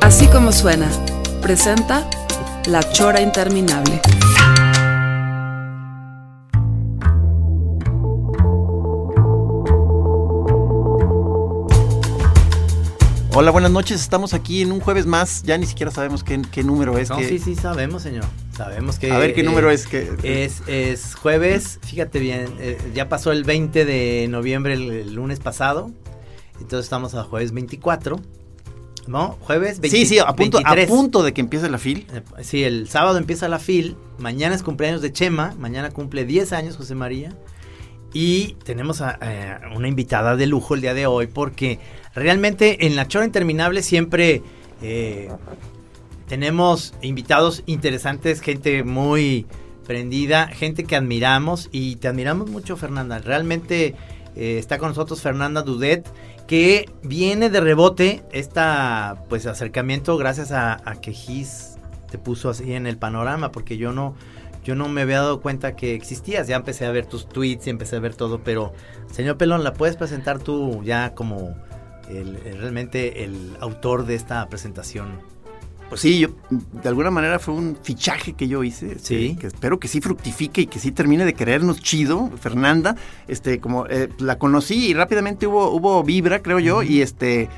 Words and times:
Así 0.00 0.26
como 0.28 0.52
suena, 0.52 0.88
presenta 1.42 2.08
La 2.66 2.80
Chora 2.92 3.20
Interminable. 3.20 4.00
Hola, 13.32 13.52
buenas 13.52 13.70
noches. 13.70 14.00
Estamos 14.00 14.34
aquí 14.34 14.60
en 14.62 14.72
un 14.72 14.80
jueves 14.80 15.06
más. 15.06 15.42
Ya 15.44 15.56
ni 15.56 15.64
siquiera 15.66 15.90
sabemos 15.92 16.24
qué, 16.24 16.42
qué 16.50 16.64
número 16.64 16.98
es. 16.98 17.10
No, 17.10 17.16
que- 17.18 17.28
sí, 17.28 17.38
sí, 17.38 17.54
sabemos, 17.54 18.02
señor. 18.02 18.24
Sabemos 18.56 18.98
que... 18.98 19.10
A 19.12 19.18
ver 19.18 19.34
qué 19.34 19.40
eh, 19.40 19.44
número 19.44 19.70
es 19.70 19.86
que. 19.86 20.10
Es, 20.22 20.62
es 20.66 21.14
jueves, 21.14 21.78
fíjate 21.82 22.18
bien, 22.18 22.48
eh, 22.58 22.76
ya 22.92 23.08
pasó 23.08 23.32
el 23.32 23.44
20 23.44 23.84
de 23.84 24.26
noviembre 24.28 24.74
el, 24.74 24.90
el 24.90 25.14
lunes 25.14 25.38
pasado, 25.40 25.90
entonces 26.60 26.84
estamos 26.84 27.14
a 27.14 27.22
jueves 27.22 27.52
24, 27.52 28.20
¿no? 29.06 29.36
Jueves 29.40 29.80
20, 29.80 29.96
sí, 29.96 30.06
sí, 30.06 30.18
a 30.18 30.26
punto, 30.34 30.58
a 30.58 30.74
23. 30.74 30.88
punto 30.88 31.22
de 31.22 31.32
que 31.32 31.40
empiece 31.40 31.68
la 31.68 31.78
fil. 31.78 32.06
Eh, 32.12 32.22
Sí, 32.42 32.64
el 32.64 32.88
sábado 32.88 33.18
empieza 33.18 33.48
la 33.48 33.58
FIL, 33.58 33.96
mañana 34.18 34.54
es 34.54 34.62
cumpleaños 34.62 35.02
de 35.02 35.12
Chema, 35.12 35.54
mañana 35.58 35.90
cumple 35.90 36.24
10 36.24 36.52
años 36.52 36.76
José 36.76 36.94
María, 36.94 37.34
y 38.12 38.54
tenemos 38.64 39.00
a, 39.00 39.18
eh, 39.22 39.58
una 39.74 39.88
invitada 39.88 40.36
de 40.36 40.46
lujo 40.46 40.74
el 40.74 40.80
día 40.80 40.94
de 40.94 41.06
hoy, 41.06 41.26
porque 41.26 41.78
realmente 42.14 42.86
en 42.86 42.96
la 42.96 43.06
Chora 43.06 43.24
Interminable 43.24 43.82
siempre 43.82 44.42
eh, 44.82 45.30
tenemos 46.28 46.94
invitados 47.02 47.62
interesantes, 47.66 48.40
gente 48.40 48.84
muy 48.84 49.46
prendida, 49.86 50.46
gente 50.48 50.84
que 50.84 50.96
admiramos, 50.96 51.68
y 51.72 51.96
te 51.96 52.08
admiramos 52.08 52.48
mucho 52.50 52.76
Fernanda, 52.76 53.18
realmente 53.18 53.96
eh, 54.36 54.58
está 54.58 54.78
con 54.78 54.88
nosotros 54.88 55.20
Fernanda 55.20 55.62
Dudet, 55.62 56.06
que 56.50 56.90
viene 57.04 57.48
de 57.48 57.60
rebote 57.60 58.24
esta 58.32 59.22
pues 59.28 59.46
acercamiento 59.46 60.16
gracias 60.16 60.50
a, 60.50 60.82
que 61.00 61.12
Gis 61.12 61.76
te 62.10 62.18
puso 62.18 62.50
así 62.50 62.72
en 62.72 62.88
el 62.88 62.98
panorama 62.98 63.52
porque 63.52 63.76
yo 63.76 63.92
no 63.92 64.16
yo 64.64 64.74
no 64.74 64.88
me 64.88 65.02
había 65.02 65.18
dado 65.20 65.40
cuenta 65.40 65.76
que 65.76 65.94
existías. 65.94 66.48
Ya 66.48 66.56
empecé 66.56 66.86
a 66.86 66.90
ver 66.90 67.06
tus 67.06 67.28
tweets 67.28 67.68
y 67.68 67.70
empecé 67.70 67.94
a 67.94 68.00
ver 68.00 68.16
todo 68.16 68.40
pero 68.42 68.72
señor 69.12 69.36
Pelón 69.36 69.62
la 69.62 69.74
puedes 69.74 69.94
presentar 69.94 70.40
tú 70.40 70.82
ya 70.82 71.14
como 71.14 71.54
el- 72.08 72.36
realmente 72.58 73.22
el 73.22 73.56
autor 73.60 74.04
de 74.04 74.16
esta 74.16 74.48
presentación 74.48 75.20
Pues 75.90 76.00
sí, 76.02 76.20
yo, 76.20 76.28
de 76.50 76.88
alguna 76.88 77.10
manera 77.10 77.38
fue 77.40 77.52
un 77.52 77.76
fichaje 77.82 78.32
que 78.34 78.46
yo 78.48 78.62
hice. 78.64 78.92
este, 78.92 79.18
Sí. 79.18 79.36
Que 79.38 79.48
espero 79.48 79.78
que 79.80 79.88
sí 79.88 80.00
fructifique 80.00 80.62
y 80.62 80.66
que 80.66 80.78
sí 80.78 80.92
termine 80.92 81.24
de 81.24 81.34
querernos 81.34 81.82
chido. 81.82 82.30
Fernanda, 82.40 82.94
este, 83.26 83.58
como 83.58 83.86
eh, 83.88 84.08
la 84.18 84.38
conocí 84.38 84.86
y 84.86 84.94
rápidamente 84.94 85.48
hubo, 85.48 85.70
hubo 85.72 86.02
vibra, 86.04 86.40
creo 86.42 86.60
yo, 86.60 86.82
y 86.82 87.02
este. 87.02 87.48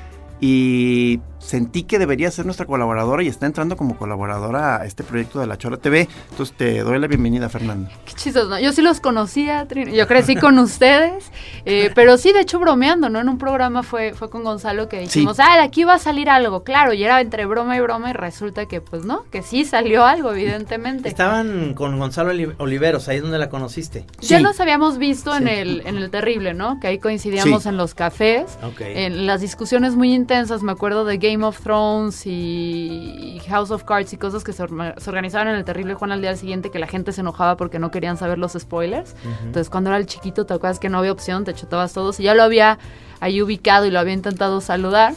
Y 0.41 1.21
sentí 1.43 1.83
que 1.83 1.99
debería 1.99 2.31
ser 2.31 2.45
nuestra 2.45 2.65
colaboradora 2.65 3.21
y 3.23 3.27
está 3.27 3.45
entrando 3.45 3.75
como 3.77 3.97
colaboradora 3.97 4.77
a 4.81 4.85
este 4.85 5.03
proyecto 5.03 5.39
de 5.39 5.47
la 5.47 5.57
Chora 5.57 5.77
TV. 5.77 6.07
Entonces 6.31 6.55
te 6.57 6.79
doy 6.79 6.97
la 6.99 7.07
bienvenida, 7.07 7.49
Fernanda. 7.49 7.89
Qué 8.05 8.13
chistoso, 8.13 8.49
¿no? 8.49 8.59
Yo 8.59 8.71
sí 8.71 8.81
los 8.81 8.99
conocía, 9.01 9.67
yo 9.67 10.07
crecí 10.07 10.35
con 10.35 10.57
ustedes, 10.59 11.31
eh, 11.65 11.91
pero 11.95 12.17
sí, 12.17 12.31
de 12.31 12.41
hecho, 12.41 12.59
bromeando, 12.59 13.09
¿no? 13.09 13.19
En 13.19 13.29
un 13.29 13.37
programa 13.37 13.83
fue, 13.83 14.13
fue 14.13 14.29
con 14.29 14.43
Gonzalo 14.43 14.87
que 14.89 14.99
dijimos, 15.01 15.39
ah, 15.39 15.55
de 15.57 15.61
aquí 15.63 15.83
va 15.83 15.95
a 15.95 15.99
salir 15.99 16.29
algo, 16.29 16.63
claro, 16.63 16.93
y 16.93 17.03
era 17.03 17.19
entre 17.21 17.45
broma 17.45 17.75
y 17.75 17.81
broma, 17.81 18.09
y 18.09 18.13
resulta 18.13 18.65
que, 18.67 18.79
pues, 18.81 19.03
no, 19.05 19.23
que 19.31 19.41
sí 19.41 19.65
salió 19.65 20.05
algo, 20.05 20.31
evidentemente. 20.31 21.09
estaban 21.09 21.73
con 21.73 21.99
Gonzalo 21.99 22.29
Oli- 22.31 22.53
Oliveros 22.57 23.07
ahí 23.09 23.19
donde 23.19 23.37
la 23.37 23.49
conociste 23.49 24.05
Ya 24.21 24.39
nos 24.39 24.59
habíamos 24.59 24.97
visto 24.97 25.35
en 25.35 25.47
el, 25.47 25.81
en 25.85 25.97
el 25.97 26.09
Terrible, 26.09 26.53
¿no? 26.53 26.79
Que 26.79 26.87
ahí 26.87 26.99
coincidíamos 26.99 27.63
Sí. 27.63 27.69
en 27.69 27.77
los 27.77 27.93
cafés, 27.95 28.57
Ok. 28.63 28.81
en 28.81 29.25
las 29.27 29.41
discusiones 29.41 29.95
muy 29.95 30.13
intensas, 30.13 30.63
me 30.63 30.71
acuerdo 30.71 31.03
de 31.05 31.17
Game 31.17 31.32
of 31.41 31.59
Thrones 31.61 32.27
y 32.27 33.39
House 33.47 33.71
of 33.71 33.83
Cards 33.85 34.13
y 34.13 34.17
cosas 34.17 34.43
que 34.43 34.53
se, 34.53 34.61
organizaban 34.63 35.47
en 35.47 35.55
el 35.55 35.63
Terrible 35.65 35.95
Juan 35.95 36.11
al 36.11 36.21
día 36.21 36.35
siguiente, 36.35 36.69
que 36.69 36.79
la 36.79 36.87
gente 36.87 37.11
se 37.11 37.21
enojaba 37.21 37.57
porque 37.57 37.79
no 37.79 37.89
querían 37.89 38.17
saber 38.17 38.37
los 38.37 38.53
spoilers. 38.53 39.15
Entonces, 39.43 39.69
cuando 39.69 39.89
era 39.89 39.97
el 39.97 40.05
chiquito, 40.05 40.45
te 40.45 40.53
acuerdas 40.53 40.79
que 40.79 40.89
no 40.89 40.99
había 40.99 41.11
opción, 41.11 41.45
te 41.45 41.53
chutabas 41.53 41.93
todos 41.93 42.19
y 42.19 42.23
ya 42.23 42.35
lo 42.35 42.43
había 42.43 42.77
ahí 43.21 43.41
ubicado 43.41 43.85
y 43.85 43.91
lo 43.91 43.99
había 43.99 44.13
intentado 44.13 44.61
saludar. 44.61 45.13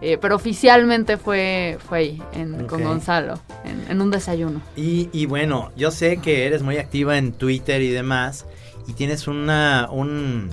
eh, 0.00 0.18
pero 0.20 0.36
oficialmente 0.36 1.16
fue, 1.16 1.78
fue 1.88 1.98
ahí, 1.98 2.22
en- 2.34 2.66
con. 2.66 2.82
Gonzalo, 2.82 3.38
en, 3.64 3.86
en 3.90 4.00
un 4.02 4.10
desayuno. 4.10 4.60
Y, 4.76 5.08
y 5.12 5.24
bueno, 5.26 5.70
yo 5.76 5.90
sé 5.90 6.18
que 6.18 6.46
eres 6.46 6.62
muy 6.62 6.76
activa 6.76 7.16
en 7.16 7.32
Twitter 7.32 7.80
y 7.80 7.88
demás. 7.90 8.44
Y 8.86 8.92
tienes 8.92 9.26
una, 9.28 9.88
un, 9.90 10.50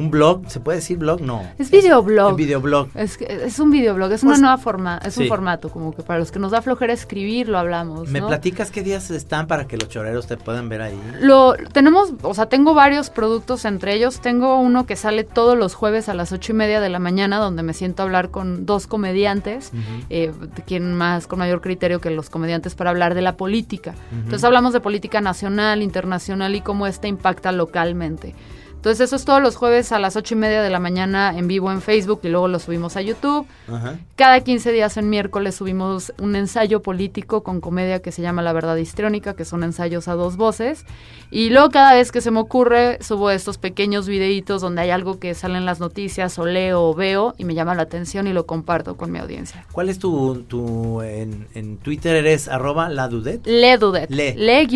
un 0.00 0.10
blog, 0.10 0.48
¿se 0.50 0.58
puede 0.60 0.78
decir 0.78 0.98
blog? 0.98 1.20
No. 1.20 1.42
Es 1.58 1.70
videoblog. 1.70 2.30
Un 2.30 2.36
videoblog. 2.36 2.88
Es, 2.94 3.20
es 3.20 3.58
un 3.58 3.70
videoblog, 3.70 4.10
es 4.12 4.22
una 4.22 4.32
Pues- 4.32 4.40
nueva 4.40 4.58
forma, 4.58 4.98
es 5.04 5.16
un 5.18 5.28
formato, 5.28 5.68
como 5.68 5.94
que 5.94 6.02
para 6.02 6.18
los 6.18 6.32
que 6.32 6.38
nos 6.38 6.50
da 6.50 6.62
flojera 6.62 6.92
escribir, 6.92 7.48
lo 7.48 7.58
hablamos. 7.58 8.08
¿Me 8.08 8.20
¿no? 8.20 8.28
platicas 8.28 8.70
qué 8.70 8.82
días 8.82 9.10
están 9.10 9.46
para 9.46 9.66
que 9.66 9.76
los 9.76 9.88
choreros 9.88 10.26
te 10.26 10.36
puedan 10.36 10.68
ver 10.68 10.82
ahí? 10.82 11.00
Lo 11.20 11.54
tenemos, 11.72 12.14
o 12.22 12.34
sea, 12.34 12.46
tengo 12.46 12.74
varios 12.74 13.10
productos 13.10 13.64
entre 13.64 13.94
ellos. 13.94 14.20
Tengo 14.20 14.58
uno 14.58 14.86
que 14.86 14.96
sale 14.96 15.24
todos 15.24 15.56
los 15.56 15.74
jueves 15.74 16.08
a 16.08 16.14
las 16.14 16.32
ocho 16.32 16.52
y 16.52 16.56
media 16.56 16.80
de 16.80 16.88
la 16.88 16.98
mañana, 16.98 17.38
donde 17.38 17.62
me 17.62 17.74
siento 17.74 18.02
a 18.02 18.06
hablar 18.06 18.30
con 18.30 18.66
dos 18.66 18.86
comediantes, 18.86 19.72
eh, 20.08 20.32
quien 20.66 20.94
más 20.94 21.26
con 21.26 21.38
mayor 21.38 21.60
criterio 21.60 22.00
que 22.00 22.10
los 22.10 22.30
comediantes 22.30 22.74
para 22.74 22.90
hablar 22.90 23.14
de 23.14 23.22
la 23.22 23.36
política. 23.36 23.94
Entonces 24.12 24.44
hablamos 24.44 24.72
de 24.72 24.80
política 24.80 25.20
nacional, 25.20 25.82
internacional 25.82 26.54
y 26.54 26.60
cómo 26.60 26.86
esta 26.86 27.08
impacta 27.08 27.52
localmente. 27.52 28.34
Entonces 28.80 29.08
eso 29.08 29.16
es 29.16 29.26
todos 29.26 29.42
los 29.42 29.56
jueves 29.56 29.92
a 29.92 29.98
las 29.98 30.16
ocho 30.16 30.32
y 30.32 30.38
media 30.38 30.62
de 30.62 30.70
la 30.70 30.80
mañana 30.80 31.36
en 31.36 31.48
vivo 31.48 31.70
en 31.70 31.82
Facebook 31.82 32.20
y 32.22 32.28
luego 32.28 32.48
lo 32.48 32.58
subimos 32.58 32.96
a 32.96 33.02
YouTube. 33.02 33.46
Ajá. 33.68 33.98
Cada 34.16 34.40
15 34.40 34.72
días 34.72 34.96
en 34.96 35.10
miércoles 35.10 35.56
subimos 35.56 36.14
un 36.18 36.34
ensayo 36.34 36.80
político 36.80 37.42
con 37.42 37.60
comedia 37.60 38.00
que 38.00 38.10
se 38.10 38.22
llama 38.22 38.40
La 38.40 38.54
Verdad 38.54 38.76
Histriónica, 38.76 39.34
que 39.34 39.44
son 39.44 39.64
ensayos 39.64 40.08
a 40.08 40.14
dos 40.14 40.38
voces. 40.38 40.86
Y 41.30 41.50
luego 41.50 41.68
cada 41.68 41.92
vez 41.92 42.10
que 42.10 42.22
se 42.22 42.30
me 42.30 42.40
ocurre 42.40 42.96
subo 43.02 43.30
estos 43.30 43.58
pequeños 43.58 44.08
videitos 44.08 44.62
donde 44.62 44.80
hay 44.80 44.90
algo 44.90 45.18
que 45.18 45.34
sale 45.34 45.58
en 45.58 45.66
las 45.66 45.78
noticias 45.78 46.38
o 46.38 46.46
leo 46.46 46.82
o 46.82 46.94
veo 46.94 47.34
y 47.36 47.44
me 47.44 47.54
llama 47.54 47.74
la 47.74 47.82
atención 47.82 48.26
y 48.28 48.32
lo 48.32 48.46
comparto 48.46 48.96
con 48.96 49.12
mi 49.12 49.18
audiencia. 49.18 49.66
¿Cuál 49.72 49.90
es 49.90 49.98
tu, 49.98 50.42
tu 50.48 51.02
en, 51.02 51.46
en 51.52 51.76
Twitter 51.76 52.16
eres 52.16 52.48
arroba 52.48 52.88
la 52.88 53.08
dudet? 53.08 53.46
Le 53.46 53.76
Dudet. 53.76 54.10
Le. 54.10 54.34
Le 54.34 54.66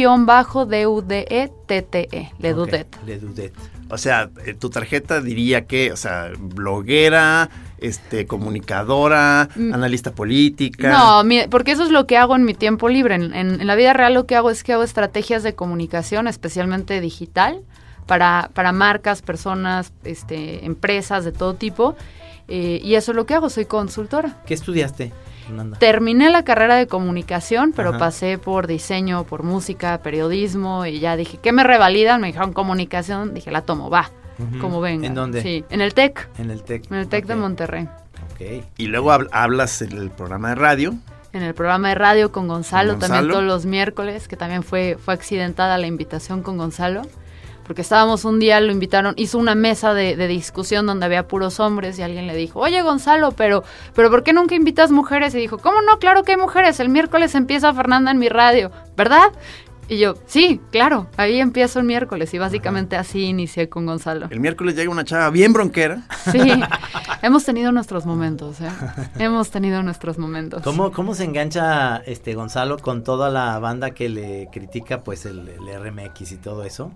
Ok, 2.48 2.54
Dudet. 2.54 2.97
Le 3.06 3.19
dudet. 3.19 3.53
O 3.94 3.99
sea, 3.99 4.28
eh, 4.44 4.55
tu 4.55 4.71
tarjeta 4.71 5.21
diría 5.21 5.66
que, 5.66 5.91
o 5.93 5.97
sea, 5.97 6.31
bloguera, 6.38 7.49
este, 7.78 8.27
comunicadora, 8.27 9.49
Mm. 9.56 9.72
analista 9.75 10.12
política. 10.12 10.91
No, 10.93 11.25
mi- 11.25 11.47
porque 11.49 11.72
eso 11.72 11.84
es 11.84 11.91
lo 11.91 12.06
que 12.06 12.16
hago 12.16 12.34
en 12.37 12.44
mi 12.44 12.55
tiempo 12.55 12.88
libre. 12.88 13.15
En, 13.15 13.34
en- 13.34 13.60
en 13.60 13.66
la 13.66 13.75
vida 13.77 13.93
real 13.93 14.15
lo 14.15 14.27
que 14.27 14.37
hago 14.37 14.50
es 14.50 14.62
que 14.65 14.72
hago 14.72 14.82
estrategias 14.82 15.43
de 15.43 15.55
comunicación, 15.55 16.27
especialmente 16.28 17.00
digital, 17.00 17.60
para, 18.06 18.50
para 18.55 18.72
marcas, 18.72 19.22
personas, 19.22 19.93
este, 20.05 20.65
empresas 20.66 21.25
de 21.25 21.32
todo 21.32 21.55
tipo. 21.55 21.97
Eh, 22.49 22.81
y 22.82 22.97
eso 22.97 23.12
es 23.12 23.17
lo 23.17 23.25
que 23.25 23.35
hago, 23.35 23.49
soy 23.49 23.64
consultora. 23.64 24.37
¿Qué 24.44 24.52
estudiaste, 24.55 25.12
Fernanda? 25.44 25.79
Terminé 25.79 26.31
la 26.31 26.43
carrera 26.44 26.76
de 26.76 26.87
comunicación, 26.87 27.73
pero 27.75 27.91
Ajá. 27.91 27.99
pasé 27.99 28.38
por 28.38 28.67
diseño, 28.67 29.25
por 29.25 29.43
música, 29.43 29.99
periodismo 30.02 30.87
y 30.87 30.99
ya 31.00 31.17
dije, 31.17 31.38
¿qué 31.43 31.52
me 31.52 31.64
revalidan? 31.64 32.20
Me 32.20 32.29
dijeron 32.29 32.52
comunicación, 32.52 33.35
dije, 33.35 33.50
la 33.50 33.62
tomo, 33.62 33.91
va, 33.91 34.11
Ujú. 34.38 34.58
como 34.58 34.81
venga. 34.81 35.06
¿En 35.06 35.14
dónde? 35.14 35.43
Sí, 35.43 35.64
en 35.70 35.81
el 35.81 35.94
TEC, 35.94 36.29
En 36.38 36.50
el 36.50 36.62
TEC. 36.62 36.91
en 36.91 36.96
el 36.99 37.08
TEC 37.08 37.26
de 37.26 37.37
Monterrey. 37.37 37.88
Ok. 38.32 38.64
Y 38.79 38.87
luego 38.87 39.11
hab- 39.12 39.29
hablas 39.32 39.81
en 39.82 39.93
el 39.93 40.11
programa 40.11 40.49
de 40.50 40.55
radio. 40.56 40.94
en 41.32 41.43
el 41.43 41.52
programa 41.52 41.88
de 41.88 41.97
radio 41.97 42.31
con 42.31 42.47
Gonzalo, 42.47 42.93
Con 42.93 43.00
también 43.00 43.23
Gonzalo. 43.25 43.35
todos 43.40 43.44
los 43.44 43.67
miércoles, 43.67 44.29
que 44.29 44.37
también 44.37 44.62
fue, 44.62 44.97
fue 45.05 45.14
accidentada 45.14 45.79
la 45.79 45.88
invitación 45.88 46.43
con 46.44 46.56
Gonzalo, 46.58 47.02
porque 47.66 47.82
estábamos 47.82 48.25
un 48.25 48.38
día, 48.38 48.61
lo 48.61 48.72
invitaron, 48.72 49.14
hizo 49.16 49.38
una 49.38 49.55
mesa 49.55 49.94
de, 49.94 50.16
de 50.16 50.28
discusión 50.28 50.87
donde 50.87 51.06
había 51.06 51.26
puros 51.28 51.61
hombres 51.61 51.99
y 51.99 52.02
alguien 52.02 52.26
le 52.26 52.37
dijo, 52.37 52.61
oye 52.61 52.82
Gonzalo, 52.82 53.32
pero, 53.32 53.64
pero 53.94 54.11
¿por 54.11 54.22
qué 54.22 54.32
nunca 54.32 54.55
invitas 54.55 54.90
mujeres? 54.90 55.34
Y 55.34 55.38
dijo, 55.38 55.58
¿cómo 55.58 55.82
no? 55.82 55.99
Claro 55.99 56.22
que 56.22 56.32
hay 56.32 56.38
mujeres, 56.38 56.81
el 56.81 56.88
miércoles 56.88 57.34
empieza 57.34 57.72
Fernanda 57.75 58.11
en 58.11 58.19
mi 58.19 58.28
radio, 58.28 58.70
¿verdad? 58.96 59.32
Y 59.88 59.99
yo, 59.99 60.14
sí, 60.26 60.61
claro, 60.70 61.08
ahí 61.19 61.40
empiezo 61.40 61.78
el 61.78 61.84
miércoles 61.84 62.32
y 62.32 62.38
básicamente 62.38 62.96
así 62.96 63.25
inicié 63.25 63.69
con 63.69 63.84
Gonzalo. 63.84 64.28
El 64.31 64.40
miércoles 64.40 64.76
llega 64.76 64.90
una 64.90 65.05
chava 65.05 65.28
bien 65.31 65.52
bronquera. 65.52 66.02
Sí, 66.32 66.40
hemos 67.22 67.44
tenido 67.44 67.70
nuestros 67.70 68.06
momentos, 68.06 68.62
¿eh? 68.62 68.70
Hemos 69.19 69.50
tenido 69.50 69.82
nuestros 69.82 70.16
momentos. 70.16 70.62
¿Cómo, 70.62 70.90
¿Cómo 70.90 71.14
se 71.14 71.25
engancha 71.25 71.99
este 72.06 72.34
Gonzalo 72.34 72.78
con 72.78 73.05
toda 73.05 73.28
la 73.28 73.58
banda 73.58 73.90
que 73.90 74.08
le 74.08 74.49
critica 74.50 75.05
pues 75.05 75.26
el, 75.26 75.49
el 75.49 75.84
RMX 75.84 76.32
y 76.32 76.37
todo 76.37 76.64
eso? 76.64 76.90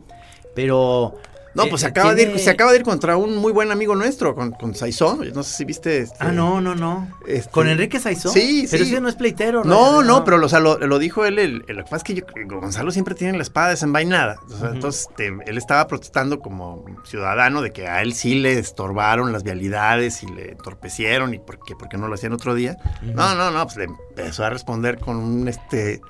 Pero 0.58 1.14
no, 1.55 1.66
pues 1.69 1.82
se 1.82 1.87
eh, 1.87 1.90
acaba, 1.90 2.14
de 2.14 2.22
ir, 2.22 2.38
se 2.40 2.50
acaba 2.50 2.72
de 2.72 2.78
ir 2.78 2.82
contra 2.84 3.16
un 3.16 3.37
muy 3.37 3.52
buen 3.52 3.70
amigo 3.70 3.94
nuestro, 3.94 4.34
con, 4.34 4.50
con 4.50 4.75
Saizó. 4.75 5.19
No 5.34 5.43
sé 5.44 5.56
si 5.56 5.64
viste. 5.64 5.99
este- 5.99 6.16
Ah, 6.19 6.32
no, 6.32 6.60
no, 6.60 6.75
no. 6.75 7.08
Este- 7.28 7.49
¿Con 7.50 7.69
Enrique 7.69 8.00
Saizó? 8.00 8.28
Sí, 8.31 8.66
Pero 8.69 8.84
sí. 8.84 8.90
ese 8.90 9.00
no 9.00 9.08
es 9.08 9.14
pleitero. 9.14 9.62
No, 9.64 10.02
no, 10.02 10.25
pero 10.25 10.44
o 10.44 10.49
sea, 10.49 10.58
lo, 10.58 10.78
lo 10.78 10.99
dijo 10.99 11.25
él. 11.25 11.38
El, 11.38 11.64
el- 11.69 11.76
lo 11.76 11.84
que 11.84 11.90
pasa 11.90 11.96
es 11.99 12.02
que 12.02 12.14
yo- 12.14 12.25
Gonzalo 12.60 12.90
siempre 12.90 13.14
tiene 13.14 13.37
la 13.38 13.43
espada 13.43 13.69
desenvainada. 13.70 14.37
O 14.46 14.50
sea. 14.56 14.69
Entonces, 14.70 15.06
este, 15.10 15.28
él 15.46 15.56
estaba 15.58 15.87
protestando 15.87 16.40
como 16.40 16.84
ciudadano 17.05 17.62
de 17.62 17.72
que 17.72 17.87
a 17.87 18.02
él 18.02 18.14
sí 18.14 18.34
le 18.34 18.58
estorbaron 18.58 19.32
las 19.32 19.44
vialidades 19.44 20.22
y 20.25 20.26
le 20.26 20.50
entorpecieron 20.52 21.34
y 21.34 21.38
por 21.38 21.60
qué, 21.64 21.76
por 21.76 21.88
qué 21.88 21.99
no 21.99 22.08
lo 22.08 22.14
hacían 22.14 22.32
otro 22.32 22.55
día. 22.56 22.76
No, 23.02 23.34
no, 23.37 23.50
no, 23.52 23.64
pues 23.64 23.76
le 23.76 23.84
empezó 23.84 24.44
a 24.44 24.50
responder 24.50 24.99
con 24.99 25.16
un 25.16 25.46
este 25.49 26.00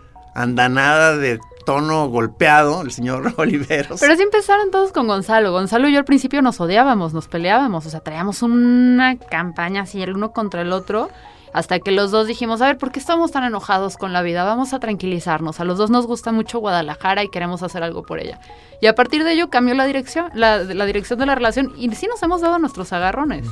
andanada 0.43 1.17
de 1.17 1.41
tono 1.67 2.09
golpeado, 2.09 2.83
el 2.83 2.93
señor 2.93 3.35
Oliveros. 3.37 4.01
Pero 4.01 4.13
así 4.13 4.23
empezaron 4.23 4.71
todos 4.71 4.93
con 4.93 5.07
Gonzalo. 5.07 5.53
Gonzalo 5.53 5.89
y 5.89 5.93
yo 5.93 5.99
al 5.99 6.05
principio 6.05 6.41
nos 6.41 6.61
odiábamos, 6.61 7.13
nos 7.13 7.29
peleábamos, 7.29 7.85
o 7.85 7.91
sea, 7.91 8.01
traíamos 8.01 8.43
una 8.43 9.19
campaña 9.19 9.83
así 9.83 10.01
el 10.01 10.15
uno 10.15 10.33
contra 10.33 10.63
el 10.63 10.73
otro, 10.73 11.11
hasta 11.53 11.79
que 11.81 11.91
los 11.93 12.11
dos 12.11 12.27
dijimos, 12.27 12.61
a 12.63 12.67
ver, 12.67 12.79
¿por 12.79 12.91
qué 12.93 12.99
estamos 13.01 13.31
tan 13.33 13.45
enojados 13.45 13.97
con 13.97 14.13
la 14.13 14.23
vida? 14.23 14.45
Vamos 14.45 14.73
a 14.75 14.79
tranquilizarnos. 14.81 15.61
A 15.61 15.65
los 15.65 15.79
dos 15.79 15.91
nos 15.91 16.07
gusta 16.07 16.33
mucho 16.33 16.59
Guadalajara 16.59 17.23
y 17.25 17.29
queremos 17.29 17.63
hacer 17.63 17.83
algo 17.83 18.03
por 18.03 18.21
ella. 18.21 18.39
Y 18.81 18.87
a 18.87 18.95
partir 18.95 19.25
de 19.25 19.33
ello 19.33 19.51
cambió 19.51 19.75
la 19.75 19.87
dirección, 19.87 20.31
la, 20.35 20.59
la 20.59 20.87
dirección 20.87 21.19
de 21.19 21.27
la 21.27 21.35
relación 21.35 21.73
y 21.77 21.93
sí 21.97 22.07
nos 22.07 22.23
hemos 22.23 22.41
dado 22.41 22.59
nuestros 22.59 22.93
agarrones. 22.93 23.47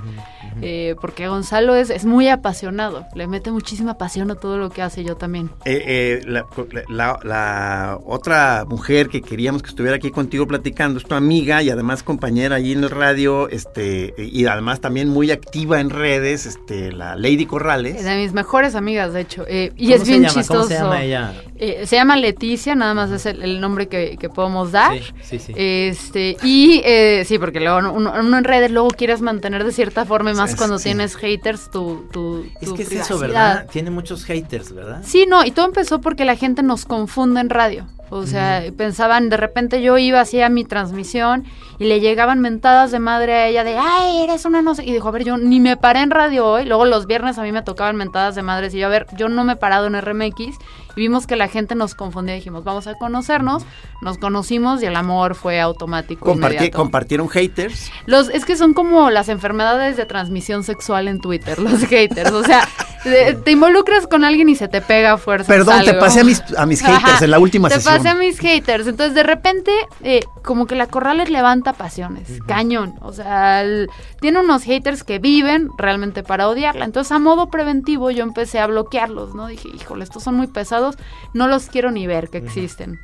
Eh, 0.62 0.94
porque 1.00 1.28
Gonzalo 1.28 1.74
es, 1.74 1.90
es 1.90 2.06
muy 2.06 2.28
apasionado, 2.28 3.04
le 3.14 3.26
mete 3.26 3.50
muchísima 3.50 3.98
pasión 3.98 4.30
a 4.30 4.36
todo 4.36 4.56
lo 4.56 4.70
que 4.70 4.80
hace, 4.80 5.04
yo 5.04 5.16
también. 5.16 5.50
Eh, 5.66 5.82
eh, 5.86 6.22
la, 6.26 6.46
la- 6.88 7.18
la 7.24 7.98
otra 8.06 8.64
mujer 8.66 9.08
que 9.08 9.20
queríamos 9.20 9.62
que 9.62 9.68
estuviera 9.68 9.96
aquí 9.96 10.10
contigo 10.10 10.46
platicando 10.46 10.98
es 10.98 11.04
tu 11.04 11.14
amiga 11.14 11.62
y 11.62 11.68
además 11.68 12.02
compañera 12.02 12.56
allí 12.56 12.72
en 12.72 12.84
el 12.84 12.90
radio, 12.90 13.48
este, 13.50 14.14
y 14.16 14.46
además 14.46 14.80
también 14.80 15.08
muy 15.10 15.30
activa 15.30 15.78
en 15.80 15.90
redes, 15.90 16.46
este, 16.46 16.90
la 16.92 17.16
Lady 17.16 17.44
Corrales. 17.44 17.85
Es 17.90 18.04
de 18.04 18.16
mis 18.16 18.32
mejores 18.32 18.74
amigas, 18.74 19.12
de 19.12 19.20
hecho. 19.20 19.44
eh, 19.48 19.72
y 19.76 19.84
¿Cómo 19.86 19.94
es 19.96 20.00
se 20.02 20.08
bien 20.08 20.22
llama? 20.22 20.34
chistoso. 20.34 20.58
¿Cómo 20.60 20.68
se 20.68 20.74
llama 20.74 21.02
ella? 21.02 21.32
Eh, 21.58 21.86
se 21.86 21.96
llama 21.96 22.16
Leticia, 22.16 22.74
nada 22.74 22.94
más 22.94 23.10
es 23.10 23.26
el, 23.26 23.42
el 23.42 23.60
nombre 23.60 23.88
que, 23.88 24.16
que 24.18 24.28
podemos 24.28 24.72
dar. 24.72 24.92
Sí, 24.98 25.02
sí, 25.22 25.38
sí. 25.38 25.52
Este, 25.56 26.36
y 26.42 26.82
eh, 26.84 27.24
sí, 27.26 27.38
porque 27.38 27.60
luego 27.60 27.78
uno, 27.78 28.12
uno 28.18 28.38
en 28.38 28.44
redes 28.44 28.70
luego 28.70 28.88
quieres 28.88 29.20
mantener 29.22 29.64
de 29.64 29.72
cierta 29.72 30.04
forma 30.04 30.30
y 30.32 30.34
más 30.34 30.56
cuando 30.56 30.78
sí. 30.78 30.84
tienes 30.84 31.16
haters 31.16 31.70
tu, 31.70 32.06
tu, 32.12 32.44
es 32.60 32.72
que 32.72 32.82
es 32.82 32.92
eso, 32.92 33.18
privacidad. 33.18 33.18
¿verdad? 33.20 33.66
Tiene 33.70 33.90
muchos 33.90 34.24
haters, 34.24 34.72
¿verdad? 34.74 35.02
Sí, 35.04 35.26
no, 35.28 35.44
y 35.44 35.50
todo 35.50 35.66
empezó 35.66 36.00
porque 36.00 36.24
la 36.24 36.36
gente 36.36 36.62
nos 36.62 36.84
confunde 36.84 37.40
en 37.40 37.50
radio. 37.50 37.86
O 38.08 38.24
sea, 38.24 38.62
pensaban, 38.76 39.30
de 39.30 39.36
repente 39.36 39.82
yo 39.82 39.98
iba 39.98 40.20
así 40.20 40.40
a 40.40 40.48
mi 40.48 40.64
transmisión 40.64 41.44
y 41.78 41.84
le 41.84 42.00
llegaban 42.00 42.40
mentadas 42.40 42.90
de 42.90 42.98
madre 42.98 43.34
a 43.34 43.46
ella 43.46 43.64
de, 43.64 43.76
ay, 43.76 44.22
eres 44.22 44.44
una 44.44 44.62
no 44.62 44.74
sé. 44.74 44.84
Y 44.84 44.92
dijo, 44.92 45.08
a 45.08 45.10
ver, 45.10 45.24
yo 45.24 45.36
ni 45.36 45.60
me 45.60 45.76
paré 45.76 46.00
en 46.00 46.10
radio 46.10 46.46
hoy. 46.46 46.64
Luego 46.64 46.84
los 46.84 47.06
viernes 47.06 47.38
a 47.38 47.42
mí 47.42 47.52
me 47.52 47.62
tocaban 47.62 47.96
mentadas 47.96 48.34
de 48.34 48.42
madres 48.42 48.74
y 48.74 48.78
yo, 48.78 48.86
a 48.86 48.90
ver, 48.90 49.06
yo 49.16 49.28
no 49.28 49.44
me 49.44 49.54
he 49.54 49.56
parado 49.56 49.86
en 49.86 50.00
RMX. 50.00 50.58
Y 50.96 51.00
vimos 51.02 51.26
que 51.26 51.36
la 51.36 51.48
gente 51.48 51.74
nos 51.74 51.94
confundía. 51.94 52.34
Dijimos, 52.34 52.64
vamos 52.64 52.86
a 52.86 52.94
conocernos. 52.94 53.64
Nos 54.02 54.18
conocimos 54.18 54.82
y 54.82 54.86
el 54.86 54.96
amor 54.96 55.34
fue 55.34 55.60
automático. 55.60 56.34
Comparti- 56.34 56.72
compartieron 56.72 57.28
haters. 57.28 57.90
Los, 58.06 58.28
es 58.30 58.44
que 58.44 58.56
son 58.56 58.72
como 58.74 59.10
las 59.10 59.28
enfermedades 59.28 59.96
de 59.96 60.06
transmisión 60.06 60.64
sexual 60.64 61.08
en 61.08 61.20
Twitter, 61.20 61.58
los 61.58 61.84
haters. 61.84 62.32
O 62.32 62.42
sea, 62.42 62.66
te 63.44 63.50
involucras 63.50 64.06
con 64.06 64.24
alguien 64.24 64.48
y 64.48 64.56
se 64.56 64.68
te 64.68 64.80
pega 64.80 65.12
a 65.12 65.18
fuerza. 65.18 65.46
Perdón, 65.52 65.84
te 65.84 65.94
pasé 65.94 66.20
a 66.20 66.24
mis, 66.24 66.42
a 66.56 66.66
mis 66.66 66.80
haters 66.82 67.22
en 67.22 67.30
la 67.30 67.38
última 67.38 67.68
te 67.68 67.76
sesión. 67.76 67.96
pasé 67.96 68.08
a 68.08 68.14
mis 68.14 68.38
haters. 68.38 68.86
Entonces, 68.86 69.14
de 69.14 69.22
repente, 69.22 69.70
eh, 70.02 70.20
como 70.44 70.66
que 70.66 70.74
la 70.76 70.86
Corrales 70.86 71.28
levanta 71.30 71.72
pasiones. 71.74 72.28
Cañón. 72.46 72.94
O 73.02 73.12
sea, 73.12 73.62
el- 73.62 73.88
tiene 74.20 74.40
unos 74.40 74.62
haters 74.62 75.04
que 75.04 75.18
viven 75.18 75.68
realmente 75.76 76.22
para 76.22 76.48
odiarla. 76.48 76.84
Entonces, 76.84 77.12
a 77.12 77.18
modo 77.18 77.48
preventivo, 77.48 78.10
yo 78.10 78.22
empecé 78.22 78.58
a 78.60 78.66
bloquearlos, 78.66 79.34
¿no? 79.34 79.46
Dije, 79.46 79.68
híjole, 79.74 80.04
estos 80.04 80.22
son 80.22 80.36
muy 80.36 80.46
pesados. 80.46 80.85
No 81.34 81.48
los 81.48 81.66
quiero 81.66 81.90
ni 81.90 82.06
ver 82.06 82.28
que 82.28 82.38
existen. 82.38 82.98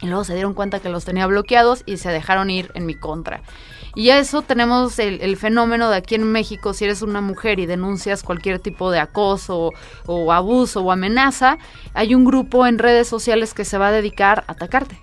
Y 0.00 0.06
luego 0.06 0.24
se 0.24 0.34
dieron 0.34 0.54
cuenta 0.54 0.80
que 0.80 0.88
los 0.88 1.04
tenía 1.04 1.26
bloqueados 1.28 1.84
y 1.86 1.96
se 1.98 2.08
dejaron 2.10 2.50
ir 2.50 2.70
en 2.74 2.86
mi 2.86 2.94
contra. 2.94 3.40
Y 3.94 4.08
eso 4.08 4.42
tenemos 4.42 4.98
el, 4.98 5.20
el 5.20 5.36
fenómeno 5.36 5.90
de 5.90 5.96
aquí 5.96 6.14
en 6.16 6.24
México, 6.24 6.72
si 6.72 6.86
eres 6.86 7.02
una 7.02 7.20
mujer 7.20 7.60
y 7.60 7.66
denuncias 7.66 8.22
cualquier 8.22 8.58
tipo 8.58 8.90
de 8.90 8.98
acoso 8.98 9.70
o, 10.06 10.32
abuso 10.32 10.80
o 10.82 10.90
amenaza, 10.90 11.58
hay 11.94 12.14
un 12.14 12.24
grupo 12.24 12.66
en 12.66 12.78
redes 12.78 13.06
sociales 13.06 13.54
que 13.54 13.64
se 13.64 13.78
va 13.78 13.88
a 13.88 13.92
dedicar 13.92 14.44
a 14.48 14.52
atacarte. 14.52 14.98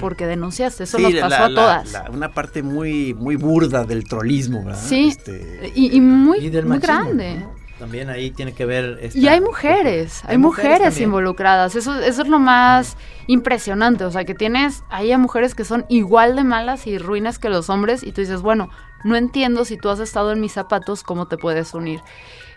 Porque 0.00 0.26
denunciaste, 0.26 0.84
eso 0.84 0.98
Sí, 0.98 1.04
nos 1.04 1.14
la- 1.14 1.20
pasó 1.30 1.44
a 1.44 1.48
la- 1.48 1.54
todas. 1.62 1.92
la- 1.92 2.10
una 2.10 2.28
parte 2.32 2.62
muy, 2.62 3.14
muy 3.14 3.36
burda 3.36 3.84
del 3.84 4.04
trolismo, 4.04 4.64
¿verdad? 4.66 4.78
sí, 4.84 5.08
Este, 5.08 5.72
y, 5.74 5.96
y 5.96 6.00
muy, 6.02 6.40
Y 6.40 6.50
del 6.50 6.66
muy 6.66 6.76
machismo, 6.76 6.94
grande. 7.04 7.36
¿no? 7.38 7.54
También 7.82 8.10
ahí 8.10 8.30
tiene 8.30 8.52
que 8.54 8.64
ver... 8.64 9.00
esta- 9.02 9.18
Y 9.18 9.26
hay 9.26 9.40
mujeres, 9.40 10.22
hay, 10.24 10.32
Hay 10.32 10.38
mujeres 10.38 11.00
involucradas. 11.00 11.74
Eso, 11.74 11.98
eso 11.98 12.22
es 12.22 12.28
lo 12.28 12.38
más 12.38 12.96
impresionante. 13.26 14.04
O 14.04 14.10
sea, 14.12 14.24
que 14.24 14.34
tienes 14.36 14.84
ahí 14.88 15.10
a 15.10 15.18
mujeres 15.18 15.56
que 15.56 15.64
son 15.64 15.84
igual 15.88 16.36
de 16.36 16.44
malas 16.44 16.86
y 16.86 16.96
ruinas 16.98 17.40
que 17.40 17.48
los 17.48 17.68
hombres. 17.70 18.04
Y 18.04 18.12
tú 18.12 18.20
dices, 18.20 18.40
bueno, 18.40 18.70
no 19.02 19.16
entiendo 19.16 19.64
si 19.64 19.76
tú 19.78 19.88
has 19.88 19.98
estado 19.98 20.30
en 20.30 20.40
mis 20.40 20.52
zapatos, 20.52 21.02
cómo 21.02 21.26
te 21.26 21.36
puedes 21.38 21.74
unir. 21.74 21.98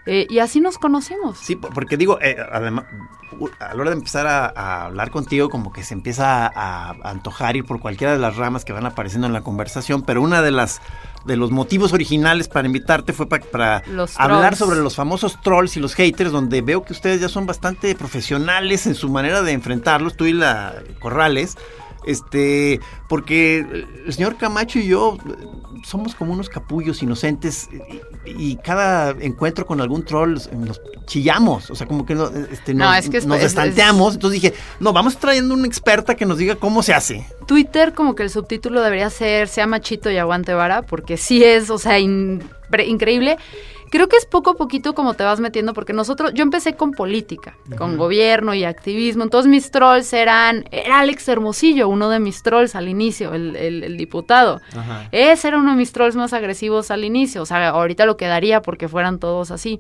Eh, 0.06 0.28
y 0.30 0.40
así 0.40 0.60
nos 0.62 0.78
conocimos. 0.78 1.38
Sí, 1.40 1.56
po- 1.56 1.69
porque 1.69 1.98
digo, 1.98 2.19
eh, 2.22 2.36
además, 2.52 2.86
a 3.60 3.74
la 3.74 3.81
hora 3.81 3.90
de 3.90 3.98
empezar 3.98 4.28
a, 4.28 4.46
a 4.56 4.86
hablar 4.86 5.10
contigo, 5.12 5.50
como 5.50 5.74
que 5.74 5.84
se 5.84 5.94
empieza 5.96 6.46
a, 6.46 6.92
a 6.92 7.10
antojar 7.10 7.56
ir 7.56 7.66
por 7.66 7.80
cualquiera 7.80 8.13
de 8.13 8.19
las 8.19 8.36
ramas 8.38 8.63
que 8.66 8.72
van 8.72 8.86
apareciendo 8.86 9.25
en 9.28 9.34
la 9.34 9.42
conversación, 9.42 10.04
pero 10.04 10.22
una 10.22 10.42
de 10.42 10.52
las 10.52 10.80
de 11.25 11.38
los 11.38 11.50
motivos 11.50 11.92
originales 11.92 12.48
para 12.48 12.68
invitarte 12.68 13.12
fue 13.13 13.28
pa- 13.28 13.40
para 13.40 13.81
Los 13.88 14.19
hablar 14.19 14.56
trolls. 14.56 14.57
sobre 14.60 14.80
los 14.80 14.96
famosos 14.96 15.42
trolls 15.42 15.75
y 15.75 15.80
los 15.80 15.96
haters, 15.96 16.31
donde 16.31 16.62
veo 16.62 16.84
que 16.84 16.94
ustedes 16.94 17.19
ya 17.19 17.28
son 17.30 17.48
bastante 17.48 17.96
profesionales 17.96 18.86
en 18.86 18.94
su 18.94 19.10
manera 19.10 19.42
de 19.42 19.51
enfrentarlos, 19.54 20.16
tú 20.16 20.25
y 20.25 20.34
la 20.34 20.75
Corrales. 21.00 21.58
Este, 22.06 22.80
porque 23.10 23.60
el 24.06 24.13
señor 24.13 24.38
Camacho 24.38 24.80
y 24.80 24.88
yo 24.88 25.18
somos 25.84 26.16
como 26.16 26.34
unos 26.34 26.50
capullos 26.50 27.02
inocentes 27.04 27.69
y, 28.25 28.52
y 28.52 28.56
cada 28.57 29.12
encuentro 29.19 29.66
con 29.66 29.81
algún 29.81 30.04
troll 30.04 30.34
nos 30.58 30.82
chillamos, 31.06 31.70
o 31.70 31.75
sea, 31.75 31.86
como 31.88 32.06
que 32.06 32.13
este, 32.51 32.74
No, 32.74 32.86
nos, 32.86 32.98
es 33.00 33.10
que 33.10 33.18
es- 33.18 33.25
nos 33.25 33.38
es- 33.38 33.44
destanteamos. 33.44 34.15
Entonces 34.15 34.41
dije, 34.41 34.56
no, 34.80 34.94
vamos 34.94 35.18
trayendo 35.18 35.53
una 35.53 35.68
experta 35.68 36.15
que 36.15 36.25
nos 36.25 36.38
diga 36.38 36.56
cómo 36.56 36.82
se 36.84 36.94
hace. 36.94 37.25
Twitter 37.46 37.94
como 37.94 38.15
que 38.15 38.24
el 38.24 38.30
subtítulo 38.30 38.82
debería 38.82 39.10
ser 39.10 39.48
sea 39.48 39.68
machito 39.68 40.10
y 40.10 40.18
aguante 40.18 40.53
vara, 40.53 40.82
porque 40.84 41.18
sí 41.18 41.44
es, 41.44 41.70
o 41.70 41.77
sea, 41.77 42.00
in- 42.00 42.44
pre- 42.70 42.86
increíble. 42.88 43.38
Creo 43.92 44.08
que 44.10 44.18
es 44.18 44.25
poco 44.25 44.51
a 44.51 44.54
poquito 44.56 44.94
como 44.94 45.13
te 45.13 45.24
vas 45.24 45.39
metiendo, 45.39 45.74
porque 45.74 45.94
nosotros, 45.94 46.32
yo 46.34 46.44
empecé 46.44 46.75
con 46.75 46.92
política, 46.92 47.56
con 47.77 47.98
gobierno 47.98 48.54
y 48.54 48.63
activismo, 48.63 49.24
entonces 49.24 49.50
mis 49.50 49.72
trolls 49.72 50.12
eran, 50.13 50.65
era 50.72 51.00
Alex 51.00 51.27
Hermosillo, 51.27 51.88
uno 51.88 52.10
de 52.10 52.20
mis 52.20 52.42
trolls 52.44 52.75
al 52.75 52.89
inicio, 52.89 53.34
el, 53.34 53.56
el- 53.56 53.84
el 53.84 53.98
diputado. 53.98 54.62
Ajá. 54.75 55.08
Ese 55.12 55.48
era 55.48 55.58
uno 55.58 55.72
de 55.72 55.77
mis 55.77 55.92
trolls 55.92 56.15
más 56.15 56.34
agresivos 56.34 56.92
al 56.92 57.04
inicio, 57.06 57.42
o 57.42 57.46
sea, 57.46 57.70
ahorita 57.70 58.06
lo 58.06 58.18
quedaría 58.18 58.62
porque 58.62 58.88
fueran 58.88 59.20
todos 59.20 59.51
así. 59.51 59.80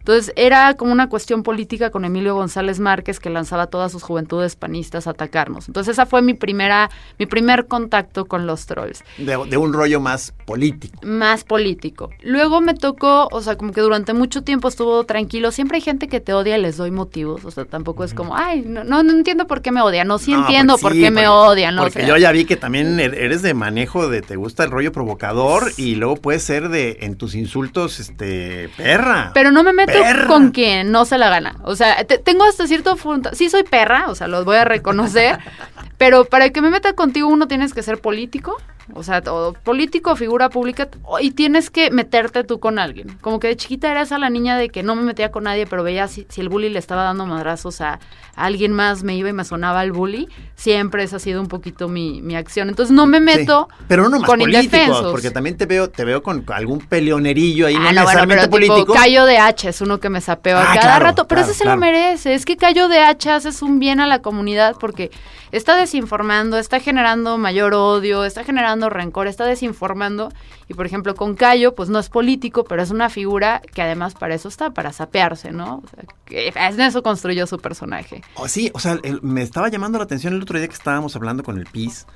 Entonces 0.00 0.32
era 0.36 0.74
como 0.74 0.92
una 0.92 1.08
cuestión 1.08 1.42
política 1.42 1.90
con 1.90 2.04
Emilio 2.04 2.34
González 2.34 2.80
Márquez 2.80 3.20
que 3.20 3.30
lanzaba 3.30 3.68
todas 3.68 3.92
sus 3.92 4.02
juventudes 4.02 4.56
panistas 4.56 5.06
a 5.06 5.10
atacarnos. 5.10 5.68
Entonces 5.68 5.92
esa 5.92 6.06
fue 6.06 6.22
mi 6.22 6.34
primera, 6.34 6.90
mi 7.18 7.26
primer 7.26 7.66
contacto 7.66 8.24
con 8.24 8.46
los 8.46 8.66
trolls, 8.66 9.04
De, 9.18 9.38
de 9.48 9.56
un 9.56 9.72
rollo 9.72 10.00
más 10.00 10.32
político. 10.46 10.98
más 11.06 11.44
político. 11.44 12.10
Luego 12.22 12.60
me 12.60 12.74
tocó, 12.74 13.28
o 13.30 13.40
sea, 13.42 13.56
como 13.56 13.72
que 13.72 13.80
durante 13.82 14.12
mucho 14.14 14.42
tiempo 14.42 14.68
estuvo 14.68 15.04
tranquilo. 15.04 15.52
Siempre 15.52 15.76
hay 15.76 15.82
gente 15.82 16.08
que 16.08 16.20
te 16.20 16.32
odia 16.32 16.56
y 16.58 16.62
les 16.62 16.76
doy 16.76 16.90
motivos, 16.90 17.44
o 17.44 17.50
sea, 17.50 17.64
tampoco 17.66 18.02
es 18.04 18.14
como, 18.14 18.34
ay, 18.36 18.62
no, 18.66 18.84
no, 18.84 19.02
no 19.02 19.12
entiendo 19.12 19.46
por 19.46 19.60
qué 19.62 19.70
me 19.70 19.82
odian, 19.82 20.08
no, 20.08 20.18
sí 20.18 20.32
No, 20.32 20.40
entiendo 20.40 20.78
por 20.78 20.92
sí, 20.92 21.00
qué 21.00 21.10
me 21.10 21.28
odian, 21.28 21.74
¿no? 21.76 21.82
O 21.82 21.84
Porque 21.84 22.00
sea, 22.00 22.08
yo 22.08 22.16
ya 22.16 22.32
vi 22.32 22.46
que 22.46 22.56
también 22.56 22.98
er- 22.98 23.14
eres 23.14 23.42
de 23.42 23.54
manejo 23.54 24.08
de 24.08 24.22
te 24.22 24.36
gusta 24.36 24.64
el 24.64 24.70
rollo 24.70 24.92
provocador 24.92 25.72
y 25.76 25.94
luego 25.96 26.16
puede 26.16 26.38
ser 26.40 26.68
de 26.70 26.98
en 27.02 27.16
tus 27.16 27.34
insultos, 27.34 28.00
este, 28.00 28.70
perra. 28.76 29.30
Pero 29.34 29.50
no 29.52 29.62
me 29.62 29.72
meto 29.72 29.89
Perra. 29.92 30.26
con 30.26 30.50
quien 30.50 30.90
no 30.92 31.04
se 31.04 31.18
la 31.18 31.28
gana. 31.28 31.56
O 31.64 31.76
sea, 31.76 32.04
te- 32.04 32.18
tengo 32.18 32.44
hasta 32.44 32.66
cierto 32.66 32.96
punto. 32.96 33.30
Sí, 33.32 33.48
soy 33.50 33.62
perra, 33.64 34.06
o 34.08 34.14
sea, 34.14 34.28
los 34.28 34.44
voy 34.44 34.56
a 34.56 34.64
reconocer. 34.64 35.38
pero 35.98 36.24
para 36.24 36.50
que 36.50 36.62
me 36.62 36.70
meta 36.70 36.92
contigo, 36.94 37.28
uno 37.28 37.48
tienes 37.48 37.74
que 37.74 37.82
ser 37.82 38.00
político. 38.00 38.56
O 38.94 39.02
sea, 39.02 39.22
o 39.26 39.52
político, 39.52 40.16
figura 40.16 40.48
pública, 40.48 40.88
y 41.20 41.30
tienes 41.32 41.70
que 41.70 41.90
meterte 41.90 42.44
tú 42.44 42.60
con 42.60 42.78
alguien. 42.78 43.16
Como 43.20 43.40
que 43.40 43.48
de 43.48 43.56
chiquita 43.56 43.90
era 43.90 44.02
esa 44.02 44.18
la 44.18 44.30
niña 44.30 44.56
de 44.56 44.68
que 44.68 44.82
no 44.82 44.94
me 44.94 45.02
metía 45.02 45.30
con 45.30 45.44
nadie, 45.44 45.66
pero 45.66 45.82
veía 45.82 46.08
si, 46.08 46.26
si 46.28 46.40
el 46.40 46.48
bully 46.48 46.68
le 46.68 46.78
estaba 46.78 47.04
dando 47.04 47.26
madrazos 47.26 47.80
a, 47.80 47.94
a 48.36 48.44
alguien 48.44 48.72
más, 48.72 49.02
me 49.02 49.16
iba 49.16 49.28
y 49.28 49.32
me 49.32 49.44
sonaba 49.44 49.82
el 49.82 49.92
bully. 49.92 50.28
Siempre 50.54 51.02
esa 51.04 51.16
ha 51.16 51.20
sido 51.20 51.40
un 51.40 51.48
poquito 51.48 51.88
mi, 51.88 52.20
mi 52.22 52.36
acción. 52.36 52.68
Entonces 52.68 52.94
no 52.94 53.06
me 53.06 53.20
meto 53.20 53.68
Sí, 53.70 53.84
Pero 53.88 54.08
no 54.08 54.18
más 54.20 54.28
con 54.28 54.38
políticos, 54.40 55.08
porque 55.10 55.30
también 55.30 55.56
te 55.56 55.66
veo, 55.66 55.88
te 55.90 56.04
veo 56.04 56.22
con 56.22 56.44
algún 56.52 56.78
peleonerillo 56.80 57.66
ahí, 57.66 57.74
no, 57.74 57.80
Ah, 57.80 57.92
no, 57.92 58.02
bueno, 58.02 58.02
necesariamente 58.02 58.48
pero 58.48 58.60
tipo, 58.62 58.74
político. 58.74 58.94
Cayo 58.94 59.24
de 59.24 59.38
Hacha 59.38 59.68
es 59.70 59.80
uno 59.80 59.98
que 60.00 60.08
me 60.10 60.20
sapeo 60.20 60.56
a 60.58 60.62
Ah, 60.62 60.64
cada 60.74 60.80
claro, 60.80 61.04
rato, 61.06 61.26
pero 61.26 61.40
claro, 61.40 61.50
ese 61.50 61.58
se 61.58 61.64
claro. 61.64 61.76
lo 61.76 61.80
merece. 61.80 62.34
Es 62.34 62.44
que 62.44 62.56
Cayo 62.56 62.88
de 62.88 62.98
Hacha 63.00 63.36
es 63.36 63.62
un 63.62 63.78
bien 63.78 64.00
a 64.00 64.06
la 64.06 64.20
comunidad 64.22 64.76
porque 64.78 65.10
está 65.52 65.76
desinformando, 65.76 66.58
está 66.58 66.80
generando 66.80 67.38
mayor 67.38 67.74
odio, 67.74 68.24
está 68.24 68.44
generando 68.44 68.79
rencor, 68.88 69.26
está 69.26 69.44
desinformando. 69.44 70.30
Y 70.68 70.74
por 70.74 70.86
ejemplo, 70.86 71.14
con 71.14 71.34
Cayo, 71.34 71.74
pues 71.74 71.88
no 71.88 71.98
es 71.98 72.08
político, 72.08 72.64
pero 72.64 72.82
es 72.82 72.90
una 72.90 73.10
figura 73.10 73.60
que 73.74 73.82
además 73.82 74.14
para 74.14 74.34
eso 74.34 74.48
está, 74.48 74.70
para 74.70 74.92
sapearse, 74.92 75.52
¿no? 75.52 75.82
O 75.84 75.88
sea, 75.88 76.04
que 76.24 76.48
en 76.48 76.80
eso 76.80 77.02
construyó 77.02 77.46
su 77.46 77.58
personaje. 77.58 78.22
Oh, 78.34 78.48
sí, 78.48 78.70
o 78.72 78.78
sea, 78.78 78.98
me 79.22 79.42
estaba 79.42 79.68
llamando 79.68 79.98
la 79.98 80.04
atención 80.04 80.34
el 80.34 80.42
otro 80.42 80.58
día 80.58 80.68
que 80.68 80.74
estábamos 80.74 81.14
hablando 81.16 81.42
con 81.42 81.58
el 81.58 81.66
PIS, 81.66 82.06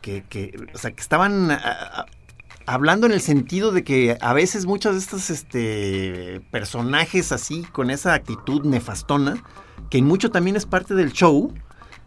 que, 0.00 0.24
que 0.28 0.54
o 0.74 0.78
sea, 0.78 0.92
que 0.92 1.00
estaban 1.00 1.50
hablando 2.66 3.06
en 3.06 3.12
el 3.12 3.20
sentido 3.20 3.72
de 3.72 3.84
que 3.84 4.16
a 4.20 4.32
veces 4.32 4.66
muchos 4.66 4.94
de 4.94 4.98
estos 5.00 5.30
este, 5.30 6.40
personajes 6.50 7.32
así, 7.32 7.62
con 7.72 7.90
esa 7.90 8.14
actitud 8.14 8.64
nefastona, 8.64 9.42
que 9.90 10.02
mucho 10.02 10.30
también 10.30 10.56
es 10.56 10.66
parte 10.66 10.94
del 10.94 11.12
show, 11.12 11.52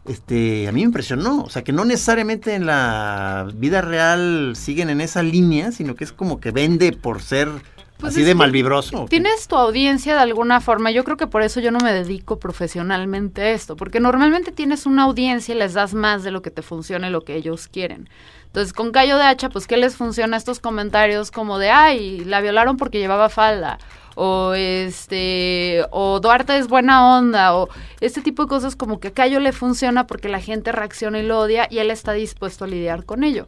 este, 0.07 0.67
a 0.67 0.71
mí 0.71 0.81
me 0.81 0.85
impresionó. 0.85 1.43
O 1.43 1.49
sea, 1.49 1.63
que 1.63 1.71
no 1.71 1.85
necesariamente 1.85 2.55
en 2.55 2.65
la 2.65 3.47
vida 3.53 3.81
real 3.81 4.53
siguen 4.55 4.89
en 4.89 5.01
esa 5.01 5.23
línea, 5.23 5.71
sino 5.71 5.95
que 5.95 6.03
es 6.03 6.11
como 6.11 6.39
que 6.39 6.51
vende 6.51 6.91
por 6.91 7.21
ser 7.21 7.49
Pues 7.97 8.13
así 8.13 8.23
de 8.23 8.35
malvibroso. 8.35 9.05
Tienes 9.09 9.47
tu 9.47 9.55
audiencia 9.55 10.13
de 10.13 10.21
alguna 10.21 10.61
forma. 10.61 10.91
Yo 10.91 11.03
creo 11.03 11.17
que 11.17 11.27
por 11.27 11.41
eso 11.41 11.59
yo 11.59 11.71
no 11.71 11.79
me 11.79 11.91
dedico 11.91 12.39
profesionalmente 12.39 13.41
a 13.41 13.49
esto, 13.51 13.75
porque 13.75 13.99
normalmente 13.99 14.51
tienes 14.51 14.85
una 14.85 15.03
audiencia 15.03 15.55
y 15.55 15.57
les 15.57 15.73
das 15.73 15.93
más 15.93 16.23
de 16.23 16.31
lo 16.31 16.41
que 16.41 16.51
te 16.51 16.61
funciona 16.61 17.07
y 17.07 17.11
lo 17.11 17.21
que 17.21 17.35
ellos 17.35 17.67
quieren. 17.67 18.09
Entonces, 18.47 18.71
con 18.71 18.91
Cayo 18.91 19.17
de 19.17 19.23
Hacha, 19.23 19.49
pues, 19.49 19.67
¿qué 19.67 19.75
les 19.75 19.97
funciona 19.97 20.37
estos 20.37 20.61
comentarios 20.61 21.29
como 21.29 21.57
de, 21.59 21.71
ay, 21.71 22.23
la 22.23 22.39
violaron 22.39 22.77
porque 22.77 22.99
llevaba 22.99 23.27
falda? 23.27 23.79
O 24.15 24.53
este, 24.53 25.85
o 25.91 26.19
Duarte 26.19 26.57
es 26.57 26.67
buena 26.67 27.17
onda, 27.17 27.55
o 27.55 27.69
este 27.99 28.21
tipo 28.21 28.43
de 28.43 28.49
cosas 28.49 28.75
como 28.75 28.99
que 28.99 29.09
a 29.09 29.13
Cayo 29.13 29.39
le 29.39 29.51
funciona 29.51 30.07
porque 30.07 30.29
la 30.29 30.39
gente 30.39 30.71
reacciona 30.71 31.19
y 31.19 31.23
lo 31.23 31.39
odia 31.39 31.67
y 31.69 31.79
él 31.79 31.91
está 31.91 32.13
dispuesto 32.13 32.63
a 32.65 32.67
lidiar 32.67 33.05
con 33.05 33.23
ello. 33.23 33.47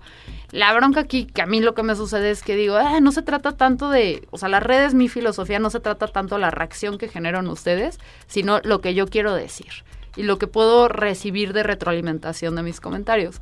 La 0.51 0.73
bronca 0.73 0.99
aquí, 0.99 1.25
que 1.25 1.41
a 1.41 1.45
mí 1.45 1.61
lo 1.61 1.73
que 1.73 1.83
me 1.83 1.95
sucede 1.95 2.31
es 2.31 2.43
que 2.43 2.55
digo, 2.55 2.75
ah, 2.75 2.99
no 2.99 3.11
se 3.11 3.21
trata 3.21 3.53
tanto 3.53 3.89
de, 3.89 4.27
o 4.31 4.37
sea, 4.37 4.49
las 4.49 4.63
redes, 4.63 4.93
mi 4.93 5.09
filosofía, 5.09 5.59
no 5.59 5.69
se 5.69 5.79
trata 5.79 6.07
tanto 6.07 6.35
de 6.35 6.41
la 6.41 6.51
reacción 6.51 6.97
que 6.97 7.07
generan 7.07 7.47
ustedes, 7.47 7.99
sino 8.27 8.59
lo 8.63 8.81
que 8.81 8.93
yo 8.93 9.07
quiero 9.07 9.33
decir 9.33 9.85
y 10.17 10.23
lo 10.23 10.37
que 10.37 10.47
puedo 10.47 10.89
recibir 10.89 11.53
de 11.53 11.63
retroalimentación 11.63 12.55
de 12.55 12.63
mis 12.63 12.81
comentarios. 12.81 13.39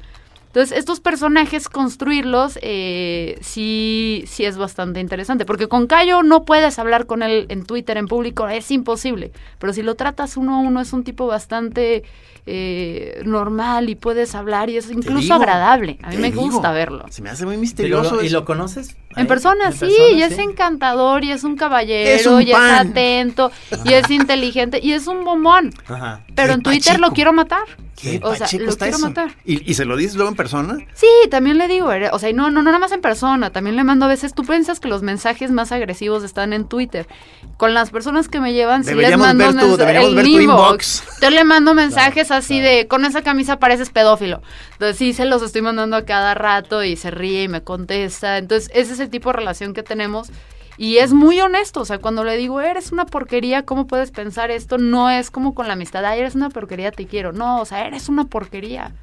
Entonces, 0.55 0.77
estos 0.77 1.01
personajes, 1.01 1.67
construirlos, 1.67 2.57
eh, 2.61 3.37
sí, 3.41 4.23
sí 4.25 4.45
es 4.45 4.57
bastante 4.57 5.01
interesante. 5.01 5.43
Porque 5.43 5.67
con 5.67 5.85
Cayo 5.85 6.23
no 6.23 6.45
puedes 6.45 6.79
hablar 6.79 7.07
con 7.07 7.23
él 7.23 7.45
en 7.49 7.65
Twitter, 7.65 7.97
en 7.97 8.07
público, 8.07 8.47
es 8.47 8.71
imposible. 8.71 9.33
Pero 9.59 9.73
si 9.73 9.81
lo 9.81 9.95
tratas 9.95 10.37
uno 10.37 10.55
a 10.55 10.59
uno, 10.59 10.79
es 10.79 10.93
un 10.93 11.03
tipo 11.03 11.27
bastante 11.27 12.03
eh, 12.45 13.21
normal 13.25 13.89
y 13.89 13.95
puedes 13.95 14.33
hablar 14.33 14.69
y 14.69 14.77
es 14.77 14.89
incluso 14.89 15.19
digo, 15.19 15.33
agradable. 15.35 15.99
A 16.03 16.11
mí 16.11 16.17
me 16.17 16.31
digo. 16.31 16.43
gusta 16.43 16.71
verlo. 16.71 17.03
Se 17.09 17.21
me 17.21 17.31
hace 17.31 17.43
muy 17.45 17.55
¿Y 17.55 17.57
lo, 17.57 17.61
misterioso. 17.61 18.23
y 18.23 18.29
lo 18.29 18.45
conoces? 18.45 18.95
En 19.17 19.27
persona, 19.27 19.67
¿En 19.67 19.73
sí, 19.73 19.79
persona, 19.79 20.09
y 20.11 20.21
es 20.21 20.35
sí? 20.35 20.41
encantador, 20.41 21.25
y 21.25 21.31
es 21.31 21.43
un 21.43 21.57
caballero, 21.57 22.09
Es 22.11 22.25
un 22.27 22.41
y 22.43 22.51
es 22.51 22.57
pan. 22.57 22.89
atento, 22.91 23.51
y 23.83 23.91
es 23.93 24.09
inteligente, 24.09 24.79
y 24.81 24.91
es 24.93 25.07
un 25.07 25.25
bombón. 25.25 25.71
Ajá. 25.87 26.21
Pero 26.33 26.53
en 26.53 26.61
Twitter 26.61 26.99
lo 26.99 27.11
quiero 27.11 27.33
matar. 27.33 27.63
¿Qué 27.95 28.19
o 28.21 28.35
sea, 28.35 28.47
lo 28.59 28.69
está 28.69 28.85
quiero 28.85 28.97
eso? 28.97 29.07
matar. 29.07 29.31
¿Y, 29.45 29.71
y 29.71 29.73
se 29.75 29.85
lo 29.85 29.95
dices 29.95 30.15
luego 30.15 30.29
en 30.29 30.35
persona? 30.35 30.77
Sí, 30.93 31.07
también 31.31 31.57
le 31.57 31.67
digo, 31.69 31.93
eh, 31.93 32.09
o 32.11 32.19
sea, 32.19 32.29
y 32.29 32.33
no, 32.33 32.49
no, 32.51 32.55
no 32.61 32.63
nada 32.63 32.79
más 32.79 32.91
en 32.91 32.99
persona, 32.99 33.51
también 33.51 33.77
le 33.77 33.85
mando 33.85 34.05
a 34.05 34.09
veces, 34.09 34.33
tú 34.33 34.43
piensas 34.43 34.81
que 34.81 34.89
los 34.89 35.01
mensajes 35.01 35.49
más 35.49 35.71
agresivos 35.71 36.23
están 36.23 36.51
en 36.51 36.67
Twitter. 36.67 37.07
Con 37.55 37.73
las 37.73 37.91
personas 37.91 38.27
que 38.27 38.41
me 38.41 38.51
llevan, 38.51 38.83
sí 38.83 38.93
les 38.95 39.17
mando 39.17 39.45
ver 39.45 39.55
tu- 39.57 39.81
el 39.81 40.13
ver 40.15 40.25
tu 40.25 40.39
inbox. 40.39 41.03
inbox. 41.03 41.21
Yo 41.21 41.29
le 41.29 41.43
mando 41.45 41.73
mensajes 41.73 42.31
así 42.31 42.59
de, 42.59 42.87
con 42.87 43.05
esa 43.05 43.21
camisa 43.21 43.59
pareces 43.59 43.89
pedófilo. 43.91 44.41
Entonces 44.73 44.97
sí, 44.97 45.13
se 45.13 45.23
los 45.25 45.41
estoy 45.41 45.61
mandando 45.61 45.95
a 45.95 46.03
cada 46.03 46.33
rato 46.33 46.83
y 46.83 46.97
se 46.97 47.11
ríe 47.11 47.43
y 47.43 47.47
me 47.47 47.63
contesta. 47.63 48.37
Entonces 48.37 48.69
ese 48.73 48.91
es 48.93 48.99
el 48.99 49.09
tipo 49.09 49.29
de 49.31 49.37
relación 49.37 49.73
que 49.73 49.83
tenemos. 49.83 50.29
Y 50.77 50.97
es 50.97 51.13
muy 51.13 51.39
honesto, 51.39 51.81
o 51.81 51.85
sea, 51.85 51.99
cuando 51.99 52.23
le 52.23 52.35
digo, 52.37 52.59
eres 52.61 52.91
una 52.91 53.05
porquería, 53.05 53.63
¿cómo 53.63 53.87
puedes 53.87 54.11
pensar 54.11 54.51
esto? 54.51 54.77
No 54.77 55.09
es 55.09 55.31
como 55.31 55.55
con 55.55 55.67
la 55.67 55.73
amistad, 55.73 56.03
ay, 56.05 56.19
eres 56.19 56.35
una 56.35 56.49
porquería, 56.49 56.91
te 56.91 57.07
quiero. 57.07 57.31
No, 57.31 57.61
o 57.61 57.65
sea, 57.65 57.87
eres 57.87 58.09
una 58.09 58.25
porquería. 58.25 58.93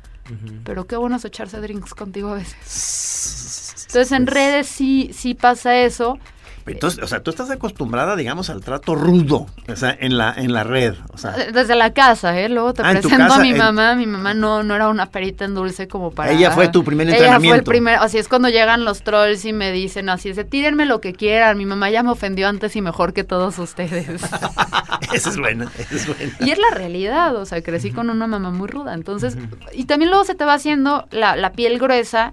Pero 0.65 0.87
qué 0.87 0.97
bueno 0.97 1.17
es 1.17 1.25
echarse 1.25 1.61
drinks 1.61 1.95
contigo 1.95 2.31
a 2.31 2.35
veces. 2.35 3.87
Entonces 3.89 4.13
en 4.13 4.27
redes 4.27 4.67
sí, 4.67 5.11
sí 5.13 5.35
pasa 5.35 5.77
eso. 5.79 6.19
Entonces, 6.67 7.03
o 7.03 7.07
sea, 7.07 7.23
tú 7.23 7.31
estás 7.31 7.51
acostumbrada, 7.51 8.15
digamos, 8.17 8.49
al 8.51 8.61
trato 8.63 8.95
rudo, 8.95 9.47
o 9.69 9.77
sea, 9.77 9.97
en 9.99 10.17
la, 10.17 10.33
en 10.37 10.53
la 10.53 10.65
red, 10.65 10.95
o 11.13 11.19
sea, 11.19 11.33
Desde 11.33 11.75
la 11.75 11.93
casa, 11.93 12.39
¿eh? 12.41 12.49
Luego 12.49 12.73
te 12.75 12.83
Ah, 12.83 12.91
presento 12.93 13.17
casa, 13.17 13.35
a 13.37 13.39
mi 13.41 13.51
en- 13.51 13.59
mamá. 13.59 13.95
Mi 13.97 14.07
mamá 14.07 14.35
no, 14.35 14.63
no 14.63 14.75
era 14.75 14.89
una 14.89 15.07
perita 15.07 15.45
en 15.45 15.55
dulce 15.55 15.89
como 15.89 16.11
para... 16.13 16.33
Ella 16.33 16.51
fue 16.53 16.69
tu 16.69 16.85
primer 16.85 17.09
Ella 17.09 17.17
fue 17.17 17.25
el 17.27 17.33
entrenamiento. 17.33 17.71
primer... 17.71 17.95
Así 17.97 18.19
es 18.19 18.29
cuando 18.29 18.49
llegan 18.49 18.85
los 18.85 19.03
trolls 19.03 19.45
y 19.45 19.53
me 19.53 19.73
dicen 19.73 20.09
así, 20.09 20.29
es 20.31 20.37
de, 20.37 20.45
tírenme 20.45 20.87
lo 20.87 21.01
que 21.01 21.13
quieran. 21.13 21.59
Mi 21.59 21.67
mamá 21.67 21.91
ya 21.91 22.03
me 22.03 22.11
ofendió 22.11 22.49
antes 22.49 22.75
y 22.77 22.81
mejor 22.83 23.13
que 23.13 23.25
todos 23.25 23.59
ustedes. 23.59 24.09
esa 25.13 25.31
es 25.31 25.39
buena, 25.39 25.71
esa 25.79 25.95
es 25.95 26.07
buena. 26.07 26.33
y 26.41 26.51
es 26.51 26.59
la 26.59 26.71
realidad, 26.77 27.35
o 27.37 27.45
sea, 27.45 27.63
crecí 27.63 27.91
con 27.91 28.11
una 28.11 28.27
mamá 28.27 28.51
muy 28.51 28.69
ruda. 28.69 28.95
Entonces, 28.95 29.37
y 29.73 29.85
también 29.85 30.11
luego 30.11 30.25
se 30.25 30.35
te 30.35 30.45
va 30.45 30.55
haciendo 30.55 31.07
la, 31.11 31.37
la 31.37 31.53
piel 31.53 31.79
gruesa 31.79 32.33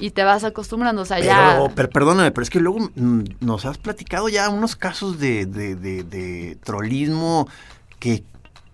y 0.00 0.10
te 0.10 0.22
vas 0.24 0.44
acostumbrando, 0.44 1.02
o 1.02 1.04
sea, 1.04 1.18
ya... 1.20 1.54
Pero, 1.54 1.74
per- 1.74 1.88
perdóname, 1.90 2.30
pero 2.30 2.42
es 2.42 2.50
que 2.50 2.60
luego 2.60 2.90
mm, 2.94 3.22
nos 3.40 3.64
has 3.64 3.78
platicado 3.78 4.28
ya 4.28 4.48
unos 4.48 4.76
casos 4.76 5.18
de, 5.18 5.44
de, 5.46 5.74
de, 5.74 6.04
de 6.04 6.56
trolismo 6.62 7.48
que, 7.98 8.22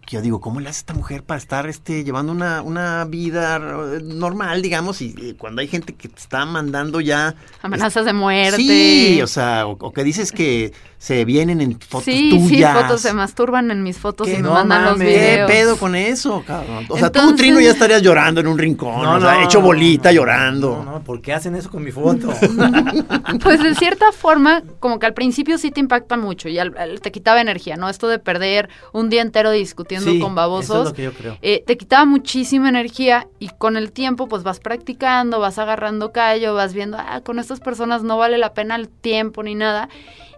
que 0.07 0.17
yo 0.17 0.21
digo, 0.21 0.41
¿cómo 0.41 0.61
le 0.61 0.69
hace 0.69 0.81
esta 0.81 0.93
mujer 0.93 1.23
para 1.23 1.39
estar 1.39 1.67
este, 1.67 2.05
llevando 2.05 2.31
una, 2.33 2.61
una 2.61 3.07
vida 3.07 3.57
eh, 3.57 4.01
normal, 4.05 4.61
digamos? 4.61 5.01
Y, 5.01 5.15
eh, 5.19 5.35
cuando 5.39 5.63
hay 5.63 5.69
gente 5.69 5.95
que 5.95 6.09
te 6.09 6.21
está 6.21 6.45
mandando 6.45 7.01
ya... 7.01 7.35
Amenazas 7.63 8.05
de 8.05 8.13
muerte. 8.13 8.57
Sí, 8.59 9.21
o 9.23 9.27
sea, 9.27 9.67
o, 9.67 9.73
o 9.81 9.93
que 9.93 10.05
dices 10.05 10.31
que 10.31 10.73
se 11.05 11.23
vienen 11.27 11.61
en 11.61 11.79
fotos 11.79 12.05
sí, 12.05 12.31
tuyas. 12.31 12.75
sí, 12.77 12.83
fotos 12.83 13.01
se 13.03 13.13
masturban 13.13 13.71
en 13.71 13.83
mis 13.83 13.99
fotos 13.99 14.27
¿Qué 14.27 14.33
y 14.33 14.37
me 14.37 14.43
no 14.45 14.53
mandan 14.55 14.85
los 14.85 14.93
mames, 14.93 15.07
videos. 15.09 15.51
¿Qué 15.51 15.55
pedo 15.57 15.77
con 15.77 15.95
eso, 15.95 16.43
cabrón? 16.47 16.87
O 16.89 16.97
sea, 16.97 17.11
tú, 17.13 17.19
Entonces- 17.19 17.37
Trino, 17.37 17.61
ya 17.61 17.73
estarías 17.73 18.01
llorando 18.01 18.41
en 18.41 18.47
un 18.47 18.57
rincón, 18.57 19.03
No, 19.03 19.17
o 19.17 19.21
sea, 19.21 19.35
no, 19.35 19.43
hecho 19.43 19.61
bolita, 19.61 20.09
no, 20.09 20.15
llorando. 20.15 20.83
No, 20.83 20.93
no, 20.93 21.01
¿por 21.03 21.21
qué 21.21 21.35
hacen 21.35 21.55
eso 21.57 21.69
con 21.71 21.85
mi 21.85 21.93
foto? 21.93 22.33
Pues 23.43 23.63
de 23.63 23.75
cierta 23.75 24.13
forma, 24.13 24.63
como 24.81 24.99
que 24.99 25.07
al 25.07 25.15
principio 25.15 25.59
sí 25.59 25.71
te 25.71 25.81
impacta 25.81 26.17
mucho 26.17 26.49
y 26.49 26.59
al- 26.59 26.77
al- 26.79 27.01
te 27.01 27.13
quitaba 27.13 27.41
energía, 27.41 27.77
¿no? 27.77 27.89
Esto 27.89 28.09
de 28.09 28.19
perder 28.19 28.69
un 28.93 29.11
día 29.11 29.23
entero 29.23 29.51
discutiendo 29.51 30.11
Sí, 30.11 30.19
con 30.21 30.35
babosos. 30.35 30.65
Eso 30.71 30.83
es 30.83 30.89
lo 30.89 30.95
que 30.95 31.03
yo 31.05 31.13
creo. 31.13 31.39
eh, 31.43 31.63
te 31.67 31.77
quitaba 31.77 32.05
muchísima 32.05 32.69
energía 32.69 33.27
y 33.39 33.49
con 33.49 33.77
el 33.77 33.93
tiempo 33.93 34.27
pues 34.29 34.43
vas 34.43 34.61
practicando, 34.61 35.39
vas 35.41 35.59
agarrando 35.59 36.13
callo, 36.13 36.55
vas 36.55 36.73
viendo, 36.73 36.97
ah, 36.99 37.21
con 37.23 37.39
estas 37.39 37.61
personas 37.61 38.03
no 38.03 38.17
vale 38.17 38.39
la 38.39 38.55
pena 38.55 38.77
el 38.77 38.89
tiempo 38.89 39.43
ni 39.43 39.55
nada. 39.55 39.89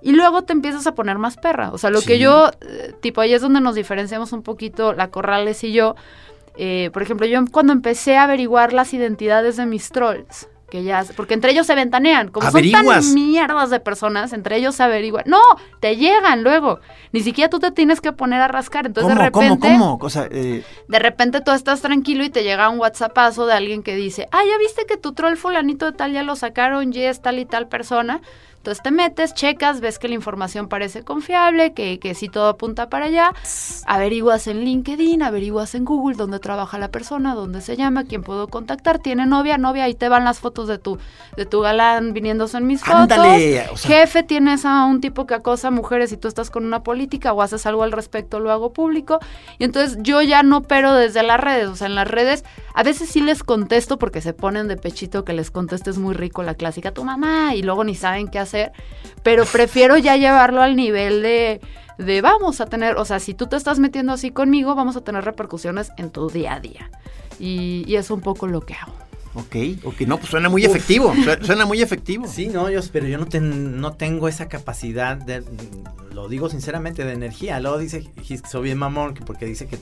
Y 0.03 0.12
luego 0.12 0.43
te 0.43 0.53
empiezas 0.53 0.87
a 0.87 0.95
poner 0.95 1.19
más 1.19 1.37
perra. 1.37 1.71
O 1.73 1.79
sea, 1.79 1.91
lo 1.91 2.03
que 2.03 2.19
yo, 2.19 2.50
eh, 2.61 2.95
tipo, 3.00 3.21
ahí 3.21 3.35
es 3.35 3.43
donde 3.43 3.61
nos 3.61 3.75
diferenciamos 3.75 4.33
un 4.33 4.43
poquito 4.43 4.93
la 4.93 5.11
Corrales 5.11 5.65
y 5.65 5.73
yo. 5.73 5.97
Eh, 6.57 6.91
por 6.93 7.03
ejemplo, 7.03 7.26
yo 7.26 7.41
cuando 7.50 7.73
empecé 7.73 8.17
a 8.17 8.25
averiguar 8.25 8.73
las 8.73 8.95
identidades 8.95 9.57
de 9.57 9.67
mis 9.67 9.91
trolls, 9.91 10.49
que 10.71 10.83
ya, 10.83 11.05
porque 11.15 11.35
entre 11.35 11.53
ellos 11.53 11.67
se 11.67 11.76
ventanean, 11.76 12.29
como 12.29 12.50
son 12.50 12.71
tan 12.73 13.15
mierdas 13.15 13.71
de 13.71 13.79
personas, 13.79 14.33
entre 14.33 14.57
ellos 14.57 14.75
se 14.75 14.83
averiguan. 14.83 15.25
No, 15.26 15.41
te 15.79 15.97
llegan 15.97 16.43
luego. 16.43 16.81
Ni 17.12 17.21
siquiera 17.21 17.49
tú 17.49 17.61
te 17.61 17.71
tienes 17.71 18.00
que 18.00 18.12
poner 18.12 18.41
a 18.41 18.49
rascar. 18.49 18.87
Entonces 18.87 19.12
¿Cómo, 19.12 19.23
de 19.23 19.26
repente, 19.26 19.69
cómo, 19.69 19.99
cómo? 19.99 19.99
O 20.05 20.11
sea, 20.11 20.29
eh, 20.31 20.65
de 20.88 20.99
repente 20.99 21.41
tú 21.41 21.53
estás 21.53 21.83
tranquilo 21.83 22.25
y 22.25 22.31
te 22.31 22.43
llega 22.43 22.69
un 22.69 22.81
WhatsAppazo 22.81 23.47
de 23.47 23.53
alguien 23.53 23.85
que 23.85 23.95
dice, 23.95 24.29
ah, 24.33 24.43
ya 24.45 24.59
viste 24.59 24.87
que 24.87 24.97
tu 24.97 25.12
troll 25.12 25.37
fulanito 25.37 25.87
de 25.87 25.93
tal 25.93 26.12
ya 26.12 26.25
lo 26.25 26.35
sacaron 26.35 26.93
y 26.93 26.99
es 26.99 27.23
tal 27.23 27.38
y 27.38 27.45
tal 27.45 27.69
persona. 27.69 28.21
Entonces 28.67 28.83
te 28.83 28.91
metes, 28.91 29.33
checas, 29.33 29.81
ves 29.81 30.01
que 30.01 30.09
la 30.09 30.17
información 30.17 30.67
parece 30.67 31.05
confiable, 31.05 31.73
que, 31.73 32.01
que 32.01 32.17
sí 32.17 32.29
todo 32.29 32.49
apunta 32.49 32.89
para 32.89 33.05
allá, 33.05 33.31
averiguas 33.87 34.49
en 34.49 34.65
LinkedIn, 34.65 35.23
averiguas 35.23 35.77
en 35.77 35.85
Google 35.85 36.17
dónde 36.17 36.41
trabaja 36.41 36.77
la 36.77 36.89
persona, 36.91 37.37
dónde 37.37 37.61
se 37.61 37.77
llama, 37.77 38.03
quién 38.03 38.25
puedo 38.25 38.49
contactar, 38.49 38.99
tiene 38.99 39.25
novia, 39.25 39.57
novia, 39.57 39.85
ahí 39.85 39.95
te 39.95 40.09
van 40.09 40.25
las 40.25 40.41
fotos 40.41 40.67
de 40.67 40.79
tu, 40.79 40.99
de 41.37 41.47
tu 41.47 41.61
galán 41.61 42.13
viniéndose 42.13 42.57
en 42.59 42.67
mis 42.67 42.83
Ándale, 42.89 43.61
fotos. 43.67 43.75
o 43.75 43.77
sea- 43.77 44.01
Jefe, 44.01 44.25
tienes 44.25 44.65
a 44.65 44.85
un 44.87 45.01
tipo 45.01 45.29
que 45.29 45.35
acosa 45.35 45.69
a 45.69 45.71
mujeres 45.71 46.11
y 46.11 46.17
tú 46.17 46.27
estás 46.27 46.51
con 46.51 46.67
una 46.67 46.83
política 46.83 47.33
o 47.33 47.43
haces 47.43 47.67
algo 47.67 47.85
al 47.85 47.93
respecto, 47.93 48.41
lo 48.41 48.51
hago 48.51 48.73
público. 48.73 49.21
Y 49.61 49.65
entonces 49.65 49.97
yo 50.01 50.23
ya 50.23 50.43
no 50.43 50.63
pero 50.63 50.93
desde 50.93 51.23
las 51.23 51.39
redes, 51.39 51.69
o 51.69 51.77
sea, 51.77 51.87
en 51.87 51.95
las 51.95 52.09
redes 52.09 52.45
a 52.76 52.83
veces 52.85 53.09
sí 53.09 53.21
les 53.21 53.42
contesto 53.42 53.99
porque 53.99 54.21
se 54.21 54.33
ponen 54.33 54.68
de 54.68 54.76
pechito 54.76 55.25
que 55.25 55.33
les 55.33 55.50
contestes 55.50 55.99
muy 55.99 56.14
rico 56.14 56.45
la 56.45 56.54
clásica 56.54 56.92
tu 56.92 57.02
mamá 57.04 57.54
y 57.56 57.62
luego 57.62 57.83
ni 57.83 57.95
saben 57.97 58.28
qué 58.28 58.38
hacer, 58.38 58.71
pero 59.25 59.45
prefiero 59.47 59.97
ya 59.97 60.16
llevarlo 60.16 60.62
al 60.62 60.76
nivel 60.76 61.23
de 61.23 61.61
de 61.99 62.21
vamos 62.21 62.61
a 62.61 62.66
tener, 62.66 62.97
o 62.99 63.04
sea, 63.06 63.18
si 63.18 63.33
tú 63.33 63.47
te 63.47 63.56
estás 63.56 63.78
metiendo 63.78 64.12
así 64.12 64.30
conmigo, 64.30 64.75
vamos 64.75 64.97
a 64.97 65.00
tener 65.00 65.25
repercusiones 65.25 65.90
en 65.97 66.11
tu 66.11 66.28
día 66.28 66.52
a 66.54 66.61
día. 66.61 66.90
Y, 67.40 67.85
y 67.87 67.97
es 67.97 68.11
un 68.11 68.21
poco 68.21 68.47
lo 68.47 68.61
que 68.61 68.75
hago. 68.75 68.92
Ok, 69.35 69.56
ok, 69.85 70.00
no, 70.06 70.18
pues 70.18 70.30
suena 70.30 70.49
muy 70.50 70.64
efectivo, 70.66 71.14
su- 71.14 71.45
suena 71.47 71.64
muy 71.64 71.80
efectivo. 71.80 72.26
Sí, 72.26 72.49
no, 72.49 72.68
yo, 72.71 72.80
pero 72.92 73.06
yo 73.06 73.16
no, 73.16 73.25
ten- 73.26 73.80
no 73.80 73.92
tengo 73.95 74.28
esa 74.28 74.47
capacidad 74.49 75.16
de, 75.16 75.42
lo 76.12 76.28
digo 76.28 76.50
sinceramente, 76.50 77.04
de 77.04 77.12
energía. 77.14 77.61
Luego 77.61 77.78
dice 77.78 78.04
que 78.26 78.38
soy 78.38 78.64
bien 78.64 78.76
mamón, 78.78 79.14
que 79.14 79.23
porque 79.25 79.47
dice 79.47 79.66
que, 79.66 79.78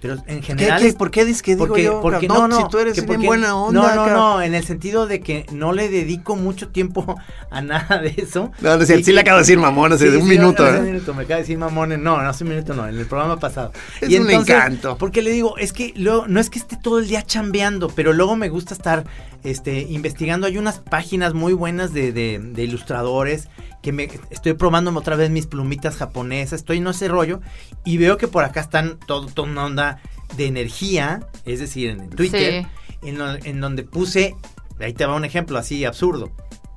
pero 0.00 0.14
en 0.26 0.40
¿Qué, 0.40 0.42
general... 0.42 0.80
qué, 0.82 0.92
¿Por 0.92 1.10
qué 1.10 1.24
dices 1.24 1.42
que 1.42 1.54
digo 1.54 1.66
porque, 1.66 1.84
yo? 1.84 2.00
porque 2.00 2.28
no, 2.28 2.48
no, 2.48 2.56
si 2.56 2.68
tú 2.68 2.78
eres 2.78 2.94
que 2.94 3.02
porque- 3.02 3.26
buena 3.26 3.54
onda. 3.56 3.94
No, 3.94 4.06
no, 4.06 4.10
no, 4.10 4.42
en 4.42 4.54
el 4.54 4.64
sentido 4.64 5.06
de 5.06 5.20
que 5.20 5.46
no 5.52 5.72
le 5.72 5.88
dedico 5.88 6.36
mucho 6.36 6.68
tiempo 6.68 7.16
a 7.50 7.60
nada 7.62 7.98
de 7.98 8.14
eso. 8.16 8.50
No, 8.60 8.76
no 8.76 8.84
sí 8.86 9.12
le 9.12 9.20
acabo 9.20 9.36
de 9.38 9.42
decir 9.42 9.58
mamón 9.58 9.92
hace 9.92 10.10
Sí, 10.10 10.16
un 10.16 10.22
sí, 10.22 10.28
minuto. 10.28 10.64
hace 10.64 10.76
¿eh? 10.76 10.80
un 10.80 10.86
minuto, 10.86 11.14
me 11.14 11.22
acaba 11.22 11.36
de 11.36 11.42
decir 11.42 11.58
mamón. 11.58 11.92
en- 11.92 12.02
No, 12.02 12.20
no 12.22 12.28
hace 12.28 12.44
un 12.44 12.50
minuto, 12.50 12.74
no, 12.74 12.86
en 12.88 12.98
el 12.98 13.06
programa 13.06 13.38
pasado. 13.38 13.72
Es 14.00 14.18
un 14.18 14.30
encanto. 14.30 14.96
Porque 14.98 15.22
le 15.22 15.30
digo, 15.30 15.56
es 15.58 15.72
que 15.72 15.92
luego, 15.96 16.26
no 16.28 16.40
es 16.40 16.50
que 16.50 16.58
esté 16.58 16.76
todo 16.76 16.98
el 16.98 17.08
día 17.08 17.22
chambeando, 17.22 17.88
pero 17.88 18.12
luego 18.12 18.36
me 18.36 18.48
gusta 18.48 18.74
estar 18.74 19.04
este, 19.44 19.80
investigando. 19.82 20.46
Hay 20.46 20.58
unas 20.58 20.78
páginas 20.78 21.34
muy 21.34 21.52
buenas 21.52 21.92
de, 21.92 22.12
de- 22.12 22.38
de 22.38 22.64
ilustradores 22.64 23.48
que 23.82 23.92
me 23.92 24.08
estoy 24.30 24.52
probándome 24.54 24.98
otra 24.98 25.16
vez 25.16 25.30
mis 25.30 25.46
plumitas 25.46 25.96
japonesas. 25.96 26.60
Estoy 26.60 26.78
en 26.78 26.86
ese 26.86 27.08
rollo 27.08 27.40
y 27.84 27.96
veo 27.96 28.16
que 28.16 28.28
por 28.28 28.44
acá 28.44 28.60
están 28.60 28.98
todo, 29.06 29.26
toda 29.26 29.48
una 29.48 29.64
onda 29.64 30.00
de 30.36 30.46
energía, 30.46 31.20
es 31.44 31.60
decir, 31.60 31.90
en 31.90 32.10
Twitter, 32.10 32.66
en, 33.02 33.18
lo- 33.18 33.34
en 33.36 33.60
donde 33.60 33.82
puse, 33.84 34.36
ahí 34.80 34.92
te 34.92 35.06
va 35.06 35.14
un 35.14 35.24
ejemplo 35.24 35.58
así 35.58 35.84
absurdo, 35.84 36.30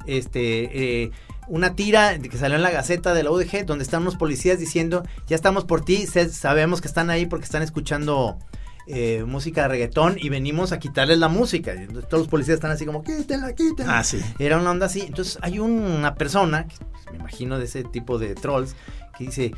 este, 0.07 1.03
eh, 1.03 1.11
una 1.47 1.75
tira 1.75 2.17
que 2.19 2.37
salió 2.37 2.55
en 2.55 2.63
la 2.63 2.71
Gaceta 2.71 3.13
de 3.13 3.23
la 3.23 3.31
UDG 3.31 3.65
donde 3.65 3.83
están 3.83 4.01
unos 4.03 4.15
policías 4.15 4.59
diciendo, 4.59 5.03
ya 5.27 5.35
estamos 5.35 5.65
por 5.65 5.83
ti, 5.83 6.07
sabemos 6.07 6.79
que 6.81 6.87
están 6.87 7.09
ahí 7.09 7.25
porque 7.25 7.43
están 7.45 7.61
escuchando 7.63 8.39
eh, 8.87 9.23
música 9.25 9.63
de 9.63 9.67
reggaetón 9.69 10.17
y 10.19 10.29
venimos 10.29 10.71
a 10.71 10.79
quitarles 10.79 11.17
la 11.17 11.27
música. 11.27 11.73
Y 11.73 11.87
todos 11.87 12.23
los 12.23 12.27
policías 12.27 12.55
están 12.55 12.71
así 12.71 12.85
como, 12.85 13.03
quítenla, 13.03 13.53
quítenla. 13.53 13.99
Ah, 13.99 14.03
sí. 14.03 14.19
Era 14.39 14.57
una 14.57 14.71
onda 14.71 14.87
así. 14.87 15.01
Entonces 15.01 15.37
hay 15.41 15.59
una 15.59 16.15
persona, 16.15 16.67
que 16.67 16.75
me 17.11 17.17
imagino 17.17 17.59
de 17.59 17.65
ese 17.65 17.83
tipo 17.83 18.17
de 18.17 18.35
trolls, 18.35 18.75
que 19.17 19.25
dice. 19.25 19.53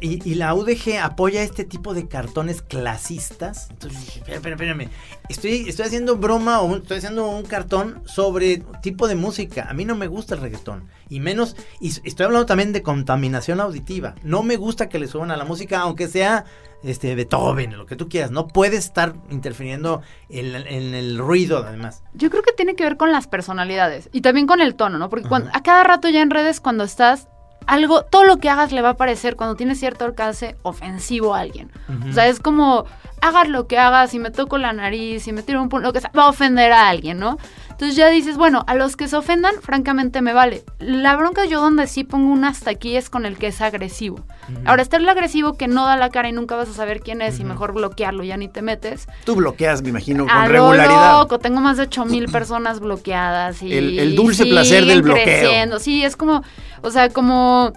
Y, 0.00 0.30
y 0.30 0.34
la 0.34 0.54
UDG 0.54 0.98
apoya 1.02 1.42
este 1.42 1.64
tipo 1.64 1.94
de 1.94 2.08
cartones 2.08 2.62
clasistas. 2.62 3.68
Entonces 3.70 4.00
dije, 4.00 4.20
espera, 4.20 4.54
espérame. 4.54 4.88
Estoy, 5.28 5.68
estoy 5.68 5.86
haciendo 5.86 6.16
broma 6.16 6.60
o 6.60 6.76
estoy 6.76 6.98
haciendo 6.98 7.28
un 7.28 7.44
cartón 7.44 8.02
sobre 8.06 8.62
tipo 8.82 9.06
de 9.06 9.14
música. 9.14 9.66
A 9.68 9.74
mí 9.74 9.84
no 9.84 9.94
me 9.94 10.06
gusta 10.06 10.34
el 10.34 10.40
reggaetón. 10.40 10.88
Y 11.08 11.20
menos, 11.20 11.56
y 11.80 11.88
estoy 11.88 12.26
hablando 12.26 12.46
también 12.46 12.72
de 12.72 12.82
contaminación 12.82 13.60
auditiva. 13.60 14.14
No 14.22 14.42
me 14.42 14.56
gusta 14.56 14.88
que 14.88 14.98
le 14.98 15.06
suban 15.06 15.30
a 15.30 15.36
la 15.36 15.44
música, 15.44 15.80
aunque 15.80 16.08
sea 16.08 16.44
este 16.82 17.14
Beethoven, 17.14 17.76
lo 17.76 17.86
que 17.86 17.96
tú 17.96 18.08
quieras. 18.08 18.30
No 18.30 18.48
puedes 18.48 18.84
estar 18.84 19.14
interfiriendo 19.30 20.02
en, 20.28 20.54
en 20.54 20.94
el 20.94 21.18
ruido, 21.18 21.58
además. 21.58 22.02
Yo 22.14 22.30
creo 22.30 22.42
que 22.42 22.52
tiene 22.52 22.74
que 22.74 22.84
ver 22.84 22.96
con 22.96 23.12
las 23.12 23.26
personalidades 23.26 24.08
y 24.12 24.22
también 24.22 24.46
con 24.46 24.60
el 24.60 24.74
tono, 24.74 24.98
¿no? 24.98 25.10
Porque 25.10 25.28
cuando, 25.28 25.50
a 25.52 25.62
cada 25.62 25.84
rato 25.84 26.08
ya 26.08 26.22
en 26.22 26.30
redes, 26.30 26.60
cuando 26.60 26.84
estás, 26.84 27.28
algo, 27.66 28.02
todo 28.02 28.24
lo 28.24 28.38
que 28.38 28.48
hagas 28.48 28.72
le 28.72 28.82
va 28.82 28.90
a 28.90 28.96
parecer, 28.96 29.36
cuando 29.36 29.56
tienes 29.56 29.78
cierto 29.78 30.04
alcance, 30.04 30.56
ofensivo 30.62 31.34
a 31.34 31.40
alguien. 31.40 31.70
O 32.08 32.12
sea, 32.12 32.26
es 32.26 32.40
como, 32.40 32.86
hagas 33.22 33.48
lo 33.48 33.66
que 33.66 33.78
hagas, 33.78 34.10
si 34.10 34.18
me 34.18 34.30
toco 34.30 34.58
la 34.58 34.72
nariz, 34.72 35.22
si 35.24 35.32
me 35.32 35.42
tiro 35.42 35.60
un 35.62 35.68
punto, 35.68 35.86
lo 35.88 35.92
que 35.92 36.00
sea, 36.00 36.10
va 36.16 36.24
a 36.24 36.28
ofender 36.28 36.72
a 36.72 36.88
alguien, 36.88 37.18
¿no? 37.18 37.36
Entonces 37.70 37.96
ya 37.96 38.08
dices, 38.10 38.36
bueno, 38.36 38.62
a 38.66 38.74
los 38.74 38.94
que 38.96 39.08
se 39.08 39.16
ofendan, 39.16 39.54
francamente 39.62 40.20
me 40.20 40.34
vale. 40.34 40.64
La 40.80 41.16
bronca 41.16 41.46
yo 41.46 41.62
donde 41.62 41.86
sí 41.86 42.04
pongo 42.04 42.30
un 42.30 42.44
hasta 42.44 42.70
aquí 42.70 42.94
es 42.96 43.08
con 43.08 43.24
el 43.24 43.38
que 43.38 43.46
es 43.46 43.60
agresivo. 43.62 44.20
Ahora, 44.66 44.82
está 44.82 44.98
el 44.98 45.08
agresivo 45.08 45.56
que 45.56 45.66
no 45.66 45.86
da 45.86 45.96
la 45.96 46.10
cara 46.10 46.28
y 46.28 46.32
nunca 46.32 46.56
vas 46.56 46.68
a 46.68 46.72
saber 46.74 47.00
quién 47.00 47.22
es 47.22 47.40
y 47.40 47.44
mejor 47.44 47.72
bloquearlo, 47.72 48.22
ya 48.22 48.36
ni 48.36 48.48
te 48.48 48.60
metes. 48.60 49.06
Tú 49.24 49.34
bloqueas, 49.36 49.80
me 49.80 49.88
imagino, 49.90 50.24
con 50.26 50.30
A 50.36 50.46
lo 50.46 50.52
regularidad. 50.52 51.20
loco, 51.20 51.38
tengo 51.38 51.60
más 51.60 51.78
de 51.78 51.84
8 51.84 52.04
mil 52.04 52.26
personas 52.26 52.80
bloqueadas 52.80 53.62
y 53.62 53.72
El- 53.72 53.98
el 53.98 54.14
dulce 54.16 54.44
placer 54.44 54.84
del 54.84 55.00
bloqueo. 55.02 55.24
creciendo. 55.24 55.78
Sí, 55.78 56.04
es 56.04 56.16
como, 56.16 56.42
o 56.82 56.90
sea, 56.90 57.08
como 57.08 57.72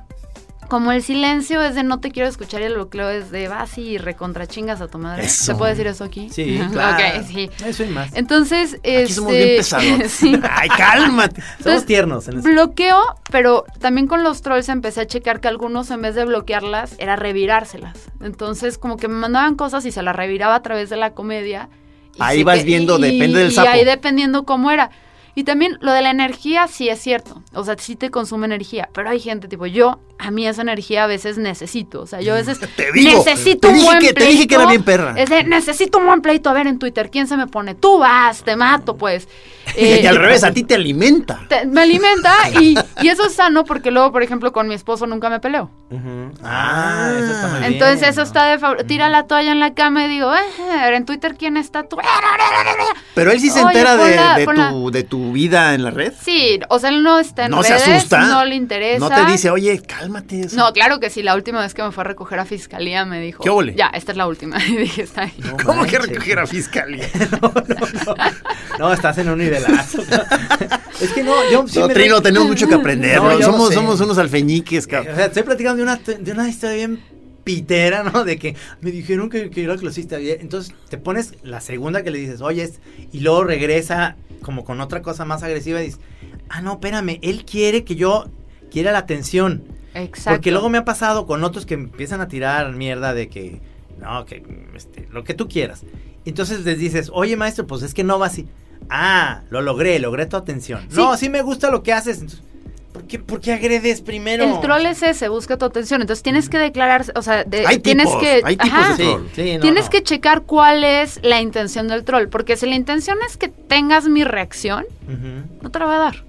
como 0.74 0.92
el 0.92 1.03
silencio 1.03 1.62
es 1.62 1.75
de 1.75 1.84
no 1.84 2.00
te 2.00 2.10
quiero 2.10 2.27
escuchar 2.27 2.62
y 2.62 2.63
el 2.63 2.74
bloqueo 2.74 3.08
es 3.12 3.30
de 3.30 3.48
vas 3.48 3.77
y 3.77 4.00
recontra 4.00 4.48
chingas 4.48 4.81
a 4.81 4.88
tu 4.88 4.98
madre. 4.98 5.25
Eso. 5.25 5.44
¿Se 5.44 5.53
puede 5.55 5.74
decir 5.74 5.86
eso 5.86 6.03
aquí? 6.03 6.29
Sí, 6.31 6.59
claro. 6.72 6.96
Ok, 7.20 7.25
sí. 7.31 7.48
Eso 7.64 7.83
y 7.83 7.90
más. 7.90 8.09
Entonces, 8.16 8.74
Aquí 8.83 9.14
somos 9.14 9.33
este, 9.33 9.44
bien 9.46 9.57
pesados. 9.57 10.12
sí. 10.12 10.40
Ay, 10.50 10.70
cálmate. 10.70 11.44
Somos 11.64 11.86
tiernos 11.86 12.27
en. 12.27 12.42
Bloqueo, 12.42 13.00
pero 13.31 13.66
también 13.81 14.07
con 14.07 14.24
los 14.24 14.42
trolls 14.42 14.68
empecé 14.70 15.01
a 15.01 15.05
checar 15.05 15.42
que 15.42 15.48
algunos 15.48 15.92
en 15.92 16.01
vez 16.01 16.16
de 16.16 16.25
bloquearlas 16.25 16.96
era 16.98 17.16
revirárselas. 17.16 17.96
Entonces 18.20 18.79
como 18.79 18.98
que 18.98 19.07
me 19.07 19.14
mandaban 19.14 19.53
cosas 19.53 19.86
y 19.86 19.92
se 19.92 20.01
las 20.01 20.16
reviraba 20.16 20.55
a 20.55 20.64
través 20.64 20.90
de 20.90 20.98
la 20.98 21.12
comedia. 21.14 21.70
Y 22.16 22.18
Ahí 22.20 22.44
vas 22.44 22.57
que- 22.59 22.64
viendo, 22.66 22.98
y- 22.98 23.01
depende 23.12 23.38
del 23.42 23.51
y 23.51 23.55
sapo. 23.55 23.70
ahí 23.70 23.86
dependiendo 23.86 24.44
cómo 24.44 24.72
era. 24.72 24.90
Y 25.35 25.46
también 25.46 25.77
lo 25.81 25.91
de 25.91 26.01
la 26.03 26.11
energía 26.11 26.67
sí 26.67 26.89
es 26.89 27.00
cierto. 27.00 27.41
O 27.53 27.63
sea, 27.63 27.75
sí 27.79 27.96
te 27.96 28.11
consume 28.11 28.46
energía. 28.46 28.89
Pero 28.93 29.09
hay 29.09 29.19
gente 29.19 29.48
tipo, 29.48 29.65
yo, 29.65 30.00
a 30.19 30.29
mí 30.29 30.46
esa 30.46 30.61
energía 30.61 31.05
a 31.05 31.07
veces 31.07 31.39
necesito. 31.39 32.01
O 32.01 32.05
sea, 32.07 32.22
yo 32.22 32.33
a 32.33 32.35
veces 32.37 32.59
Te 32.75 32.91
digo, 32.91 33.17
necesito 33.25 33.67
te 33.67 33.74
un 33.74 33.83
buen 33.83 34.00
que- 34.00 34.13
te 34.13 34.25
dije 34.25 34.46
que 34.48 34.53
era 34.55 34.65
pleito. 34.67 34.83
bien 34.83 34.83
perra. 34.83 35.19
Es 35.19 35.29
de, 35.31 35.43
necesito 35.43 35.98
un 35.98 36.05
buen 36.05 36.22
pleito. 36.22 36.50
A 36.50 36.53
ver 36.53 36.67
en 36.67 36.77
Twitter, 36.77 37.09
¿quién 37.09 37.27
se 37.27 37.35
me 37.35 37.48
pone? 37.48 37.74
Tú 37.74 37.98
vas, 37.98 38.43
te 38.43 38.55
mato, 38.55 38.96
pues. 38.96 39.27
y 39.78 39.86
Eh, 39.86 40.08
al 40.08 40.18
revés, 40.18 40.44
a 40.44 40.52
ti 40.52 40.64
te 40.64 40.76
alimenta. 40.76 41.40
te- 41.48 41.66
me 41.66 41.82
alimenta 41.82 42.34
y, 42.60 42.76
y 43.02 43.08
eso 43.08 43.26
es 43.26 43.34
sano 43.34 43.64
porque 43.64 43.92
luego, 43.92 44.12
por 44.12 44.24
ejemplo, 44.24 44.52
con 44.52 44.68
mi 44.68 44.76
esposo 44.76 45.08
nunca 45.08 45.30
me 45.30 45.40
peleo. 45.40 45.70
Ujú. 45.90 46.32
Ah, 46.44 47.12
eso 47.18 47.32
está 47.32 47.48
muy 47.48 47.60
bien. 47.60 47.74
Entonces 47.74 48.10
eso 48.10 48.22
¿no? 48.22 48.28
está 48.28 48.46
de 48.48 48.60
favor. 48.60 48.84
Tira 48.84 49.10
la 49.10 49.28
toalla 49.28 49.52
en 49.52 49.60
la 49.60 49.74
cama 49.74 50.06
y 50.06 50.10
digo, 50.10 50.34
eh, 50.34 50.40
en 50.96 51.06
Twitter 51.06 51.36
quién 51.38 51.58
está 51.58 51.84
tú. 51.84 51.98
Pero 53.16 53.32
él 53.32 53.40
sí 53.40 53.50
se 53.50 53.60
Oye, 53.64 53.80
entera 53.80 53.96
de, 54.36 54.46
tu, 54.46 54.92
de 54.92 55.04
tu 55.04 55.32
vida 55.32 55.74
en 55.76 55.84
la 55.84 55.92
red. 55.92 56.14
Sí, 56.20 56.60
o 56.70 56.80
sea, 56.80 56.90
él 56.90 57.04
no 57.04 57.20
está 57.20 57.46
en 57.46 57.52
No 57.52 57.62
se 57.64 57.74
asusta. 57.74 58.20
no 58.28 58.44
le 58.46 58.56
interesa. 58.56 59.00
No 59.00 59.10
te 59.10 59.32
dice, 59.32 59.50
oye, 59.52 59.82
cálmate. 59.82 60.42
eso". 60.42 60.56
No, 60.58 60.74
claro 60.74 61.00
que 61.00 61.10
sí. 61.10 61.22
La 61.24 61.36
última 61.36 61.62
vez 61.62 61.74
que 61.74 61.84
me 61.84 61.92
fue 61.92 62.02
a 62.04 62.06
recoger 62.08 62.40
a 62.40 62.46
fiscalía 62.46 63.06
me 63.06 63.22
dijo, 63.22 63.44
¿Qué 63.44 63.50
óvole? 63.50 63.76
ya, 63.76 63.88
esta 63.94 64.12
es 64.12 64.18
la 64.18 64.28
última. 64.28 64.58
Y 64.68 64.78
dije, 64.78 65.04
está. 65.04 65.30
No 65.38 65.58
¿Cómo 65.64 65.86
que 65.86 66.00
recoger 66.00 66.40
a 66.40 66.48
fiscalía? 66.48 67.06
No, 68.80 68.92
estás 68.92 69.18
en 69.20 69.30
un 69.30 69.40
es 71.01 71.11
que 71.11 71.24
no, 71.24 71.33
yo 71.51 71.68
sí 71.68 71.79
no, 71.79 71.87
me 71.87 71.94
Trino, 71.94 72.22
tenemos 72.22 72.48
mucho 72.48 72.68
que 72.68 72.75
aprender. 72.75 73.22
No, 73.22 73.42
somos, 73.42 73.74
somos 73.74 74.00
unos 74.01 74.18
alfeñiques, 74.18 74.85
O 74.85 74.89
cabrón. 74.89 75.16
sea, 75.16 75.25
estoy 75.25 75.44
platicando 75.44 75.77
de 75.77 75.83
una, 75.83 75.98
de 75.98 76.31
una 76.31 76.50
historia 76.50 76.75
bien 76.75 77.00
pitera, 77.44 78.03
¿no? 78.03 78.24
De 78.24 78.37
que 78.37 78.55
me 78.81 78.92
dijeron 78.92 79.29
que, 79.29 79.50
que 79.50 79.63
era 79.63 79.75
clasista. 79.77 80.18
Entonces 80.20 80.74
te 80.89 80.98
pones 80.98 81.33
la 81.44 81.59
segunda 81.61 82.03
que 82.03 82.11
le 82.11 82.20
dices, 82.20 82.42
oye, 82.42 82.63
es- 82.63 82.79
y 83.11 83.20
luego 83.20 83.44
regresa 83.44 84.16
como 84.42 84.63
con 84.63 84.81
otra 84.81 85.01
cosa 85.01 85.25
más 85.25 85.44
agresiva 85.44 85.81
y 85.81 85.85
dices, 85.87 86.00
ah, 86.50 86.61
no, 86.61 86.74
espérame, 86.74 87.20
él 87.22 87.46
quiere 87.46 87.83
que 87.83 87.96
yo 87.96 88.25
quiera 88.72 88.92
la 88.92 89.00
atención. 89.00 89.63
Exacto. 89.94 90.31
Porque 90.37 90.51
luego 90.51 90.70
me 90.70 90.77
ha 90.79 90.85
pasado 90.85 91.27
con 91.27 91.44
otros 91.44 91.66
que 91.66 91.75
empiezan 91.75 92.22
a 92.22 92.27
tirar 92.27 92.72
mierda 92.74 93.13
de 93.13 93.27
que, 93.29 93.61
no, 94.01 94.25
que 94.25 94.44
este, 94.75 95.07
lo 95.11 95.24
que 95.24 95.33
tú 95.33 95.48
quieras. 95.48 95.81
Entonces 96.25 96.63
les 96.66 96.79
dices, 96.79 97.09
oye 97.13 97.35
maestro, 97.35 97.68
pues 97.68 97.83
es 97.83 97.94
que 97.94 98.03
no 98.03 98.18
va 98.20 98.27
así. 98.27 98.48
Ah, 98.89 99.41
lo 99.50 99.61
logré, 99.61 100.00
logré 100.00 100.25
tu 100.25 100.37
atención. 100.37 100.81
Sí. 100.89 100.96
No, 100.98 101.15
sí 101.17 101.29
me 101.29 101.41
gusta 101.41 101.69
lo 101.72 101.83
que 101.83 101.93
haces. 101.93 102.19
Entonces, 102.19 102.41
¿por, 102.91 103.03
qué, 103.05 103.19
¿Por 103.19 103.39
qué 103.41 103.53
agredes 103.53 104.01
primero? 104.01 104.43
El 104.43 104.59
troll 104.61 104.85
es 104.85 105.01
ese, 105.03 105.29
busca 105.29 105.57
tu 105.57 105.65
atención. 105.65 106.01
Entonces 106.01 106.24
tienes 106.24 106.50
que 106.50 106.57
declararse, 106.57 107.11
o 107.15 107.22
sea, 107.22 107.43
de- 107.43 107.65
Hay 107.65 107.79
tienes 107.79 108.05
tipos, 108.07 108.22
que... 108.22 108.41
hay 108.43 108.57
tipos 108.57 108.72
ajá. 108.79 108.96
de 108.96 109.03
troll. 109.03 109.22
Sí, 109.33 109.41
sí, 109.43 109.53
no, 109.55 109.59
Tienes 109.61 109.85
no. 109.85 109.89
que 109.89 110.03
checar 110.03 110.41
cuál 110.43 110.83
es 110.83 111.19
la 111.24 111.41
intención 111.41 111.87
del 111.87 112.03
troll, 112.03 112.27
porque 112.27 112.55
si 112.57 112.65
la 112.67 112.75
intención 112.75 113.17
es 113.27 113.37
que 113.37 113.48
tengas 113.50 114.07
mi 114.07 114.24
reacción, 114.24 114.85
no 115.61 115.69
te 115.69 115.79
la 115.79 115.85
va 115.85 115.96
a 115.96 116.00
dar. 116.00 116.24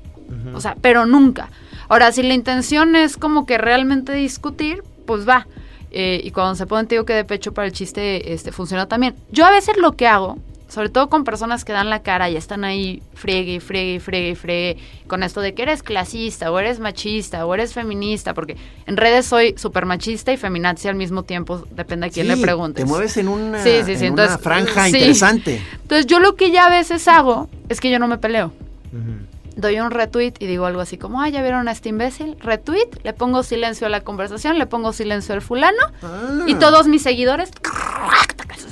O 0.54 0.60
sea, 0.60 0.76
pero 0.80 1.06
nunca. 1.06 1.50
Ahora, 1.88 2.10
si 2.12 2.22
la 2.22 2.34
intención 2.34 2.96
es 2.96 3.16
como 3.16 3.44
que 3.46 3.58
realmente 3.58 4.12
discutir, 4.12 4.82
pues 5.06 5.28
va. 5.28 5.46
Eh, 5.90 6.20
y 6.24 6.30
cuando 6.32 6.54
se 6.56 6.66
ponen, 6.66 6.86
te 6.88 6.94
digo 6.96 7.04
que 7.04 7.12
de 7.12 7.24
pecho 7.24 7.52
para 7.52 7.66
el 7.66 7.72
chiste 7.72 8.32
este, 8.32 8.50
funciona 8.52 8.86
también. 8.88 9.14
Yo 9.30 9.44
a 9.44 9.50
veces 9.50 9.76
lo 9.76 9.92
que 9.92 10.06
hago, 10.08 10.38
sobre 10.74 10.88
todo 10.88 11.08
con 11.08 11.22
personas 11.22 11.64
que 11.64 11.72
dan 11.72 11.88
la 11.88 12.02
cara 12.02 12.28
y 12.30 12.36
están 12.36 12.64
ahí 12.64 13.00
friegue 13.14 13.54
y 13.54 13.60
friegue 13.60 13.94
y 13.94 13.98
friegue 14.00 14.30
y 14.30 14.34
friegue 14.34 14.76
con 15.06 15.22
esto 15.22 15.40
de 15.40 15.54
que 15.54 15.62
eres 15.62 15.84
clasista 15.84 16.50
o 16.50 16.58
eres 16.58 16.80
machista 16.80 17.46
o 17.46 17.54
eres 17.54 17.72
feminista, 17.72 18.34
porque 18.34 18.56
en 18.86 18.96
redes 18.96 19.26
soy 19.26 19.54
súper 19.56 19.86
machista 19.86 20.32
y 20.32 20.36
feminazi 20.36 20.88
al 20.88 20.96
mismo 20.96 21.22
tiempo, 21.22 21.64
depende 21.70 22.06
a 22.06 22.10
quién 22.10 22.26
le 22.26 22.36
preguntes. 22.36 22.84
Te 22.84 22.88
mueves 22.88 23.16
en 23.16 23.28
una, 23.28 23.62
Sí, 23.62 23.70
sí, 23.86 23.96
sí, 23.96 24.06
en 24.06 24.14
una 24.14 24.24
entonces, 24.24 24.40
franja 24.44 24.84
sí. 24.88 24.96
interesante. 24.96 25.62
Entonces 25.82 26.06
yo 26.06 26.18
lo 26.18 26.34
que 26.34 26.50
ya 26.50 26.66
a 26.66 26.70
veces 26.70 27.06
hago 27.06 27.48
es 27.68 27.80
que 27.80 27.90
yo 27.90 28.00
no 28.00 28.08
me 28.08 28.18
peleo. 28.18 28.46
Ujú. 28.92 29.33
Doy 29.56 29.78
un 29.80 29.90
retweet 29.90 30.34
y 30.40 30.46
digo 30.46 30.66
algo 30.66 30.80
así 30.80 30.98
como, 30.98 31.22
ah, 31.22 31.28
ya 31.28 31.40
vieron 31.42 31.68
a 31.68 31.72
este 31.72 31.88
imbécil, 31.90 32.36
retweet, 32.40 32.88
le 33.04 33.12
pongo 33.12 33.42
silencio 33.42 33.86
a 33.86 33.90
la 33.90 34.00
conversación, 34.00 34.58
le 34.58 34.66
pongo 34.66 34.92
silencio 34.92 35.34
al 35.34 35.42
fulano 35.42 35.78
Ah. 36.02 36.44
y 36.46 36.54
todos 36.56 36.86
mis 36.88 37.02
seguidores 37.02 37.50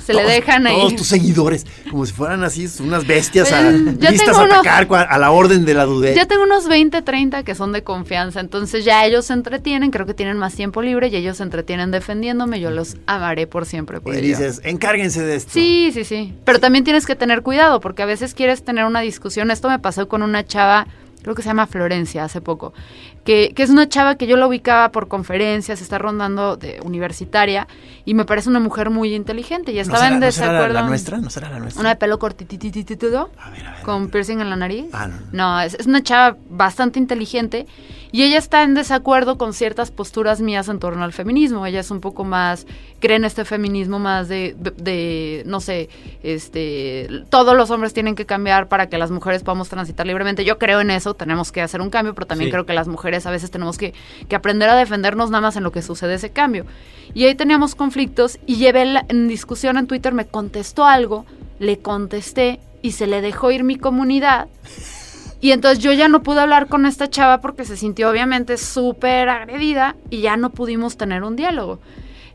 se 0.05 0.13
le 0.13 0.23
dejan 0.23 0.67
ahí. 0.67 0.75
Todos 0.75 0.95
tus 0.97 1.07
seguidores, 1.07 1.65
como 1.89 2.05
si 2.05 2.11
fueran 2.11 2.43
así 2.43 2.67
unas 2.81 3.07
bestias 3.07 3.51
a- 3.53 3.71
listas 3.71 4.37
a 4.37 4.43
unos- 4.43 4.59
atacar 4.59 4.87
a 5.09 5.17
la 5.17 5.31
orden 5.31 5.63
de 5.63 5.73
la 5.73 5.85
dudez. 5.85 6.15
Ya 6.15 6.25
tengo 6.25 6.43
unos 6.43 6.67
20, 6.67 7.01
30 7.01 7.43
que 7.43 7.55
son 7.55 7.71
de 7.71 7.83
confianza, 7.83 8.41
entonces 8.41 8.83
ya 8.83 9.05
ellos 9.05 9.25
se 9.25 9.33
entretienen, 9.33 9.91
creo 9.91 10.05
que 10.05 10.13
tienen 10.13 10.37
más 10.37 10.55
tiempo 10.55 10.81
libre 10.81 11.07
y 11.07 11.15
ellos 11.15 11.37
se 11.37 11.43
entretienen 11.43 11.91
defendiéndome, 11.91 12.59
yo 12.59 12.69
los 12.71 12.97
amaré 13.07 13.47
por 13.47 13.65
siempre 13.65 14.01
por 14.01 14.13
y 14.13 14.17
ello. 14.17 14.27
dices, 14.27 14.59
encárguense 14.65 15.21
de 15.21 15.35
esto. 15.37 15.51
Sí, 15.53 15.91
sí, 15.93 16.03
sí. 16.03 16.33
Pero 16.43 16.59
también 16.59 16.83
tienes 16.83 17.05
que 17.05 17.15
tener 17.15 17.41
cuidado 17.41 17.79
porque 17.79 18.03
a 18.03 18.05
veces 18.05 18.33
quieres 18.33 18.63
tener 18.65 18.83
una 18.85 18.99
discusión. 18.99 19.51
Esto 19.51 19.69
me 19.69 19.79
pasó 19.79 20.09
con 20.09 20.21
una 20.21 20.45
chava, 20.45 20.72
creo 21.21 21.35
que 21.35 21.41
se 21.41 21.49
llama 21.49 21.67
Florencia 21.67 22.23
hace 22.23 22.41
poco, 22.41 22.73
que, 23.23 23.53
que 23.55 23.63
es 23.63 23.69
una 23.69 23.87
chava 23.87 24.15
que 24.15 24.27
yo 24.27 24.35
la 24.37 24.47
ubicaba 24.47 24.91
por 24.91 25.07
conferencias, 25.07 25.81
está 25.81 25.97
rondando 25.97 26.57
de 26.57 26.79
universitaria 26.83 27.67
y 28.05 28.13
me 28.15 28.25
parece 28.25 28.49
una 28.49 28.59
mujer 28.59 28.89
muy 28.89 29.13
inteligente 29.15 29.71
y 29.71 29.75
¿No 29.75 29.81
estaba 29.81 29.99
será- 30.05 30.13
en 30.15 30.19
no 30.19 30.31
será 30.31 30.47
la- 30.47 30.53
desacuerdo. 30.53 30.73
la, 30.81 30.87
nuestra? 30.87 31.17
¿No 31.19 31.29
será 31.29 31.49
la 31.49 31.59
nuestra? 31.59 31.79
Una 31.79 31.89
de 31.89 31.95
pelo 31.95 32.19
cortitititito, 32.19 33.29
con 33.83 34.09
piercing 34.09 34.39
en 34.41 34.49
la 34.49 34.55
nariz. 34.55 34.85
Ah, 34.93 35.07
no. 35.07 35.15
No, 35.31 35.61
es, 35.61 35.73
es 35.75 35.87
una 35.87 36.01
chava 36.03 36.37
bastante 36.49 36.99
inteligente 36.99 37.65
y 38.11 38.23
ella 38.23 38.37
está 38.37 38.63
en 38.63 38.73
desacuerdo 38.73 39.37
con 39.37 39.53
ciertas 39.53 39.89
posturas 39.91 40.41
mías 40.41 40.67
en 40.69 40.79
torno 40.79 41.03
al 41.03 41.13
feminismo. 41.13 41.65
Ella 41.65 41.79
es 41.79 41.91
un 41.91 41.99
poco 42.01 42.23
más, 42.25 42.67
cree 42.99 43.15
en 43.17 43.25
este 43.25 43.45
feminismo 43.45 43.99
más 43.99 44.27
de, 44.27 44.55
de- 44.59 44.71
de, 44.71 45.43
no 45.45 45.59
sé, 45.61 45.89
este, 46.23 47.07
todos 47.29 47.55
los 47.55 47.69
hombres 47.71 47.93
tienen 47.93 48.15
que 48.15 48.25
cambiar 48.25 48.67
para 48.67 48.87
que 48.89 48.97
las 48.97 49.11
mujeres 49.11 49.43
podamos 49.43 49.69
transitar 49.69 50.05
libremente. 50.07 50.43
Yo 50.45 50.57
creo 50.57 50.81
en 50.81 50.89
eso, 50.89 51.13
tenemos 51.13 51.51
que 51.51 51.61
hacer 51.61 51.79
un 51.81 51.89
cambio, 51.89 52.13
pero 52.13 52.27
también 52.27 52.47
Sí. 52.47 52.51
creo 52.51 52.65
que 52.65 52.73
las 52.73 52.87
mujeres 52.87 53.12
a 53.25 53.31
veces 53.31 53.51
tenemos 53.51 53.77
que, 53.77 53.93
que 54.27 54.35
aprender 54.35 54.69
a 54.69 54.75
defendernos 54.75 55.29
nada 55.29 55.41
más 55.41 55.55
en 55.55 55.63
lo 55.63 55.71
que 55.71 55.81
sucede 55.81 56.15
ese 56.15 56.31
cambio. 56.31 56.65
Y 57.13 57.25
ahí 57.25 57.35
teníamos 57.35 57.75
conflictos 57.75 58.39
y 58.45 58.55
llevé 58.55 58.83
en 59.07 59.27
discusión 59.27 59.77
en 59.77 59.87
Twitter, 59.87 60.13
me 60.13 60.25
contestó 60.25 60.85
algo, 60.85 61.25
le 61.59 61.79
contesté 61.79 62.59
y 62.81 62.91
se 62.91 63.07
le 63.07 63.21
dejó 63.21 63.51
ir 63.51 63.63
mi 63.63 63.77
comunidad. 63.77 64.47
Y 65.41 65.51
entonces 65.51 65.79
yo 65.79 65.91
ya 65.91 66.07
no 66.07 66.23
pude 66.23 66.39
hablar 66.39 66.67
con 66.67 66.85
esta 66.85 67.09
chava 67.09 67.41
porque 67.41 67.65
se 67.65 67.75
sintió 67.75 68.09
obviamente 68.09 68.57
súper 68.57 69.27
agredida 69.27 69.95
y 70.09 70.21
ya 70.21 70.37
no 70.37 70.51
pudimos 70.51 70.95
tener 70.95 71.23
un 71.23 71.35
diálogo. 71.35 71.79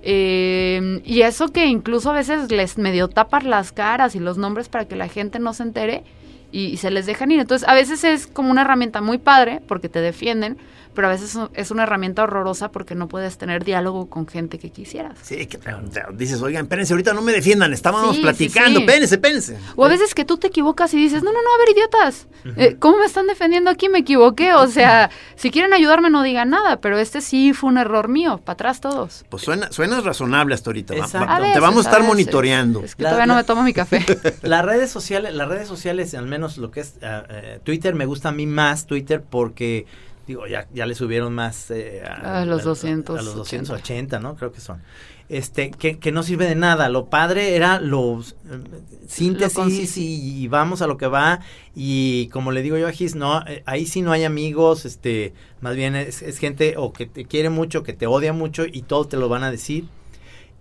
Eh, 0.03 1.01
y 1.05 1.23
eso 1.23 1.49
que 1.49 1.67
incluso 1.67 2.11
a 2.11 2.15
veces 2.15 2.53
les 2.53 2.79
medio 2.79 3.09
tapan 3.09 3.51
las 3.51 3.73
caras 3.73 4.15
y 4.15 4.21
los 4.21 4.39
nombres 4.39 4.69
para 4.69 4.87
que 4.87 4.95
la 4.95 5.09
gente 5.09 5.39
no 5.39 5.55
se 5.55 5.65
entere 5.65 6.05
y, 6.53 6.67
y 6.67 6.77
se 6.77 6.91
les 6.91 7.07
dejan 7.07 7.31
ir. 7.31 7.41
Entonces 7.41 7.69
a 7.69 7.75
veces 7.75 8.05
es 8.05 8.27
como 8.27 8.51
una 8.51 8.63
herramienta 8.63 9.01
muy 9.01 9.19
padre 9.19 9.61
porque 9.67 9.89
te 9.89 10.01
defienden, 10.01 10.59
pero 10.95 11.09
a 11.09 11.11
veces 11.11 11.39
es 11.55 11.71
una 11.71 11.85
herramienta 11.85 12.23
horrorosa 12.23 12.71
porque 12.71 12.95
no 12.95 13.09
puedes 13.09 13.39
tener 13.39 13.65
diálogo 13.65 14.09
con 14.09 14.27
gente 14.27 14.59
que 14.59 14.71
quisieras. 14.71 15.19
Sí, 15.23 15.47
que 15.47 15.59
te- 15.59 15.71
te- 15.73 16.03
dices, 16.15 16.41
oigan, 16.43 16.65
espérense, 16.65 16.93
ahorita 16.93 17.13
no 17.15 17.23
me 17.23 17.33
defiendan, 17.33 17.73
estábamos 17.73 18.11
Sí, 18.11 18.17
sí, 18.17 18.23
platicando, 18.23 18.81
sí. 18.81 18.87
espérense, 18.87 19.15
espérense. 19.17 19.59
O 19.77 19.85
a 19.85 19.89
veces 19.89 20.15
que 20.15 20.25
tú 20.25 20.37
te 20.39 20.49
equivocas 20.49 20.93
y 20.95 20.97
dices, 20.97 21.23
no, 21.23 21.33
no, 21.33 21.39
no, 21.43 21.49
a 21.55 21.59
ver, 21.59 21.69
idiotas, 21.77 22.27
eh, 22.57 22.77
¿cómo 22.79 22.99
me 22.99 23.05
están 23.07 23.27
defendiendo 23.27 23.71
aquí? 23.71 23.89
Me 23.89 23.99
equivoqué. 24.01 24.53
O 24.55 24.67
sea, 24.69 25.11
si 25.37 25.51
quieren 25.51 25.73
ayudarme 25.73 26.11
no 26.11 26.23
digan 26.23 26.51
nada, 26.51 26.81
pero 26.81 26.99
este 26.99 27.21
sí 27.21 27.53
fue 27.53 27.71
un 27.71 27.79
error 27.79 28.09
mío, 28.09 28.41
para 28.45 28.55
atrás 28.55 28.81
todos. 28.81 29.25
Pues 29.29 29.43
suena, 29.43 29.71
suenas 29.73 30.05
razonable 30.05 30.55
hasta 30.55 30.71
ahorita. 30.71 30.95
va- 30.95 31.05
A 31.35 31.37
te 31.37 31.43
veces, 31.43 31.61
vamos 31.61 31.87
a 31.87 31.89
estar 31.91 32.01
veces. 32.01 32.09
monitoreando. 32.09 32.83
Es 32.85 32.95
que 32.95 33.03
La- 33.03 33.11
todavía 33.11 33.27
no 33.27 33.35
la- 33.35 33.41
me 33.41 33.45
tomo 33.45 33.63
mi 33.63 33.73
café. 33.73 34.05
Las 34.43 34.65
redes 34.65 34.91
sociales, 34.91 35.35
las 35.35 35.49
redes 35.49 35.69
sociales, 35.69 36.15
al 36.15 36.27
menos 36.27 36.59
lo 36.59 36.71
que 36.71 36.81
es 36.81 36.95
ah, 37.03 37.25
eh, 37.29 37.61
Twitter, 37.63 37.95
me 37.95 38.07
gusta 38.07 38.31
a 38.31 38.33
mí 38.33 38.47
más 38.47 38.87
Twitter 38.87 39.23
porque, 39.29 39.87
digo, 40.29 40.47
ya, 40.47 40.69
ya 40.73 40.87
le 40.87 40.95
subieron 40.95 41.35
más 41.35 41.71
eh, 41.71 42.03
A 42.05 42.45
los 42.45 42.63
280. 42.63 43.13
A 43.13 43.23
los 43.23 43.35
280, 43.35 44.21
¿no? 44.21 44.37
Creo 44.37 44.53
que 44.53 44.61
son. 44.61 44.83
Este, 45.29 45.71
que, 45.71 45.99
que 45.99 46.13
no 46.13 46.23
sirve 46.23 46.47
de 46.47 46.55
nada. 46.55 46.89
Lo 46.89 47.07
padre 47.07 47.57
era 47.57 47.81
los 47.81 48.37
eh, 48.51 48.61
síntesis 49.07 49.97
y, 49.99 50.43
y 50.43 50.49
vamos 50.49 50.81
a 50.83 50.87
lo 50.87 50.97
que 50.97 51.07
va. 51.07 51.41
Y 51.75 52.29
como 52.29 52.53
le 52.53 52.63
digo 52.63 52.79
yo 52.79 52.87
a 52.87 52.93
Gis, 52.93 53.15
no, 53.15 53.45
eh, 53.47 53.63
ahí 53.67 53.87
sí 53.87 54.03
no 54.03 54.13
hay 54.13 54.25
amigos, 54.25 54.85
este, 54.85 55.33
más 55.61 55.75
bien 55.75 55.97
es, 55.97 56.23
es 56.23 56.39
gente 56.39 56.75
o 56.77 56.93
que 56.93 57.07
te 57.07 57.25
quiere 57.25 57.51
mucho, 57.51 57.83
que 57.83 57.93
te 57.93 58.07
odia 58.07 58.33
mucho 58.33 58.65
y 58.71 58.83
todo 58.83 59.07
te 59.07 59.17
lo 59.17 59.29
van 59.29 59.45
a 59.45 59.51
decir. 59.51 59.87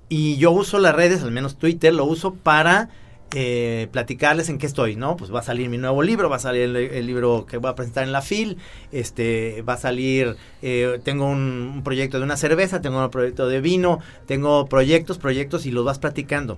Y 0.09 0.37
yo 0.37 0.51
uso 0.51 0.79
las 0.79 0.95
redes, 0.95 1.23
al 1.23 1.31
menos 1.31 1.57
Twitter, 1.57 1.93
lo 1.93 2.05
uso 2.05 2.33
para 2.33 2.89
eh, 3.33 3.87
platicarles 3.91 4.49
en 4.49 4.57
qué 4.57 4.65
estoy, 4.65 4.95
¿no? 4.95 5.17
Pues 5.17 5.33
va 5.33 5.39
a 5.39 5.43
salir 5.43 5.69
mi 5.69 5.77
nuevo 5.77 6.01
libro, 6.01 6.29
va 6.29 6.37
a 6.37 6.39
salir 6.39 6.63
el, 6.63 6.75
el 6.75 7.05
libro 7.07 7.45
que 7.45 7.57
voy 7.57 7.69
a 7.69 7.75
presentar 7.75 8.03
en 8.03 8.11
la 8.11 8.21
FIL, 8.21 8.57
este, 8.91 9.61
va 9.63 9.73
a 9.73 9.77
salir, 9.77 10.37
eh, 10.61 10.99
tengo 11.03 11.25
un, 11.25 11.73
un 11.75 11.83
proyecto 11.83 12.19
de 12.19 12.23
una 12.23 12.37
cerveza, 12.37 12.81
tengo 12.81 13.03
un 13.03 13.11
proyecto 13.11 13.47
de 13.47 13.59
vino, 13.61 13.99
tengo 14.25 14.67
proyectos, 14.67 15.17
proyectos 15.17 15.65
y 15.65 15.71
los 15.71 15.83
vas 15.83 15.99
platicando. 15.99 16.57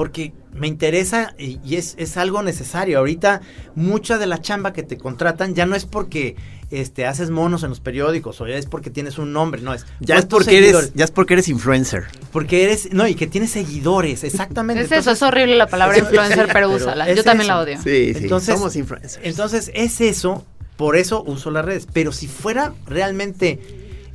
Porque 0.00 0.32
me 0.54 0.66
interesa 0.66 1.34
y, 1.38 1.60
y 1.62 1.76
es, 1.76 1.94
es 1.98 2.16
algo 2.16 2.42
necesario. 2.42 2.96
Ahorita 2.96 3.42
mucha 3.74 4.16
de 4.16 4.26
la 4.26 4.40
chamba 4.40 4.72
que 4.72 4.82
te 4.82 4.96
contratan 4.96 5.54
ya 5.54 5.66
no 5.66 5.76
es 5.76 5.84
porque 5.84 6.36
este, 6.70 7.04
haces 7.04 7.28
monos 7.28 7.64
en 7.64 7.68
los 7.68 7.80
periódicos 7.80 8.40
o 8.40 8.46
ya 8.46 8.54
es 8.56 8.64
porque 8.64 8.88
tienes 8.88 9.18
un 9.18 9.34
nombre, 9.34 9.60
no 9.60 9.74
es. 9.74 9.84
Ya 10.00 10.16
es, 10.16 10.24
porque 10.24 10.56
eres, 10.56 10.94
ya 10.94 11.04
es 11.04 11.10
porque 11.10 11.34
eres 11.34 11.48
influencer. 11.48 12.04
Porque 12.32 12.64
eres, 12.64 12.94
no, 12.94 13.06
y 13.06 13.14
que 13.14 13.26
tienes 13.26 13.50
seguidores, 13.50 14.24
exactamente. 14.24 14.84
es 14.84 14.90
eso, 14.90 15.10
es 15.10 15.20
horrible 15.20 15.56
la 15.56 15.66
palabra 15.66 15.98
influencer, 15.98 16.46
pero 16.46 16.70
pero 16.70 16.70
úsala. 16.70 17.12
Yo 17.12 17.22
también 17.22 17.50
eso. 17.50 17.58
la 17.58 17.60
odio. 17.60 17.76
Sí, 17.76 18.14
sí, 18.14 18.22
Entonces- 18.22 18.54
somos 18.54 18.76
influencers. 18.76 19.20
Entonces 19.22 19.70
es 19.74 20.00
eso, 20.00 20.46
por 20.78 20.96
eso 20.96 21.22
uso 21.26 21.50
las 21.50 21.62
redes. 21.62 21.86
Pero 21.92 22.10
si 22.10 22.26
fuera 22.26 22.72
realmente 22.86 23.60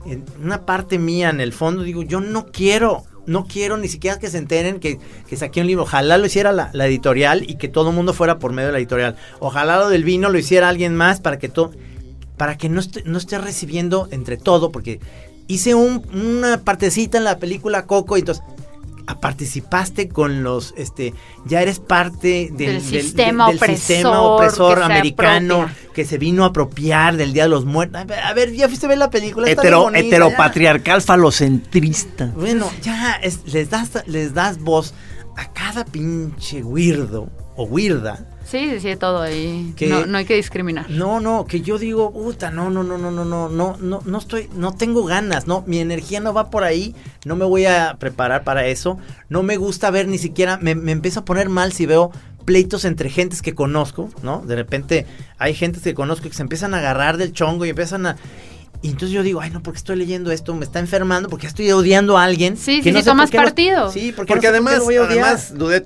en 0.07 0.25
una 0.43 0.65
parte 0.65 0.97
mía 0.97 1.29
en 1.29 1.41
el 1.41 1.53
fondo, 1.53 1.83
digo, 1.83 2.01
yo 2.01 2.21
no 2.21 2.47
quiero, 2.47 3.03
no 3.27 3.45
quiero 3.45 3.77
ni 3.77 3.87
siquiera 3.87 4.19
que 4.19 4.29
se 4.29 4.37
enteren 4.37 4.79
que, 4.79 4.99
que 5.27 5.35
saqué 5.37 5.61
un 5.61 5.67
libro. 5.67 5.83
Ojalá 5.83 6.17
lo 6.17 6.25
hiciera 6.25 6.51
la, 6.51 6.69
editorial 6.87 7.43
y 7.49 7.55
que 7.55 7.67
todo 7.67 7.89
el 7.89 7.95
mundo 7.95 8.13
fuera 8.13 8.39
por 8.39 8.51
medio 8.53 8.67
de 8.67 8.73
la 8.73 8.77
editorial. 8.79 9.15
Ojalá 9.39 9.77
lo 9.79 9.89
del 9.89 10.03
vino 10.03 10.29
lo 10.29 10.37
hiciera 10.37 10.69
alguien 10.69 10.95
más 10.95 11.19
para 11.21 11.39
que 11.39 11.49
todo, 11.49 11.71
para 12.37 12.57
que 12.57 12.69
no 12.69 12.79
esté, 12.79 13.03
no 13.05 13.17
esté 13.17 13.37
recibiendo 13.37 14.07
entre 14.11 14.37
todo, 14.37 14.71
porque 14.71 14.99
hice 15.47 15.75
un- 15.75 16.03
una 16.13 16.61
partecita 16.63 17.17
en 17.17 17.23
la 17.23 17.37
película 17.39 17.85
Coco 17.85 18.17
y 18.17 18.21
entonces 18.21 18.43
participaste 19.05 20.09
con 20.09 20.41
los 20.43 20.73
este 20.77 21.13
ya 21.45 21.61
eres 21.61 21.79
parte 21.79 22.49
del, 22.51 22.57
Del 22.57 22.81
sistema 22.81 23.47
del 23.47 23.57
opresor 23.57 23.77
sistema 23.77 24.21
opresor 24.21 24.73
que 24.73 24.79
se 24.79 24.85
americano 24.85 25.69
que 25.93 26.05
se 26.05 26.17
vino 26.17 26.43
a 26.43 26.47
apropiar 26.47 27.15
del 27.15 27.31
Día 27.31 27.43
de 27.43 27.49
los 27.49 27.65
Muertos. 27.65 28.01
A 28.01 28.05
ver, 28.05 28.19
a 28.19 28.33
ver, 28.33 28.51
ya 28.53 28.67
fuiste 28.67 28.85
a 28.87 28.89
ver 28.89 28.97
la 28.97 29.09
película. 29.09 29.49
Hetero, 29.49 29.83
bonita, 29.83 30.01
ya. 30.01 30.07
heteropatriarcal 30.07 31.01
falocentrista. 31.01 32.31
Bueno, 32.35 32.69
ya 32.81 33.13
es- 33.21 33.41
les 33.53 33.69
das 33.69 33.91
les 34.07 34.33
das 34.33 34.59
voz 34.59 34.93
a 35.37 35.51
cada 35.53 35.85
pinche 35.85 36.63
weirdo 36.63 37.29
o 37.55 37.65
weirda. 37.65 38.29
Sí, 38.45 38.69
sí, 38.69 38.79
sí, 38.79 38.95
todo 38.95 39.21
ahí. 39.23 39.73
Que- 39.75 39.87
No, 39.87 40.05
no 40.05 40.17
hay 40.19 40.25
que 40.25 40.35
discriminar. 40.35 40.89
No, 40.89 41.19
no, 41.19 41.45
que 41.45 41.61
yo 41.61 41.77
digo, 41.79 42.13
puta, 42.13 42.51
no, 42.51 42.69
no, 42.69 42.83
no, 42.83 42.97
no, 42.97 43.09
no, 43.11 43.25
no, 43.25 43.49
no, 43.49 43.77
no, 43.79 44.01
no 44.05 44.17
estoy, 44.17 44.49
no 44.55 44.71
tengo 44.73 45.03
ganas, 45.03 45.47
no, 45.47 45.63
mi 45.65 45.79
energía 45.79 46.19
no 46.19 46.33
va 46.33 46.49
por 46.51 46.63
ahí, 46.63 46.93
no 47.25 47.35
me 47.35 47.45
voy 47.45 47.65
a 47.65 47.95
preparar 47.99 48.43
para 48.43 48.67
eso, 48.67 48.99
no 49.29 49.41
me 49.41 49.57
gusta 49.57 49.89
ver 49.89 50.07
ni 50.07 50.19
siquiera, 50.19 50.57
me, 50.57 50.75
me 50.75 50.91
empiezo 50.91 51.21
a 51.21 51.25
poner 51.25 51.49
mal 51.49 51.73
si 51.73 51.85
veo 51.87 52.11
pleitos 52.45 52.85
entre 52.85 53.09
gentes 53.09 53.41
que 53.41 53.55
conozco, 53.55 54.09
¿no? 54.21 54.41
De 54.45 54.55
repente 54.55 55.07
hay 55.39 55.55
gentes 55.55 55.81
que 55.81 55.95
conozco 55.95 56.29
que 56.29 56.35
se 56.35 56.43
empiezan 56.43 56.75
a 56.75 56.77
agarrar 56.77 57.17
del 57.17 57.33
chongo 57.33 57.65
y 57.65 57.69
empiezan 57.69 58.05
a... 58.05 58.17
Y 58.85 58.89
entonces 58.89 59.09
yo 59.09 59.23
digo, 59.23 59.41
ay, 59.41 59.49
no, 59.49 59.63
porque 59.63 59.77
estoy 59.77 59.95
leyendo 59.95 60.29
esto, 60.31 60.53
me 60.53 60.63
está 60.63 60.77
enfermando, 60.77 61.27
porque 61.27 61.47
estoy 61.47 61.71
odiando 61.71 62.19
a 62.19 62.23
alguien. 62.23 62.55
Sí, 62.55 62.77
que 62.83 62.89
sí, 62.89 62.91
no 62.91 62.99
sí, 62.99 63.05
tomas 63.05 63.33
lo- 63.33 63.41
partido. 63.41 63.89
sí, 63.91 64.13
porque, 64.15 64.33
Porque 64.33 64.47
no 64.47 64.53
sé 64.53 64.61
por 64.61 64.67
qué 64.69 64.69
además, 64.69 64.77
lo 64.77 64.83
voy 64.85 64.95
a 64.97 65.01
odiar. 65.01 65.23
además, 65.23 65.57
Dudé, 65.57 65.83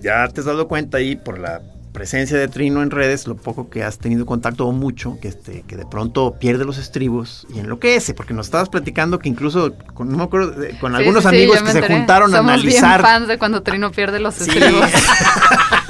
ya 0.00 0.28
te 0.28 0.38
has 0.40 0.46
dado 0.46 0.68
cuenta 0.68 0.98
ahí 0.98 1.16
por 1.16 1.40
la 1.40 1.60
presencia 1.92 2.38
de 2.38 2.46
Trino 2.46 2.80
en 2.84 2.92
redes, 2.92 3.26
lo 3.26 3.34
poco 3.34 3.68
que 3.70 3.82
has 3.82 3.98
tenido 3.98 4.24
contacto 4.24 4.68
o 4.68 4.70
mucho, 4.72 5.18
que 5.20 5.26
este, 5.26 5.64
que 5.66 5.76
de 5.76 5.84
pronto 5.84 6.36
pierde 6.38 6.64
los 6.64 6.78
estribos 6.78 7.44
y 7.52 7.58
enloquece, 7.58 8.14
porque 8.14 8.34
nos 8.34 8.46
estabas 8.46 8.68
platicando 8.68 9.18
que 9.18 9.28
incluso 9.28 9.74
con, 9.92 10.12
no 10.12 10.18
me 10.18 10.22
acuerdo, 10.22 10.54
con 10.80 10.94
algunos 10.94 11.24
sí, 11.24 11.28
sí, 11.30 11.34
amigos 11.36 11.60
que 11.62 11.72
se 11.72 11.82
juntaron 11.82 12.32
a 12.36 12.38
analizar. 12.38 13.00
bien 13.00 13.10
fans 13.10 13.26
de 13.26 13.36
cuando 13.38 13.64
Trino 13.64 13.90
pierde 13.90 14.20
los 14.20 14.36
Sí. 14.36 14.48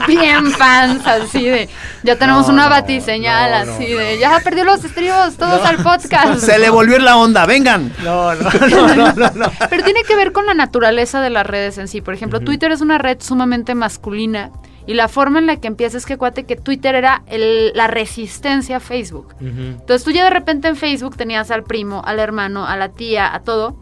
bien 0.07 0.51
fans, 0.53 1.07
así 1.07 1.45
de, 1.49 1.69
ya 2.03 2.17
tenemos 2.17 2.47
No, 2.49 2.55
una 2.55 2.65
no, 2.65 2.71
batiseñal, 2.71 3.67
no, 3.67 3.73
así 3.75 3.93
no, 3.93 3.99
de, 3.99 4.19
ya 4.19 4.41
perdió 4.43 4.65
los 4.65 4.85
estribos, 4.85 5.37
todos 5.37 5.65
al 5.67 5.77
podcast. 5.79 6.41
Se 6.41 6.59
le 6.59 6.71
volvió 6.71 6.99
la 6.99 7.17
onda, 7.17 7.47
vengan. 7.47 7.93
No, 8.05 8.35
no, 8.35 8.51
no, 8.71 8.95
no, 8.95 9.13
no, 9.15 9.31
no. 9.35 9.53
Pero 9.69 9.85
tiene 9.85 10.03
que 10.05 10.17
ver 10.17 10.33
con 10.33 10.47
la 10.47 10.55
naturaleza 10.55 11.21
de 11.21 11.31
las 11.31 11.47
redes 11.47 11.79
en 11.79 11.89
sí. 11.89 12.01
Por 12.01 12.15
ejemplo, 12.15 12.41
Twitter 12.41 12.73
es 12.73 12.81
una 12.81 12.99
red 12.99 13.19
sumamente 13.21 13.75
masculina 13.75 14.51
y 14.87 14.95
la 14.95 15.09
forma 15.09 15.39
en 15.39 15.47
la 15.47 15.57
que 15.57 15.69
empieza 15.69 15.99
es 15.99 16.07
que 16.07 16.17
cuate 16.17 16.45
que 16.45 16.57
Twitter 16.57 16.95
era 16.95 17.23
el- 17.27 17.73
la 17.75 17.87
resistencia 17.87 18.79
a 18.79 18.81
Facebook. 18.81 19.35
Entonces 19.41 20.05
tú 20.05 20.11
ya 20.11 20.25
de 20.25 20.31
repente 20.31 20.69
en 20.69 20.77
Facebook 20.77 21.17
tenías 21.17 21.51
al 21.51 21.65
primo, 21.65 22.03
al 22.05 22.19
hermano, 22.19 22.67
a 22.67 22.77
la 22.77 22.89
tía, 22.89 23.33
a 23.33 23.41
todo. 23.41 23.77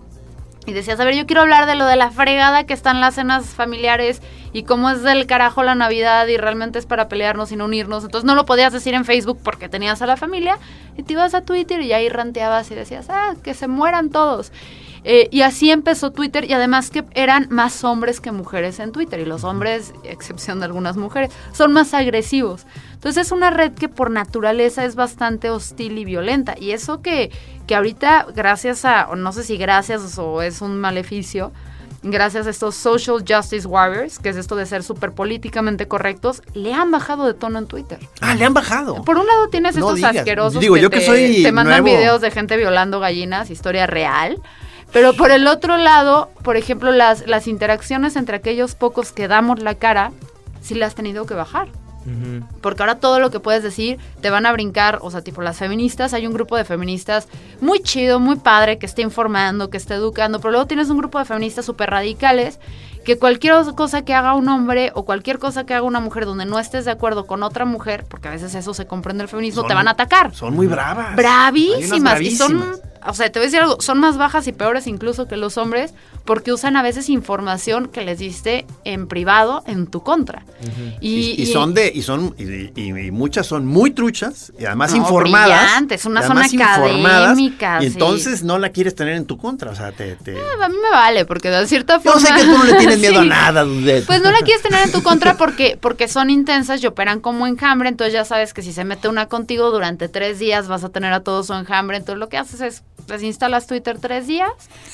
Y 0.68 0.74
decías, 0.74 1.00
a 1.00 1.04
ver, 1.06 1.14
yo 1.14 1.24
quiero 1.24 1.40
hablar 1.40 1.64
de 1.64 1.76
lo 1.76 1.86
de 1.86 1.96
la 1.96 2.10
fregada 2.10 2.64
que 2.64 2.74
están 2.74 3.00
las 3.00 3.14
cenas 3.14 3.46
familiares 3.46 4.20
y 4.52 4.64
cómo 4.64 4.90
es 4.90 5.02
del 5.02 5.26
carajo 5.26 5.62
la 5.62 5.74
Navidad 5.74 6.26
y 6.26 6.36
realmente 6.36 6.78
es 6.78 6.84
para 6.84 7.08
pelearnos 7.08 7.50
y 7.52 7.56
no 7.56 7.64
unirnos. 7.64 8.04
Entonces 8.04 8.26
no 8.26 8.34
lo 8.34 8.44
podías 8.44 8.74
decir 8.74 8.92
en 8.92 9.06
Facebook 9.06 9.38
porque 9.42 9.70
tenías 9.70 10.02
a 10.02 10.06
la 10.06 10.18
familia 10.18 10.58
y 10.98 11.04
te 11.04 11.14
ibas 11.14 11.32
a 11.32 11.40
Twitter 11.40 11.80
y 11.80 11.94
ahí 11.94 12.10
ranteabas 12.10 12.70
y 12.70 12.74
decías, 12.74 13.06
ah, 13.08 13.34
que 13.42 13.54
se 13.54 13.66
mueran 13.66 14.10
todos. 14.10 14.52
Eh, 15.04 15.28
y 15.30 15.42
así 15.42 15.70
empezó 15.70 16.10
Twitter 16.12 16.44
y 16.44 16.52
además 16.52 16.90
que 16.90 17.04
eran 17.14 17.46
más 17.50 17.84
hombres 17.84 18.20
que 18.20 18.32
mujeres 18.32 18.78
en 18.80 18.92
Twitter 18.92 19.20
y 19.20 19.24
los 19.24 19.44
hombres, 19.44 19.92
excepción 20.04 20.58
de 20.58 20.66
algunas 20.66 20.96
mujeres, 20.96 21.30
son 21.52 21.72
más 21.72 21.94
agresivos. 21.94 22.66
Entonces 22.94 23.26
es 23.26 23.32
una 23.32 23.50
red 23.50 23.72
que 23.72 23.88
por 23.88 24.10
naturaleza 24.10 24.84
es 24.84 24.96
bastante 24.96 25.50
hostil 25.50 25.98
y 25.98 26.04
violenta 26.04 26.54
y 26.58 26.72
eso 26.72 27.00
que, 27.00 27.30
que 27.66 27.74
ahorita 27.76 28.26
gracias 28.34 28.84
a, 28.84 29.08
o 29.08 29.16
no 29.16 29.32
sé 29.32 29.44
si 29.44 29.56
gracias 29.56 30.18
o 30.18 30.42
es 30.42 30.60
un 30.62 30.78
maleficio, 30.80 31.52
gracias 32.02 32.46
a 32.46 32.50
estos 32.50 32.74
social 32.74 33.24
justice 33.28 33.66
warriors, 33.66 34.18
que 34.18 34.28
es 34.30 34.36
esto 34.36 34.56
de 34.56 34.66
ser 34.66 34.82
súper 34.82 35.12
políticamente 35.12 35.86
correctos, 35.88 36.42
le 36.54 36.72
han 36.74 36.90
bajado 36.90 37.24
de 37.26 37.34
tono 37.34 37.58
en 37.58 37.66
Twitter. 37.66 37.98
Ah, 38.20 38.34
le 38.34 38.44
han 38.44 38.54
bajado. 38.54 39.04
Por 39.04 39.16
un 39.18 39.26
lado 39.26 39.48
tienes 39.48 39.76
No 39.76 39.80
estos 39.86 39.96
digas. 39.96 40.16
asquerosos 40.16 40.60
Digo, 40.60 40.74
que, 40.74 40.80
yo 40.80 40.90
que 40.90 41.00
te, 41.00 41.06
soy 41.06 41.42
te 41.42 41.52
mandan 41.52 41.82
nuevo. 41.82 41.96
videos 41.98 42.20
de 42.20 42.30
gente 42.30 42.56
violando 42.56 43.00
gallinas, 43.00 43.50
historia 43.50 43.86
real. 43.86 44.40
Pero 44.92 45.12
por 45.14 45.30
el 45.30 45.46
otro 45.46 45.76
lado, 45.76 46.30
por 46.42 46.56
ejemplo, 46.56 46.90
las, 46.92 47.26
las 47.26 47.46
interacciones 47.46 48.16
entre 48.16 48.36
aquellos 48.36 48.74
pocos 48.74 49.12
que 49.12 49.28
damos 49.28 49.60
la 49.60 49.74
cara, 49.74 50.12
sí 50.62 50.74
las 50.74 50.88
has 50.88 50.94
tenido 50.94 51.26
que 51.26 51.34
bajar. 51.34 51.68
Porque 52.62 52.82
ahora 52.82 52.94
todo 52.94 53.20
lo 53.20 53.30
que 53.30 53.38
puedes 53.38 53.62
decir 53.62 53.98
te 54.22 54.30
van 54.30 54.46
a 54.46 54.52
brincar, 54.52 54.98
o 55.02 55.10
sea, 55.10 55.20
tipo 55.20 55.42
las 55.42 55.58
feministas, 55.58 56.14
hay 56.14 56.26
un 56.26 56.32
grupo 56.32 56.56
de 56.56 56.64
feministas 56.64 57.28
muy 57.60 57.80
chido, 57.80 58.18
muy 58.18 58.36
padre, 58.36 58.78
que 58.78 58.86
está 58.86 59.02
informando, 59.02 59.68
que 59.68 59.76
está 59.76 59.94
educando, 59.96 60.40
pero 60.40 60.52
luego 60.52 60.66
tienes 60.66 60.88
un 60.88 60.96
grupo 60.96 61.18
de 61.18 61.26
feministas 61.26 61.66
súper 61.66 61.90
radicales 61.90 62.60
que 63.04 63.18
cualquier 63.18 63.52
cosa 63.76 64.02
que 64.06 64.14
haga 64.14 64.32
un 64.34 64.48
hombre 64.48 64.90
o 64.94 65.04
cualquier 65.04 65.38
cosa 65.38 65.66
que 65.66 65.74
haga 65.74 65.82
una 65.82 66.00
mujer 66.00 66.24
donde 66.24 66.46
no 66.46 66.58
estés 66.58 66.86
de 66.86 66.92
acuerdo 66.92 67.26
con 67.26 67.42
otra 67.42 67.66
mujer, 67.66 68.06
porque 68.08 68.28
a 68.28 68.30
veces 68.30 68.54
eso 68.54 68.72
se 68.72 68.86
comprende 68.86 69.22
el 69.24 69.28
feminismo, 69.28 69.60
Son- 69.62 69.68
te 69.68 69.74
van 69.74 69.88
a 69.88 69.90
atacar. 69.90 70.34
Son 70.34 70.54
muy 70.54 70.66
bravas. 70.66 71.14
Bravísimas. 71.14 72.20
Y 72.22 72.30
son. 72.36 72.64
O 73.06 73.14
sea, 73.14 73.30
te 73.30 73.38
voy 73.38 73.44
a 73.44 73.48
decir 73.48 73.60
algo, 73.60 73.80
son 73.80 73.98
más 73.98 74.16
bajas 74.18 74.46
y 74.48 74.52
peores 74.52 74.86
incluso 74.86 75.26
que 75.26 75.36
los 75.36 75.56
hombres 75.58 75.94
porque 76.24 76.52
usan 76.52 76.76
a 76.76 76.82
veces 76.82 77.08
información 77.08 77.88
que 77.88 78.02
les 78.02 78.18
diste 78.18 78.66
en 78.84 79.08
privado 79.08 79.62
en 79.66 79.86
tu 79.86 80.02
contra. 80.02 80.44
Y, 81.00 81.40
y 81.40 81.46
son 81.46 81.72
de, 81.72 81.90
y 81.94 82.02
son, 82.02 82.34
y, 82.36 82.42
y- 82.78 83.06
y 83.06 83.10
muchas 83.10 83.46
son 83.46 83.64
muy 83.66 83.92
truchas 83.92 84.52
y 84.58 84.66
además 84.66 84.90
No, 84.90 84.98
informadas. 84.98 85.70
son 86.00 86.18
además 86.18 86.52
informadas, 86.52 87.22
académicas, 87.30 87.82
Y 87.82 87.86
sí. 87.86 87.92
entonces 87.94 88.42
no 88.42 88.58
la 88.58 88.70
quieres 88.70 88.94
tener 88.94 89.14
en 89.14 89.24
tu 89.24 89.38
contra. 89.38 89.70
O 89.70 89.74
sea, 89.74 89.92
te. 89.92 90.16
te- 90.16 90.36
A 90.62 90.68
mí 90.68 90.74
me 90.82 90.90
vale, 90.90 91.24
porque 91.24 91.48
de 91.50 91.66
cierta 91.66 91.96
Yo 92.02 92.12
forma... 92.12 92.20
sé 92.28 92.34
que 92.34 92.42
tú 92.42 92.58
no 92.58 92.64
le 92.64 92.74
tienes 92.74 92.98
miedo 92.98 93.20
a 93.20 93.24
nada. 93.24 93.64
Pues 94.06 94.20
no 94.22 94.30
la 94.30 94.40
quieres 94.40 94.62
tener 94.62 94.82
en 94.84 94.92
tu 94.92 95.02
contra 95.02 95.36
porque, 95.38 95.78
porque 95.80 96.08
son 96.08 96.28
intensas 96.28 96.82
y 96.82 96.86
operan 96.86 97.20
como 97.20 97.46
enjambre, 97.46 97.88
entonces 97.88 98.12
ya 98.12 98.24
sabes 98.26 98.52
que 98.52 98.60
si 98.62 98.72
se 98.74 98.84
mete 98.84 99.08
una 99.08 99.26
contigo 99.28 99.70
durante 99.70 100.08
tres 100.08 100.38
días 100.38 100.68
vas 100.68 100.84
a 100.84 100.90
tener 100.90 101.12
a 101.14 101.20
todo 101.20 101.42
su 101.42 101.54
enjambre, 101.54 101.96
entonces 101.96 102.18
lo 102.18 102.28
que 102.28 102.36
haces 102.36 102.60
es 102.60 102.82
desinstalas 103.08 103.66
Twitter 103.66 103.98
tres 103.98 104.26
días, 104.26 104.50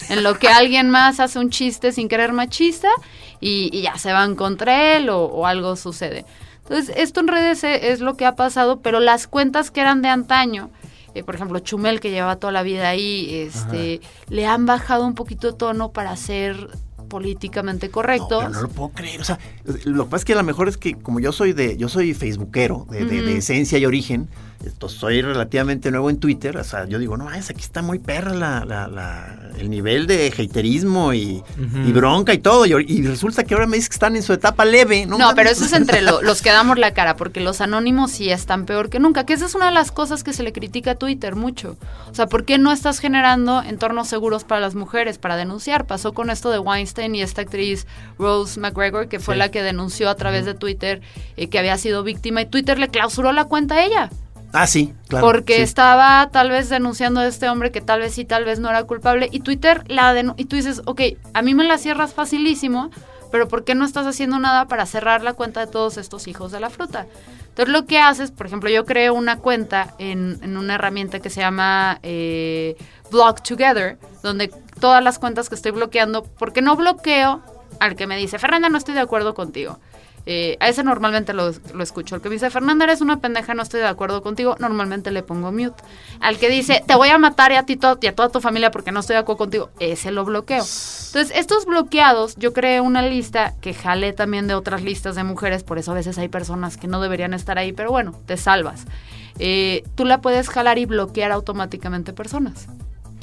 en 0.09 0.23
lo 0.23 0.39
que 0.39 0.49
alguien 0.49 0.89
más 0.91 1.21
hace 1.21 1.39
un 1.39 1.51
chiste 1.51 1.93
sin 1.93 2.09
querer 2.09 2.33
machista 2.33 2.89
y, 3.41 3.69
y 3.77 3.83
ya 3.83 3.99
se 3.99 4.13
van 4.13 4.35
contra 4.37 4.97
él 4.97 5.09
o, 5.11 5.25
o 5.25 5.47
algo 5.47 5.77
sucede. 5.77 6.25
Entonces 6.63 6.95
esto 6.97 7.21
en 7.21 7.29
redes 7.29 7.63
e- 7.65 7.93
es 7.93 8.01
lo 8.01 8.17
que 8.17 8.25
ha 8.25 8.37
pasado, 8.37 8.81
pero 8.81 8.99
las 9.01 9.27
cuentas 9.27 9.71
que 9.71 9.81
eran 9.83 10.01
de 10.01 10.09
antaño, 10.09 10.71
eh, 11.15 11.23
por 11.23 11.35
ejemplo, 11.35 11.59
Chumel, 11.59 12.01
que 12.01 12.11
lleva 12.11 12.37
toda 12.37 12.53
la 12.53 12.63
vida 12.63 12.89
ahí, 12.89 13.29
este, 13.35 14.01
le 14.31 14.47
han 14.47 14.65
bajado 14.67 15.07
un 15.07 15.15
poquito 15.15 15.51
de 15.53 15.59
tono 15.59 15.93
para 15.93 16.17
ser 16.17 16.57
políticamente 17.09 17.87
No, 17.89 17.93
correctos. 17.93 18.39
pero 18.45 18.49
no 18.51 18.63
lo 18.63 18.69
puedo 18.69 18.89
creer. 18.91 19.21
O 19.21 19.25
sea, 19.25 19.39
lo 19.85 20.05
que 20.05 20.11
pasa 20.11 20.17
es 20.23 20.25
que 20.25 20.33
a 20.33 20.37
lo 20.37 20.43
mejor 20.43 20.69
es 20.69 20.77
que 20.79 20.95
como 20.95 21.21
yo 21.21 21.33
soy 21.33 21.53
de, 21.53 21.77
yo 21.77 21.89
soy 21.89 22.15
facebookero 22.15 22.87
de, 22.91 23.05
de- 23.05 23.37
esencia 23.37 23.79
y 23.79 23.87
origen, 23.87 24.29
esto, 24.67 24.89
soy 24.89 25.23
relativamente 25.23 25.91
nuevo 25.91 26.11
en 26.11 26.19
Twitter. 26.19 26.57
O 26.57 26.65
sea, 26.65 26.87
yo 26.87 26.99
digo, 26.99 27.17
no, 27.17 27.31
es 27.33 27.51
aquí 27.51 27.61
está 27.61 27.83
muy 27.83 27.99
perra 27.99 28.33
la, 28.35 28.65
la- 28.65 28.89
la- 28.89 29.39
el 29.59 29.71
nivel 29.71 30.07
de 30.07 30.33
haterismo 30.37 31.15
y, 31.15 31.43
bronca 31.93 32.35
y 32.35 32.39
todo. 32.39 32.67
Y, 32.67 33.03
resulta 33.07 33.45
que 33.45 33.55
ahora 33.55 33.67
me 33.67 33.77
dices 33.77 33.89
que 33.89 33.95
están 33.95 34.17
en 34.17 34.23
su 34.23 34.33
etapa 34.33 34.65
leve. 34.65 35.07
No, 35.07 35.19
No, 35.19 35.33
pero 35.35 35.51
eso 35.51 35.65
es 35.65 35.73
entre 35.73 36.03
lo- 36.03 36.23
los 36.23 36.43
que 36.43 36.51
damos 36.51 36.79
la 36.79 36.93
cara, 36.93 37.17
porque 37.17 37.41
los 37.41 37.61
anónimos 37.61 38.11
sí 38.11 38.31
están 38.31 38.67
peor 38.67 38.91
que 38.91 38.99
nunca, 38.99 39.25
que 39.27 39.33
esa 39.35 39.47
es 39.47 39.55
una 39.55 39.67
de 39.67 39.73
las 39.73 39.93
cosas 39.93 40.25
que 40.25 40.33
se 40.33 40.43
le 40.43 40.53
critica 40.53 40.93
a 40.93 40.95
Twitter 40.97 41.37
mucho. 41.37 41.77
O 42.11 42.15
sea, 42.15 42.27
¿por 42.27 42.45
qué 42.45 42.59
no 42.59 42.73
estás 42.73 42.99
generando 42.99 43.63
entornos 43.63 44.09
seguros 44.09 44.45
para 44.45 44.61
las 44.61 44.75
mujeres 44.75 45.19
para 45.19 45.37
denunciar? 45.37 45.87
Pasó 45.87 46.13
con 46.13 46.31
esto 46.31 46.51
de 46.51 46.59
Weinstein 46.59 47.15
y 47.15 47.23
esta 47.23 47.43
actriz 47.43 47.87
Rose 48.19 48.59
McGregor, 48.59 49.09
que 49.09 49.21
fue 49.21 49.35
Sí. 49.35 49.39
la 49.39 49.51
que 49.51 49.63
denunció 49.63 50.09
a 50.11 50.15
través 50.17 50.45
de 50.47 50.55
Twitter 50.55 51.01
eh, 51.37 51.49
que 51.49 51.59
había 51.59 51.77
sido 51.79 52.03
víctima 52.03 52.43
y 52.43 52.47
Twitter 52.47 52.79
le 52.79 52.89
clausuró 52.89 53.33
la 53.33 53.45
cuenta 53.47 53.77
a 53.77 53.85
ella. 53.85 54.11
Ah, 54.57 54.69
sí, 54.69 54.95
claro. 55.09 55.27
porque 55.27 55.57
sí. 55.57 55.63
estaba 55.63 56.31
tal 56.31 56.49
vez 56.49 56.69
denunciando 56.69 57.19
a 57.21 57.27
este 57.27 57.49
hombre 57.49 57.73
que 57.73 57.81
tal 57.81 58.01
vez 58.01 58.15
sí, 58.15 58.25
tal 58.25 58.45
vez 58.45 58.61
no 58.61 58.71
era 58.71 58.85
culpable. 58.85 59.29
Y 59.33 59.41
Twitter 59.41 59.83
la 59.89 60.15
y 60.37 60.45
tú 60.45 60.55
dices, 60.55 60.81
ok, 60.87 61.01
a 61.33 61.43
mí 61.43 61.55
me 61.55 61.65
la 61.65 61.77
cierras 61.77 62.15
facilísimo, 62.15 62.91
pero 63.33 63.49
¿por 63.49 63.65
qué 63.65 63.75
no 63.75 63.85
estás 63.85 64.07
haciendo 64.07 64.39
nada 64.39 64.67
para 64.69 64.87
cerrar 64.87 65.25
la 65.25 65.33
cuenta 65.33 65.59
de 65.59 65.67
todos 65.67 65.97
estos 65.97 66.29
hijos 66.29 66.53
de 66.53 66.61
la 66.61 66.71
fruta? 66.71 67.07
Entonces 67.49 67.73
lo 67.73 67.85
que 67.87 67.99
haces, 67.99 68.31
por 68.31 68.47
ejemplo, 68.47 68.71
yo 68.71 68.85
creo 68.85 69.13
una 69.15 69.39
cuenta 69.39 69.95
en, 69.99 70.39
en 70.43 70.57
una 70.57 70.77
herramienta 70.77 71.19
que 71.19 71.31
se 71.31 71.41
llama 71.41 71.99
eh, 72.05 72.77
Block 73.11 73.43
Together, 73.43 73.99
donde 74.23 74.53
todas 74.79 75.03
las 75.03 75.19
cuentas 75.19 75.49
que 75.49 75.57
estoy 75.57 75.73
bloqueando, 75.73 76.23
porque 76.23 76.63
no 76.63 76.77
bloqueo 76.77 77.43
al 77.81 77.97
que 77.97 78.07
me 78.07 78.17
dice, 78.17 78.39
Fernanda, 78.39 78.69
no 78.69 78.79
estoy 78.79 78.95
de 78.95 79.01
acuerdo 79.01 79.35
contigo. 79.35 79.79
Eh, 80.27 80.57
a 80.61 80.69
ese 80.69 80.83
normalmente 80.83 81.35
lo, 81.35 81.53
lo 81.75 81.83
escucho. 81.83 82.17
El 82.17 82.23
que 82.23 82.31
me 82.31 82.37
dice, 82.37 82.49
Fernanda, 82.49 82.85
eres 82.85 83.03
una 83.03 83.21
pendeja, 83.21 83.53
no 83.55 83.63
estoy 83.63 83.81
de 83.81 83.87
acuerdo 83.87 84.23
contigo, 84.23 84.57
normalmente 84.59 85.11
le 85.11 85.23
pongo 85.23 85.53
mute. 85.53 85.83
Al 86.21 86.39
que 86.39 86.49
dice, 86.49 86.83
te 86.87 86.95
voy 86.95 87.11
a 87.11 87.19
matar 87.19 87.53
y 87.53 87.57
a 87.57 87.65
ti 87.65 87.79
y 88.01 88.07
a 88.07 88.15
toda 88.15 88.31
tu 88.31 88.41
familia 88.41 88.71
porque 88.71 88.91
no 88.91 89.01
estoy 89.01 89.15
de 89.15 89.21
acuerdo 89.21 89.39
contigo, 89.39 89.71
ese 89.81 90.11
lo 90.13 90.25
bloqueo. 90.25 90.65
Entonces, 90.65 91.31
estos 91.35 91.67
bloqueados, 91.67 92.37
yo 92.37 92.55
creé 92.55 92.81
una 92.81 93.03
lista 93.03 93.55
que 93.61 93.75
jalé 93.75 94.13
también 94.13 94.47
de 94.47 94.55
otras 94.55 94.83
listas 94.83 95.15
de 95.15 95.25
mujeres, 95.25 95.63
por 95.63 95.79
eso 95.79 95.93
a 95.93 95.95
veces 95.95 96.17
hay 96.17 96.29
personas 96.29 96.79
que 96.79 96.87
no 96.87 97.01
deberían 97.01 97.35
estar 97.35 97.59
ahí, 97.59 97.73
pero 97.73 97.91
bueno, 97.91 98.19
te 98.27 98.37
salvas. 98.37 98.87
Eh, 99.39 99.83
tú 99.95 100.05
la 100.05 100.21
puedes 100.21 100.49
jalar 100.49 100.79
y 100.79 100.87
bloquear 100.87 101.33
automáticamente 101.33 102.13
personas. 102.13 102.69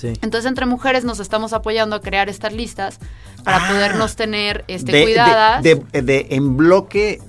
Sí. 0.02 0.14
Entonces, 0.24 0.50
entre 0.50 0.66
mujeres 0.66 1.04
nos 1.04 1.20
estamos 1.20 1.54
apoyando 1.54 1.96
a 1.96 2.02
crear 2.02 2.28
estas 2.28 2.54
listas 2.54 2.98
para 3.44 3.58
Ah. 3.58 3.68
podernos 3.72 4.16
tener 4.16 4.66
este, 4.68 4.92
de, 4.92 4.98
de- 4.98 5.04
cuidadas. 5.04 5.62
de- 5.64 5.76
de 6.02 6.28
en 6.32 6.58
bloque, 6.58 7.20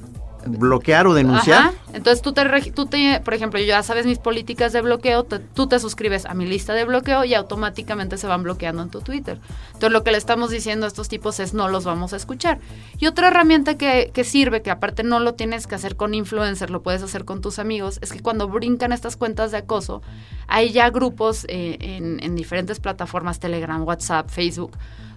bloquear 0.46 1.06
o 1.06 1.14
denunciar. 1.14 1.72
Entonces 1.92 2.22
tú 2.22 2.32
te, 2.32 2.44
tú 2.72 2.86
te, 2.86 3.20
por 3.20 3.34
ejemplo, 3.34 3.60
ya 3.60 3.82
sabes 3.82 4.06
mis 4.06 4.18
políticas 4.18 4.72
de 4.72 4.80
bloqueo, 4.80 5.24
tú 5.24 5.66
te 5.66 5.78
suscribes 5.78 6.26
a 6.26 6.34
mi 6.34 6.46
lista 6.46 6.72
de 6.74 6.84
bloqueo 6.84 7.24
y 7.24 7.34
automáticamente 7.34 8.16
se 8.16 8.26
van 8.26 8.42
bloqueando 8.42 8.82
en 8.82 8.90
tu 8.90 9.00
Twitter. 9.00 9.38
Entonces 9.66 9.92
lo 9.92 10.02
que 10.04 10.12
le 10.12 10.18
estamos 10.18 10.50
diciendo 10.50 10.86
a 10.86 10.88
estos 10.88 11.08
tipos 11.08 11.38
es 11.40 11.54
no 11.54 11.68
los 11.68 11.84
vamos 11.84 12.12
a 12.12 12.16
escuchar. 12.16 12.58
Y 12.98 13.06
otra 13.06 13.28
herramienta 13.28 13.76
que, 13.76 14.10
que 14.12 14.24
sirve, 14.24 14.62
que 14.62 14.70
aparte 14.70 15.02
no 15.02 15.20
lo 15.20 15.34
tienes 15.34 15.66
que 15.66 15.74
hacer 15.74 15.96
con 15.96 16.14
influencers, 16.14 16.70
lo 16.70 16.82
puedes 16.82 17.02
hacer 17.02 17.24
con 17.24 17.40
tus 17.40 17.58
amigos, 17.58 17.98
es 18.02 18.12
que 18.12 18.20
cuando 18.20 18.48
brincan 18.48 18.92
estas 18.92 19.16
cuentas 19.16 19.50
de 19.50 19.58
acoso, 19.58 20.02
hay 20.48 20.72
ya 20.72 20.90
grupos 20.90 21.46
eh, 21.48 21.76
en 21.80 22.34
diferentes 22.34 22.80
plataformas, 22.80 23.38
Telegram, 23.40 23.82
WhatsApp, 23.82 24.28
Facebook, 24.28 24.72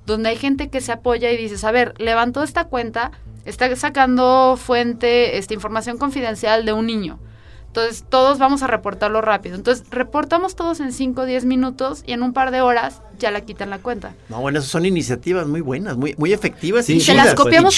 donde 0.06 0.30
hay 0.30 0.38
gente 0.38 0.70
que 0.70 0.82
se 0.82 0.92
apoya 0.92 1.32
y 1.32 1.38
dices, 1.38 1.64
a 1.64 1.72
ver, 1.72 1.94
levantó 1.98 2.44
esta 2.44 2.66
cuenta, 2.66 3.12
está 3.46 3.74
sacando 3.76 4.58
fuente, 4.58 5.38
esta 5.38 5.54
información 5.54 5.98
confidencial 5.98 6.66
de 6.66 6.74
un 6.74 6.86
niño. 6.86 7.20
Entonces, 7.68 8.06
todos 8.08 8.40
vamos 8.40 8.64
a 8.64 8.68
reportarlo 8.68 9.20
rápido. 9.20 9.56
Entonces, 9.56 9.86
reportamos 9.90 10.56
todos 10.56 10.80
en 10.80 10.94
5 10.94 11.22
o 11.22 11.26
10 11.26 11.44
minutos 11.44 12.04
y 12.08 12.14
en 12.14 12.24
un 12.24 12.32
par 12.32 12.52
de 12.52 12.62
horas 12.62 13.02
ya 13.20 13.32
la 13.32 13.42
quitan 13.42 13.70
la 13.70 13.80
cuenta. 13.80 14.14
No, 14.30 14.40
bueno, 14.40 14.60
esas 14.60 14.72
son 14.72 14.86
iniciativas 14.86 15.46
muy 15.46 15.60
buenas, 15.60 15.98
muy, 15.98 16.16
muy 16.18 16.32
efectivas 16.32 16.86
Sí, 16.86 16.94
y 16.94 17.02
se 17.02 17.14
las 17.14 17.36
copiamos 17.36 17.78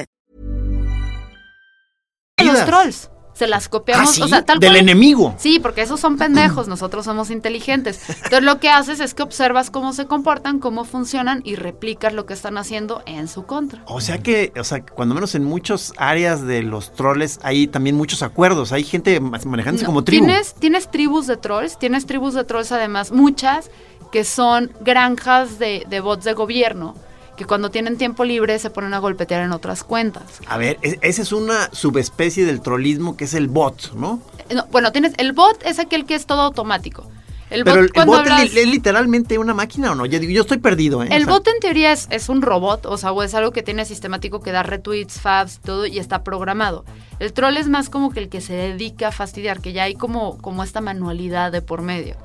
Los 2.61 2.69
trolls. 2.69 3.09
Se 3.33 3.47
las 3.47 3.69
copiamos, 3.69 4.09
¿Ah, 4.09 4.13
sí? 4.13 4.21
o 4.21 4.27
sea, 4.27 4.43
tal 4.45 4.59
Del 4.59 4.71
cual- 4.71 4.81
enemigo. 4.81 5.33
Sí, 5.39 5.57
porque 5.59 5.81
esos 5.81 5.99
son 6.01 6.17
pendejos, 6.17 6.67
nosotros 6.67 7.05
somos 7.05 7.31
inteligentes. 7.31 8.01
Entonces 8.09 8.43
lo 8.43 8.59
que 8.59 8.69
haces 8.69 8.99
es 8.99 9.13
que 9.13 9.23
observas 9.23 9.71
cómo 9.71 9.93
se 9.93 10.05
comportan, 10.05 10.59
cómo 10.59 10.83
funcionan 10.83 11.41
y 11.45 11.55
replicas 11.55 12.13
lo 12.13 12.25
que 12.25 12.33
están 12.33 12.57
haciendo 12.57 13.01
en 13.07 13.27
su 13.29 13.45
contra. 13.45 13.81
O 13.87 14.01
sea 14.01 14.19
que, 14.19 14.51
o 14.59 14.63
sea, 14.65 14.85
cuando 14.85 15.15
menos 15.15 15.33
en 15.33 15.45
muchas 15.45 15.93
áreas 15.97 16.45
de 16.45 16.61
los 16.61 16.93
troles 16.93 17.39
hay 17.41 17.67
también 17.67 17.95
muchos 17.95 18.21
acuerdos. 18.21 18.73
Hay 18.73 18.83
gente 18.83 19.19
ma- 19.21 19.39
manejándose 19.45 19.85
No, 19.85 19.87
como 19.87 20.03
tribu. 20.03 20.25
Tienes, 20.25 20.53
tienes 20.55 20.91
tribus 20.91 21.25
de 21.25 21.37
trolls, 21.37 21.79
tienes 21.79 22.05
tribus 22.05 22.33
de 22.35 22.43
trolls 22.43 22.71
además, 22.73 23.11
muchas 23.13 23.71
que 24.11 24.25
son 24.25 24.71
granjas 24.81 25.57
de, 25.57 25.85
de 25.89 25.99
bots 26.01 26.25
de 26.25 26.33
gobierno, 26.33 26.95
que 27.41 27.47
cuando 27.47 27.71
tienen 27.71 27.97
tiempo 27.97 28.23
libre 28.23 28.59
se 28.59 28.69
ponen 28.69 28.93
a 28.93 28.99
golpetear 28.99 29.41
en 29.41 29.51
otras 29.51 29.83
cuentas. 29.83 30.23
A 30.47 30.57
ver, 30.57 30.77
e- 30.83 30.99
esa 31.01 31.23
es 31.23 31.31
una 31.31 31.69
subespecie 31.71 32.45
del 32.45 32.61
trolismo 32.61 33.17
que 33.17 33.23
es 33.23 33.33
el 33.33 33.47
bot, 33.47 33.93
¿no? 33.95 34.21
Eh, 34.49 34.53
no, 34.53 34.67
bueno, 34.71 34.91
tienes 34.91 35.13
el 35.17 35.33
bot 35.33 35.61
es 35.65 35.79
aquel 35.79 36.05
que 36.05 36.13
es 36.13 36.27
todo 36.27 36.41
automático. 36.41 37.09
El 37.49 37.63
Pero 37.65 37.81
bot 37.81 37.97
el, 37.97 38.05
bot 38.05 38.25
es 38.25 38.31
hablas- 38.31 38.53
li- 38.53 38.59
es, 38.59 38.67
literalmente 38.67 39.37
una 39.39 39.53
máquina 39.55 39.91
o 39.91 39.95
no? 39.95 40.05
Yo 40.05 40.41
estoy 40.41 40.59
perdido, 40.59 41.03
¿eh? 41.03 41.07
El 41.11 41.23
O 41.23 41.25
sea, 41.25 41.33
bot 41.33 41.47
en 41.47 41.59
teoría 41.59 41.91
es, 41.91 42.07
es 42.11 42.29
un 42.29 42.41
robot, 42.43 42.85
o 42.85 42.95
sea, 42.97 43.11
o 43.11 43.23
es 43.23 43.33
algo 43.33 43.51
que 43.51 43.63
tiene 43.63 43.83
sistemático 43.85 44.39
que 44.41 44.51
da 44.51 44.61
retweets, 44.63 45.19
faps, 45.19 45.59
todo 45.59 45.87
y 45.87 45.97
está 45.97 46.23
programado. 46.23 46.85
El 47.19 47.33
troll 47.33 47.57
es 47.57 47.67
más 47.67 47.89
como 47.89 48.11
que 48.11 48.19
el 48.19 48.29
que 48.29 48.39
se 48.39 48.53
dedica 48.53 49.07
a 49.07 49.11
fastidiar, 49.11 49.61
que 49.61 49.73
ya 49.73 49.83
hay 49.83 49.95
como, 49.95 50.37
como 50.37 50.63
esta 50.63 50.79
manualidad 50.79 51.51
de 51.51 51.61
por 51.63 51.81
medio. 51.81 52.15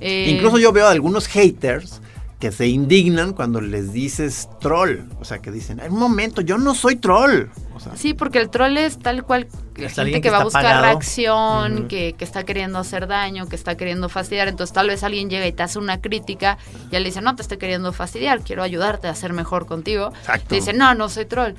Eh, 0.00 0.30
Incluso 0.36 0.58
yo 0.58 0.72
veo 0.72 0.86
a 0.86 0.90
algunos 0.90 1.28
haters 1.28 2.00
que 2.38 2.52
se 2.52 2.68
indignan 2.68 3.32
cuando 3.32 3.60
les 3.60 3.92
dices 3.92 4.48
troll. 4.60 5.00
O 5.20 5.24
sea, 5.24 5.38
que 5.40 5.50
dicen, 5.50 5.80
"Ay, 5.80 5.88
un 5.88 5.98
momento, 5.98 6.40
yo 6.40 6.56
no 6.56 6.74
soy 6.74 6.94
troll. 6.96 7.46
O 7.74 7.80
sea, 7.80 7.96
Sí, 7.96 8.14
porque 8.14 8.38
el 8.38 8.48
troll 8.50 8.76
es 8.76 8.98
tal 8.98 9.24
cual 9.24 9.48
la 9.76 9.86
Es 9.86 9.94
gente 9.94 10.12
que, 10.12 10.20
que 10.20 10.30
va 10.30 10.38
a 10.40 10.44
buscar 10.44 10.62
pagado. 10.62 10.82
reacción, 10.84 11.88
que, 11.88 12.12
que 12.16 12.24
está 12.24 12.44
queriendo 12.44 12.78
hacer 12.78 13.06
daño, 13.06 13.46
que 13.48 13.56
está 13.56 13.76
queriendo 13.76 14.08
fastidiar. 14.08 14.48
Entonces 14.48 14.72
tal 14.74 14.88
vez 14.88 15.02
alguien 15.02 15.30
llega 15.30 15.46
y 15.46 15.52
te 15.52 15.62
hace 15.62 15.78
una 15.78 16.00
crítica 16.00 16.58
y 16.90 16.96
él 16.96 17.04
dice, 17.04 17.20
no, 17.20 17.34
te 17.36 17.42
estoy 17.42 17.58
queriendo 17.58 17.92
fastidiar, 17.92 18.40
quiero 18.42 18.62
ayudarte 18.62 19.08
a 19.08 19.14
ser 19.14 19.32
mejor 19.32 19.66
contigo. 19.66 20.12
Exacto. 20.20 20.48
Te 20.48 20.54
dice, 20.56 20.72
no, 20.72 20.94
no 20.94 21.08
soy 21.08 21.24
troll. 21.26 21.54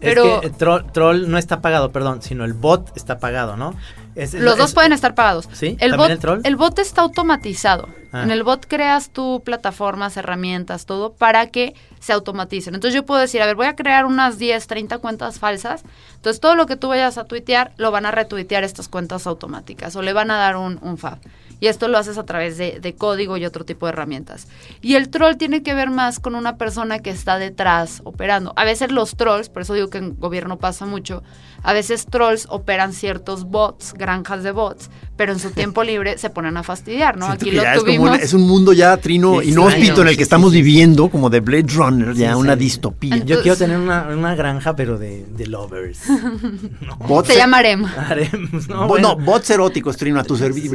Pero 0.00 0.34
es 0.36 0.40
que 0.40 0.46
el 0.48 0.52
troll, 0.54 0.84
troll 0.92 1.30
no 1.30 1.38
está 1.38 1.60
pagado, 1.62 1.90
perdón, 1.90 2.22
sino 2.22 2.44
el 2.44 2.52
bot 2.52 2.94
está 2.96 3.18
pagado, 3.18 3.56
¿no? 3.56 3.74
Es- 4.16 4.34
los 4.34 4.52
es- 4.52 4.58
dos 4.58 4.74
pueden 4.74 4.92
estar 4.92 5.14
pagados. 5.14 5.48
¿Sí? 5.52 5.76
El 5.80 5.90
¿También 5.90 5.98
bot, 5.98 6.10
el 6.10 6.18
troll? 6.18 6.40
el 6.44 6.56
bot 6.56 6.78
está 6.78 7.02
automatizado. 7.02 7.88
Ah. 8.12 8.22
En 8.22 8.30
el 8.30 8.44
bot 8.44 8.66
creas 8.68 9.10
tu 9.10 9.42
plataformas, 9.44 10.16
herramientas, 10.16 10.86
todo 10.86 11.12
para 11.14 11.48
que 11.48 11.74
se 11.98 12.12
automaticen. 12.12 12.74
Entonces 12.74 12.94
yo 12.94 13.04
puedo 13.04 13.20
decir, 13.20 13.42
a 13.42 13.46
ver, 13.46 13.56
voy 13.56 13.66
a 13.66 13.74
crear 13.74 14.06
unas 14.06 14.38
10, 14.38 14.66
30 14.68 14.98
cuentas 14.98 15.38
falsas. 15.38 15.82
Entonces 16.14 16.40
todo 16.40 16.54
lo 16.54 16.66
que 16.66 16.76
tú 16.76 16.88
vayas 16.88 17.18
a 17.18 17.24
tuitear 17.24 17.72
lo 17.76 17.90
van 17.90 18.06
a 18.06 18.10
retuitear 18.12 18.62
estas 18.62 18.88
cuentas 18.88 19.26
automáticas 19.26 19.96
o 19.96 20.02
le 20.02 20.12
van 20.12 20.30
a 20.30 20.36
dar 20.36 20.56
un, 20.56 20.78
un 20.82 20.96
fab. 20.96 21.18
Y 21.60 21.66
esto 21.68 21.88
lo 21.88 21.98
haces 21.98 22.18
a 22.18 22.24
través 22.24 22.58
de, 22.58 22.94
código 22.96 23.36
y 23.36 23.44
otro 23.44 23.64
tipo 23.64 23.86
de 23.86 23.92
herramientas. 23.92 24.48
Y 24.80 24.94
el 24.94 25.08
troll 25.08 25.36
tiene 25.36 25.62
que 25.62 25.74
ver 25.74 25.90
más 25.90 26.20
con 26.20 26.34
una 26.34 26.56
persona 26.56 26.98
que 26.98 27.10
está 27.10 27.38
detrás 27.38 28.00
operando. 28.04 28.52
A 28.56 28.64
veces 28.64 28.92
los 28.92 29.16
trolls, 29.16 29.48
por 29.48 29.62
eso 29.62 29.74
digo 29.74 29.88
que 29.88 29.98
en 29.98 30.16
gobierno 30.18 30.58
pasa 30.58 30.86
mucho, 30.86 31.22
a 31.62 31.72
veces 31.72 32.06
trolls 32.06 32.46
operan 32.50 32.92
ciertos 32.92 33.44
bots, 33.44 33.94
granjas 33.94 34.42
de 34.42 34.52
bots, 34.52 34.90
pero 35.16 35.32
en 35.32 35.38
su 35.38 35.50
tiempo 35.50 35.84
libre 35.84 36.18
se 36.18 36.30
ponen 36.30 36.56
a 36.56 36.62
fastidiar, 36.62 37.16
¿no? 37.16 37.26
siento 37.26 37.44
Aquí 37.44 37.50
lo 37.52 37.62
ya 37.62 37.72
es, 37.74 37.78
como 37.80 37.86
tuvimos. 37.86 38.10
un, 38.10 38.16
es 38.16 38.32
un 38.34 38.42
mundo 38.48 38.72
ya 38.72 38.96
trino 38.96 39.40
Sí, 39.40 39.50
inhóspito 39.50 39.78
extraño, 39.86 40.02
en 40.02 40.08
el 40.08 40.14
que 40.14 40.16
sí, 40.18 40.22
estamos 40.22 40.50
sí, 40.52 40.56
sí. 40.58 40.62
viviendo, 40.62 41.08
como 41.08 41.30
de 41.30 41.40
Blade 41.40 41.66
Runner, 41.74 42.14
ya 42.14 42.32
Sí, 42.34 42.38
una 42.40 42.54
sí. 42.54 42.58
distopía. 42.60 43.16
Yo 43.18 43.40
quiero 43.42 43.56
tener 43.56 43.78
una, 43.78 44.08
una 44.08 44.34
granja, 44.34 44.74
pero 44.76 44.98
de, 44.98 45.24
de 45.36 45.46
lovers. 45.46 46.00
no. 46.80 46.96
Bots- 47.06 47.26
Se 47.28 47.36
llama 47.36 47.58
Harem. 47.58 47.84
Haremos, 47.84 48.68
no, 48.68 48.80
Bo- 48.82 48.86
bueno. 48.88 49.16
No, 49.16 49.24
bots 49.24 49.50
eróticos, 49.50 49.96
Trino, 49.96 50.18
a 50.20 50.24
tu 50.24 50.36
servicio. 50.36 50.70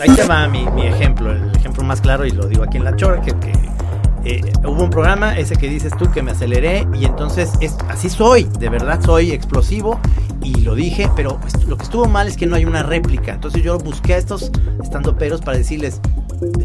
Ahí 0.00 0.10
te 0.14 0.24
va 0.24 0.46
mi, 0.48 0.64
mi 0.70 0.86
ejemplo, 0.86 1.32
el 1.32 1.50
ejemplo 1.56 1.82
más 1.84 2.00
claro, 2.00 2.24
y 2.24 2.30
lo 2.30 2.46
digo 2.46 2.62
aquí 2.64 2.76
en 2.78 2.84
la 2.84 2.94
chora, 2.96 3.20
que, 3.20 3.32
que, 3.38 3.52
eh, 4.24 4.40
hubo 4.64 4.82
un 4.84 4.90
programa, 4.90 5.38
ese 5.38 5.56
que 5.56 5.68
dices 5.68 5.92
tú, 5.98 6.10
que 6.10 6.22
me 6.22 6.32
aceleré, 6.32 6.86
y 6.94 7.04
entonces 7.04 7.52
es, 7.60 7.76
así 7.88 8.08
soy, 8.08 8.44
de 8.58 8.68
verdad 8.68 9.00
soy 9.04 9.32
explosivo, 9.32 9.98
y 10.42 10.60
lo 10.60 10.74
dije, 10.74 11.08
pero 11.16 11.38
est- 11.46 11.64
lo 11.64 11.76
que 11.76 11.84
estuvo 11.84 12.06
mal 12.06 12.28
es 12.28 12.36
que 12.36 12.46
no 12.46 12.56
hay 12.56 12.64
una 12.64 12.82
réplica. 12.82 13.32
Entonces 13.32 13.62
yo 13.62 13.78
busqué 13.78 14.14
a 14.14 14.18
estos 14.18 14.50
estandoperos 14.82 15.40
para 15.40 15.58
decirles, 15.58 16.00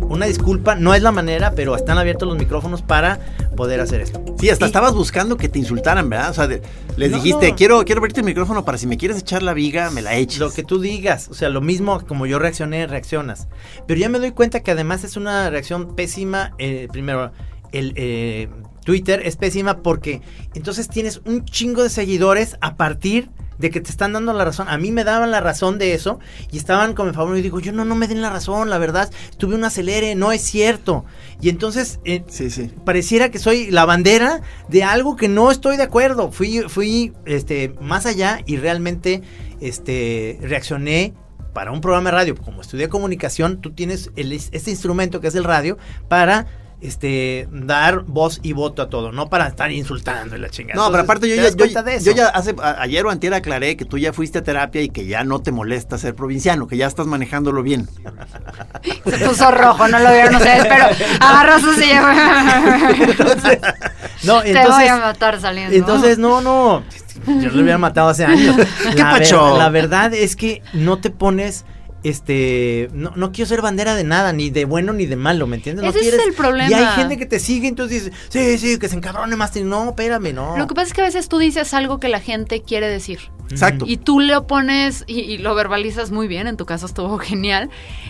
una 0.08 0.26
disculpa, 0.28 0.76
no 0.76 0.94
es 0.94 1.02
la 1.02 1.12
manera, 1.12 1.54
pero 1.56 1.76
están 1.76 1.98
abiertos 1.98 2.28
los 2.28 2.38
micrófonos 2.38 2.82
para 2.82 3.20
poder 3.56 3.80
hacer 3.80 4.02
esto. 4.02 4.24
Sí, 4.39 4.50
hasta 4.50 4.66
Y- 4.66 4.68
estabas 4.68 4.94
buscando 4.94 5.38
que 5.38 5.50
te 5.50 5.60
insultaran, 5.60 6.10
¿verdad? 6.10 6.32
O 6.32 6.34
sea, 6.34 6.48
de- 6.48 6.62
les 6.98 7.12
No, 7.12 7.18
dijiste, 7.18 7.50
no. 7.50 7.56
quiero 7.56 7.84
quiero 7.86 8.00
abrirte 8.00 8.20
el 8.22 8.26
micrófono 8.26 8.66
para 8.66 8.78
si 8.78 8.88
me 8.88 8.98
quieres 8.98 9.18
echar 9.18 9.42
la 9.44 9.54
viga, 9.54 9.89
me 9.89 10.02
la 10.02 10.16
eches. 10.16 10.39
Lo 10.39 10.52
que 10.52 10.63
tú 10.63 10.80
digas, 10.80 11.28
o 11.30 11.34
sea, 11.34 11.50
lo 11.50 11.62
mismo 11.62 12.06
como 12.06 12.26
yo 12.26 12.39
reaccioné, 12.39 12.86
reaccionas. 12.88 13.48
Pero 13.88 14.00
ya 14.00 14.10
me 14.10 14.20
doy 14.20 14.32
cuenta 14.32 14.62
que 14.62 14.72
además 14.72 15.04
es 15.04 15.18
una 15.18 15.50
reacción 15.50 15.96
pésima. 15.96 16.54
eh, 16.60 16.88
primero, 16.92 17.32
el 17.72 17.94
eh, 17.96 18.50
Twitter 18.86 19.22
es 19.26 19.36
pésima 19.38 19.82
porque 19.82 20.22
entonces 20.54 20.89
tienes 20.89 21.22
un 21.26 21.46
chingo 21.46 21.84
de 21.84 21.89
seguidores 21.89 22.58
a 22.62 22.76
partir 22.76 23.30
de 23.30 23.34
que 23.60 23.80
te 23.82 23.89
están 23.89 24.13
dando 24.13 24.34
la 24.34 24.46
razón. 24.46 24.68
A 24.70 24.78
mí 24.78 24.92
me 24.92 25.04
daban 25.04 25.32
la 25.32 25.39
razón 25.42 25.78
de 25.78 25.94
eso 25.94 26.20
y 26.52 26.58
estaban 26.58 26.94
con 26.94 27.08
mi 27.08 27.13
favor 27.13 27.38
y 27.38 27.42
digo, 27.42 27.60
yo 27.60 27.72
no, 27.72 27.86
no 27.86 27.96
me 27.96 28.08
den 28.08 28.22
la 28.22 28.30
razón, 28.30 28.70
la 28.70 28.78
verdad, 28.78 29.10
tuve 29.38 29.56
un 29.56 29.63
acelere, 29.63 30.16
no 30.16 30.32
es 30.32 30.42
cierto. 30.42 31.06
Y 31.42 31.50
entonces 31.50 32.00
eh, 32.06 32.24
Sí, 32.28 32.50
sí. 32.50 32.72
pareciera 32.86 33.30
que 33.30 33.39
soy 33.39 33.72
la 33.72 33.86
bandera 33.86 34.42
de 34.70 34.84
algo 34.84 35.16
que 35.16 35.28
no 35.28 35.52
estoy 35.52 35.78
de 35.78 35.84
acuerdo. 35.84 36.32
Fui, 36.32 36.62
fui 36.68 37.13
este, 37.26 37.76
más 37.82 38.06
allá 38.06 38.39
y 38.46 38.58
realmente 38.58 39.22
este, 39.62 40.38
reaccioné 40.42 41.13
para 41.54 41.72
un 41.72 41.82
programa 41.82 42.10
de 42.10 42.16
radio. 42.18 42.36
Como 42.36 42.62
estudié 42.62 42.89
comunicación, 42.89 43.62
tú 43.62 43.72
tienes 43.72 44.10
el- 44.16 44.32
este 44.34 44.72
instrumento 44.72 45.22
que 45.22 45.28
es 45.28 45.36
el 45.36 45.44
radio 45.44 45.78
para 46.08 46.48
este, 46.84 47.48
dar 47.52 48.02
voz 48.04 48.39
y 48.43 48.54
voto 48.54 48.82
a 48.82 48.89
todo, 48.89 49.12
no 49.12 49.30
para 49.30 49.48
estar 49.48 49.72
insultando 49.72 50.36
y 50.36 50.39
la 50.39 50.50
chingada. 50.50 50.76
No, 50.80 50.91
pero 50.91 51.04
aparte 51.04 51.28
yo 51.30 51.36
¿te 51.36 51.41
ya, 51.43 51.50
yo, 51.50 52.00
yo 52.00 52.12
ya 52.12 52.28
hace, 52.28 52.54
a- 52.62 52.82
ayer 52.82 53.06
o 53.06 53.10
antier 53.10 53.34
aclaré 53.34 53.76
que 53.78 53.86
tú 53.86 53.98
ya 53.98 54.12
fuiste 54.13 54.39
a 54.39 54.43
terapia 54.43 54.82
y 54.82 54.89
que 54.89 55.06
ya 55.06 55.24
no 55.24 55.39
te 55.41 55.52
molesta 55.52 55.98
ser 55.98 56.13
provinciano, 56.13 56.67
que 56.67 56.78
ya 56.78 56.88
estás 56.88 57.08
manejándolo 57.08 57.63
bien. 57.63 57.88
Se 59.06 59.17
puso 59.26 59.50
rojo, 59.52 59.88
no 59.88 60.00
lo 60.00 60.12
vieron 60.12 60.36
ustedes, 60.36 60.65
pero 60.67 60.86
agarró 61.19 61.60
su 61.60 61.74
silla. 61.74 62.89
Entonces, 62.89 63.60
no, 64.24 64.41
Te 64.41 64.67
voy 64.67 64.88
a 64.88 64.98
matar 64.98 65.39
saliendo. 65.39 65.76
Entonces, 65.76 66.17
no, 66.17 66.41
no. 66.41 66.84
Yo 67.28 67.50
lo 67.52 67.62
hubiera 67.62 67.78
matado 67.78 68.10
hace 68.10 68.26
años. 68.26 68.56
¿Qué 68.91 68.98
la, 68.98 69.13
ver- 69.13 69.22
pacho? 69.24 69.58
la 69.58 69.69
verdad 69.69 70.13
es 70.13 70.36
que 70.36 70.62
no 70.74 71.00
te 71.00 71.10
pones. 71.10 71.65
Este, 72.04 72.89
no, 72.94 73.12
no 73.16 73.32
quiero 73.32 73.48
ser 73.48 73.62
bandera 73.62 73.96
de 73.96 74.04
nada, 74.04 74.34
ni 74.34 74.50
de 74.50 74.66
bueno 74.66 74.92
ni 74.94 75.06
de 75.06 75.16
malo, 75.16 75.48
¿me 75.48 75.56
entiendes? 75.56 75.84
No 75.84 75.89
Ese 75.89 76.00
es 76.00 76.10
quieres- 76.10 76.28
el 76.28 76.34
problema. 76.34 76.70
Y 76.70 76.74
hay 76.74 76.86
gente 76.96 77.18
que 77.18 77.26
te 77.26 77.39
sigue, 77.39 77.68
entonces 77.68 78.06
dices, 78.06 78.20
sí, 78.30 78.58
sí, 78.58 78.78
que 78.80 78.89
se 78.89 78.96
encabrone 78.98 79.36
más. 79.36 79.56
No, 79.56 79.89
espérame, 79.89 80.34
no. 80.34 80.58
Lo 80.58 80.68
que 80.68 80.76
pasa 80.76 80.88
es 80.88 80.94
que 80.94 81.02
a 81.02 81.06
veces 81.06 81.30
tú 81.30 81.38
dices 81.38 81.74
algo 81.74 82.00
que 82.00 82.10
la 82.10 82.20
gente 82.20 82.62
quiere 82.62 82.88
decir. 82.89 83.20
Exacto. 83.50 83.86
Y 83.88 83.98
tú 83.98 84.20
le 84.20 84.36
opones 84.36 85.04
y, 85.06 85.20
y 85.20 85.38
lo 85.38 85.54
verbalizas 85.54 86.12
muy 86.12 86.28
bien, 86.28 86.48
en 86.48 86.58
tu 86.58 86.66
caso 86.66 86.86
estuvo 86.88 87.18
genial. 87.20 87.70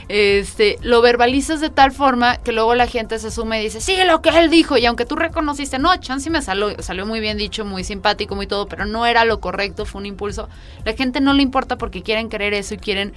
Este, 0.09 0.77
lo 0.81 1.01
verbalizas 1.01 1.61
de 1.61 1.69
tal 1.69 1.91
forma 1.91 2.37
que 2.37 2.51
luego 2.51 2.75
la 2.75 2.87
gente 2.87 3.19
se 3.19 3.31
suma 3.31 3.59
y 3.59 3.63
dice, 3.63 3.81
sí, 3.81 3.95
lo 4.05 4.21
que 4.21 4.29
él 4.29 4.49
dijo. 4.49 4.77
Y 4.77 4.85
aunque 4.85 5.05
tú 5.05 5.15
reconociste, 5.15 5.79
no, 5.79 5.95
chance 5.97 6.29
me 6.29 6.41
salió, 6.41 6.81
salió 6.81 7.05
muy 7.05 7.19
bien 7.19 7.37
dicho, 7.37 7.65
muy 7.65 7.83
simpático, 7.83 8.35
muy 8.35 8.47
todo, 8.47 8.67
pero 8.67 8.85
no 8.85 9.05
era 9.05 9.25
lo 9.25 9.39
correcto, 9.39 9.85
fue 9.85 10.01
un 10.01 10.05
impulso. 10.07 10.49
La 10.85 10.93
gente 10.93 11.21
no 11.21 11.33
le 11.33 11.41
importa 11.41 11.77
porque 11.77 12.01
quieren 12.03 12.29
creer 12.29 12.53
eso 12.53 12.73
y 12.73 12.77
quieren. 12.77 13.13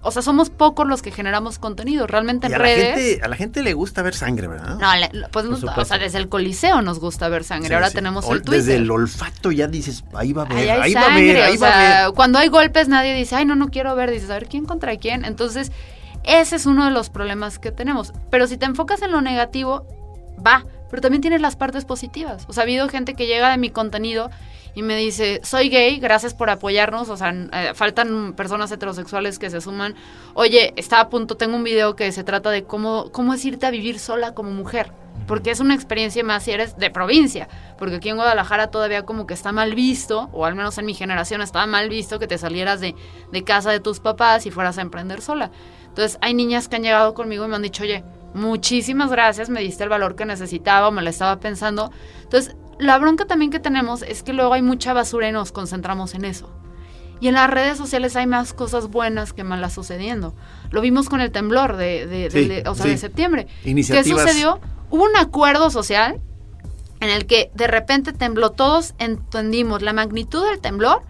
O 0.00 0.12
sea, 0.12 0.22
somos 0.22 0.48
pocos 0.48 0.86
los 0.86 1.02
que 1.02 1.10
generamos 1.10 1.58
contenido. 1.58 2.06
Realmente 2.06 2.46
Y 2.46 2.52
en 2.52 2.52
la, 2.52 2.58
redes. 2.58 2.94
gente, 2.96 3.20
a 3.24 3.28
la 3.28 3.36
gente 3.36 3.62
le 3.62 3.74
gusta 3.74 4.00
ver 4.02 4.14
sangre, 4.14 4.46
¿verdad? 4.46 4.76
No, 4.78 4.94
le- 4.96 5.28
pues 5.32 5.44
o 5.46 5.84
sea, 5.84 5.98
desde 5.98 6.18
el 6.18 6.28
coliseo 6.28 6.82
nos 6.82 7.00
gusta 7.00 7.28
ver 7.28 7.42
sangre. 7.42 7.68
Sí, 7.68 7.74
Ahora 7.74 7.88
sí. 7.88 7.94
tenemos 7.96 8.24
O- 8.26 8.32
el 8.32 8.42
Twitter. 8.42 8.60
Desde 8.64 8.76
el 8.76 8.90
olfato 8.90 9.50
ya 9.50 9.66
dices, 9.66 10.04
ahí 10.14 10.32
va 10.32 10.42
a 10.42 10.44
ver, 10.46 10.58
Ahí 10.58 10.68
hay 10.68 10.80
ahí 10.80 10.94
va 10.94 11.00
a 11.06 11.14
ver, 11.16 11.36
ahí 11.42 11.56
o 11.56 11.60
va 11.60 11.68
a 11.68 11.72
sea, 11.72 12.04
ver. 12.06 12.14
cuando 12.14 12.38
hay 12.38 12.48
golpes 12.48 12.86
nadie 12.88 13.12
dice, 13.14 13.34
ay, 13.34 13.44
no, 13.44 13.56
no 13.56 13.68
quiero 13.70 13.94
ver, 13.96 14.10
dices, 14.10 14.30
a 14.30 14.34
ver, 14.34 14.46
¿quién 14.46 14.66
contra 14.66 14.96
quién? 14.98 15.24
Entonces, 15.24 15.72
ese 16.22 16.56
es 16.56 16.66
uno 16.66 16.84
de 16.84 16.90
los 16.92 17.10
problemas 17.10 17.58
que 17.58 17.72
tenemos. 17.72 18.12
Pero 18.30 18.46
si 18.46 18.56
te 18.56 18.66
enfocas 18.66 19.02
en 19.02 19.10
lo 19.10 19.20
negativo, 19.20 19.84
va, 20.46 20.64
pero 20.90 21.02
también 21.02 21.22
tienes 21.22 21.40
las 21.40 21.56
partes 21.56 21.84
positivas. 21.84 22.44
O 22.48 22.52
sea, 22.52 22.62
ha 22.62 22.64
habido 22.64 22.88
gente 22.88 23.14
que 23.14 23.26
llega 23.26 23.50
de 23.50 23.56
mi 23.58 23.70
contenido 23.70 24.30
y 24.78 24.82
me 24.82 24.96
dice, 24.96 25.40
soy 25.42 25.70
gay, 25.70 25.98
gracias 25.98 26.34
por 26.34 26.50
apoyarnos, 26.50 27.08
o 27.08 27.16
sea, 27.16 27.30
eh, 27.30 27.72
faltan 27.74 28.34
personas 28.34 28.70
heterosexuales 28.70 29.40
que 29.40 29.50
se 29.50 29.60
suman. 29.60 29.96
Oye, 30.34 30.72
está 30.76 31.00
a 31.00 31.08
punto, 31.08 31.36
tengo 31.36 31.56
un 31.56 31.64
video 31.64 31.96
que 31.96 32.12
se 32.12 32.22
trata 32.22 32.50
de 32.50 32.62
cómo, 32.62 33.10
cómo 33.10 33.34
es 33.34 33.44
irte 33.44 33.66
a 33.66 33.72
vivir 33.72 33.98
sola 33.98 34.34
como 34.34 34.52
mujer, 34.52 34.92
porque 35.26 35.50
es 35.50 35.58
una 35.58 35.74
experiencia 35.74 36.22
más 36.22 36.44
si 36.44 36.52
eres 36.52 36.76
de 36.76 36.90
provincia, 36.90 37.48
porque 37.76 37.96
aquí 37.96 38.08
en 38.08 38.14
Guadalajara 38.14 38.70
todavía 38.70 39.02
como 39.02 39.26
que 39.26 39.34
está 39.34 39.50
mal 39.50 39.74
visto, 39.74 40.30
o 40.32 40.44
al 40.44 40.54
menos 40.54 40.78
en 40.78 40.86
mi 40.86 40.94
generación 40.94 41.42
estaba 41.42 41.66
mal 41.66 41.88
visto 41.88 42.20
que 42.20 42.28
te 42.28 42.38
salieras 42.38 42.80
de, 42.80 42.94
de 43.32 43.42
casa 43.42 43.72
de 43.72 43.80
tus 43.80 43.98
papás 43.98 44.46
y 44.46 44.52
fueras 44.52 44.78
a 44.78 44.82
emprender 44.82 45.22
sola. 45.22 45.50
Entonces 45.88 46.18
hay 46.20 46.34
niñas 46.34 46.68
que 46.68 46.76
han 46.76 46.84
llegado 46.84 47.14
conmigo 47.14 47.44
y 47.44 47.48
me 47.48 47.56
han 47.56 47.62
dicho, 47.62 47.82
oye, 47.82 48.04
muchísimas 48.32 49.10
gracias, 49.10 49.48
me 49.48 49.60
diste 49.60 49.82
el 49.82 49.88
valor 49.88 50.14
que 50.14 50.24
necesitaba 50.24 50.92
me 50.92 51.02
lo 51.02 51.10
estaba 51.10 51.40
pensando. 51.40 51.90
Entonces, 52.22 52.54
la 52.78 52.98
bronca 52.98 53.24
también 53.26 53.50
que 53.50 53.60
tenemos 53.60 54.02
es 54.02 54.22
que 54.22 54.32
luego 54.32 54.52
hay 54.54 54.62
mucha 54.62 54.92
basura 54.92 55.28
y 55.28 55.32
nos 55.32 55.52
concentramos 55.52 56.14
en 56.14 56.24
eso. 56.24 56.50
Y 57.20 57.26
en 57.28 57.34
las 57.34 57.50
redes 57.50 57.76
sociales 57.76 58.14
hay 58.14 58.26
más 58.28 58.52
cosas 58.52 58.88
buenas 58.88 59.32
que 59.32 59.42
malas 59.42 59.72
sucediendo. 59.72 60.34
Lo 60.70 60.80
vimos 60.80 61.08
con 61.08 61.20
el 61.20 61.32
temblor 61.32 61.76
de, 61.76 62.06
de, 62.06 62.30
Sí, 62.30 62.46
de- 62.46 62.62
o 62.68 62.74
sea, 62.76 62.84
sí. 62.84 62.90
de 62.90 62.96
septiembre. 62.98 63.46
¿Qué 63.64 64.04
sucedió? 64.04 64.60
Hubo 64.90 65.02
un 65.04 65.16
acuerdo 65.16 65.70
social 65.70 66.20
en 67.00 67.10
el 67.10 67.26
que 67.26 67.50
de 67.54 67.66
repente 67.66 68.12
tembló. 68.12 68.50
Todos 68.50 68.94
entendimos 68.98 69.82
la 69.82 69.92
magnitud 69.92 70.44
del 70.48 70.60
temblor 70.60 71.02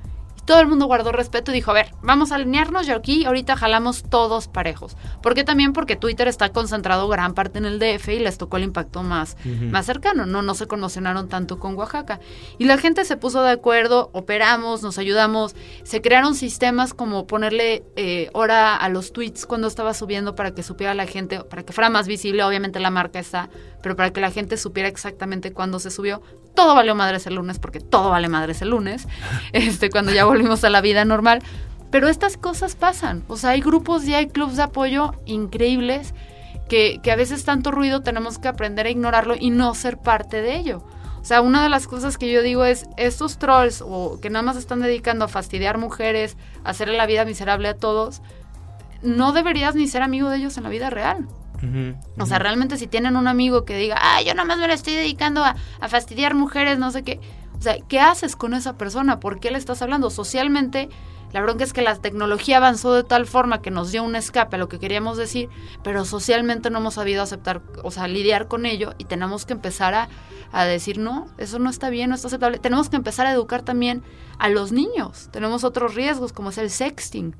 todo 0.48 0.60
el 0.60 0.66
mundo 0.66 0.86
guardó 0.86 1.12
respeto 1.12 1.50
y 1.50 1.54
dijo, 1.54 1.72
a 1.72 1.74
ver, 1.74 1.90
vamos 2.00 2.32
a 2.32 2.36
alinearnos 2.36 2.88
y 2.88 2.90
aquí 2.90 3.26
ahorita 3.26 3.54
jalamos 3.54 4.02
todos 4.08 4.48
parejos. 4.48 4.96
¿Por 5.22 5.34
qué 5.34 5.44
también? 5.44 5.74
Porque 5.74 5.94
Twitter 5.94 6.26
está 6.26 6.48
concentrado 6.48 7.06
gran 7.06 7.34
parte 7.34 7.58
en 7.58 7.66
el 7.66 7.78
DF 7.78 8.08
y 8.08 8.18
les 8.18 8.38
tocó 8.38 8.56
el 8.56 8.62
impacto 8.62 9.02
más, 9.02 9.36
más 9.44 9.84
cercano. 9.84 10.24
No, 10.24 10.40
no 10.40 10.54
se 10.54 10.66
conmocionaron 10.66 11.28
tanto 11.28 11.58
con 11.58 11.74
Oaxaca. 11.74 12.18
Y 12.56 12.64
la 12.64 12.78
gente 12.78 13.04
se 13.04 13.18
puso 13.18 13.42
de 13.42 13.50
acuerdo, 13.50 14.08
operamos, 14.14 14.82
nos 14.82 14.96
ayudamos. 14.96 15.54
Se 15.82 16.00
crearon 16.00 16.34
sistemas 16.34 16.94
como 16.94 17.26
ponerle 17.26 17.84
eh, 17.96 18.30
hora 18.32 18.74
a 18.74 18.88
los 18.88 19.12
tweets 19.12 19.44
cuando 19.44 19.68
estaba 19.68 19.92
subiendo 19.92 20.34
para 20.34 20.54
que 20.54 20.62
supiera 20.62 20.94
la 20.94 21.04
gente, 21.04 21.40
para 21.44 21.62
que 21.62 21.74
fuera 21.74 21.90
más 21.90 22.08
visible. 22.08 22.42
Obviamente 22.42 22.80
la 22.80 22.90
marca 22.90 23.18
está, 23.18 23.50
pero 23.82 23.96
para 23.96 24.14
que 24.14 24.22
la 24.22 24.30
gente 24.30 24.56
supiera 24.56 24.88
exactamente 24.88 25.52
cuándo 25.52 25.78
se 25.78 25.90
subió. 25.90 26.22
Todo 26.54 26.74
valió 26.74 26.94
madres 26.94 27.26
el 27.26 27.34
lunes, 27.34 27.58
porque 27.58 27.80
todo 27.80 28.10
vale 28.10 28.28
madres 28.28 28.62
el 28.62 28.70
lunes, 28.70 29.06
este, 29.52 29.90
cuando 29.90 30.10
ya 30.10 30.26
volvimos 30.38 30.62
a 30.62 30.70
la 30.70 30.80
vida 30.80 31.04
normal. 31.04 31.42
Pero 31.90 32.08
estas 32.08 32.36
cosas 32.36 32.76
pasan. 32.76 33.24
O 33.28 33.36
sea, 33.36 33.50
hay 33.50 33.60
grupos 33.60 34.06
y 34.06 34.14
hay 34.14 34.28
clubs 34.28 34.56
de 34.56 34.62
apoyo 34.62 35.14
increíbles 35.26 36.14
que, 36.68 37.00
que 37.02 37.10
a 37.10 37.16
veces 37.16 37.44
tanto 37.44 37.70
ruido 37.70 38.02
tenemos 38.02 38.38
que 38.38 38.48
aprender 38.48 38.86
a 38.86 38.90
ignorarlo 38.90 39.34
y 39.38 39.50
no 39.50 39.74
ser 39.74 39.96
parte 39.98 40.42
de 40.42 40.56
ello. 40.56 40.84
O 41.20 41.24
sea, 41.24 41.40
una 41.40 41.62
de 41.62 41.68
las 41.68 41.86
cosas 41.86 42.16
que 42.16 42.30
yo 42.30 42.42
digo 42.42 42.64
es, 42.64 42.86
estos 42.96 43.38
trolls 43.38 43.82
o 43.84 44.20
que 44.20 44.30
nada 44.30 44.42
más 44.42 44.56
están 44.56 44.80
dedicando 44.80 45.24
a 45.24 45.28
fastidiar 45.28 45.78
mujeres, 45.78 46.36
a 46.62 46.70
hacerle 46.70 46.96
la 46.96 47.06
vida 47.06 47.24
miserable 47.24 47.68
a 47.68 47.74
todos, 47.74 48.22
no 49.02 49.32
deberías 49.32 49.74
ni 49.74 49.88
ser 49.88 50.02
amigo 50.02 50.30
de 50.30 50.36
ellos 50.36 50.56
en 50.56 50.64
la 50.64 50.70
vida 50.70 50.90
real. 50.90 51.26
O 52.18 52.26
sea, 52.26 52.38
realmente 52.38 52.76
si 52.76 52.86
tienen 52.86 53.16
un 53.16 53.26
amigo 53.26 53.64
que 53.64 53.76
diga, 53.76 53.96
ah, 54.00 54.22
yo 54.22 54.32
nada 54.34 54.46
más 54.46 54.58
me 54.58 54.68
la 54.68 54.74
estoy 54.74 54.94
dedicando 54.94 55.42
a, 55.44 55.56
a 55.80 55.88
fastidiar 55.88 56.34
mujeres, 56.34 56.78
no 56.78 56.92
sé 56.92 57.02
qué. 57.02 57.18
O 57.58 57.62
sea, 57.62 57.76
¿qué 57.88 58.00
haces 58.00 58.36
con 58.36 58.54
esa 58.54 58.76
persona? 58.76 59.20
¿Por 59.20 59.40
qué 59.40 59.50
le 59.50 59.58
estás 59.58 59.82
hablando? 59.82 60.10
Socialmente, 60.10 60.88
la 61.32 61.42
bronca 61.42 61.64
es 61.64 61.72
que 61.72 61.82
la 61.82 61.96
tecnología 61.96 62.58
avanzó 62.58 62.94
de 62.94 63.04
tal 63.04 63.26
forma 63.26 63.60
que 63.60 63.70
nos 63.70 63.90
dio 63.90 64.02
un 64.02 64.16
escape 64.16 64.56
a 64.56 64.58
lo 64.58 64.68
que 64.68 64.78
queríamos 64.78 65.16
decir, 65.16 65.48
pero 65.82 66.04
socialmente 66.04 66.70
no 66.70 66.78
hemos 66.78 66.94
sabido 66.94 67.22
aceptar, 67.22 67.60
o 67.82 67.90
sea, 67.90 68.06
lidiar 68.08 68.48
con 68.48 68.64
ello 68.64 68.94
y 68.96 69.04
tenemos 69.04 69.44
que 69.44 69.52
empezar 69.54 69.94
a, 69.94 70.08
a 70.52 70.64
decir, 70.64 70.98
no, 70.98 71.26
eso 71.36 71.58
no 71.58 71.68
está 71.68 71.90
bien, 71.90 72.10
no 72.10 72.14
está 72.14 72.28
aceptable. 72.28 72.58
Tenemos 72.58 72.88
que 72.88 72.96
empezar 72.96 73.26
a 73.26 73.32
educar 73.32 73.62
también 73.62 74.02
a 74.38 74.48
los 74.48 74.72
niños. 74.72 75.28
Tenemos 75.32 75.64
otros 75.64 75.94
riesgos, 75.94 76.32
como 76.32 76.50
es 76.50 76.58
el 76.58 76.70
sexting. 76.70 77.34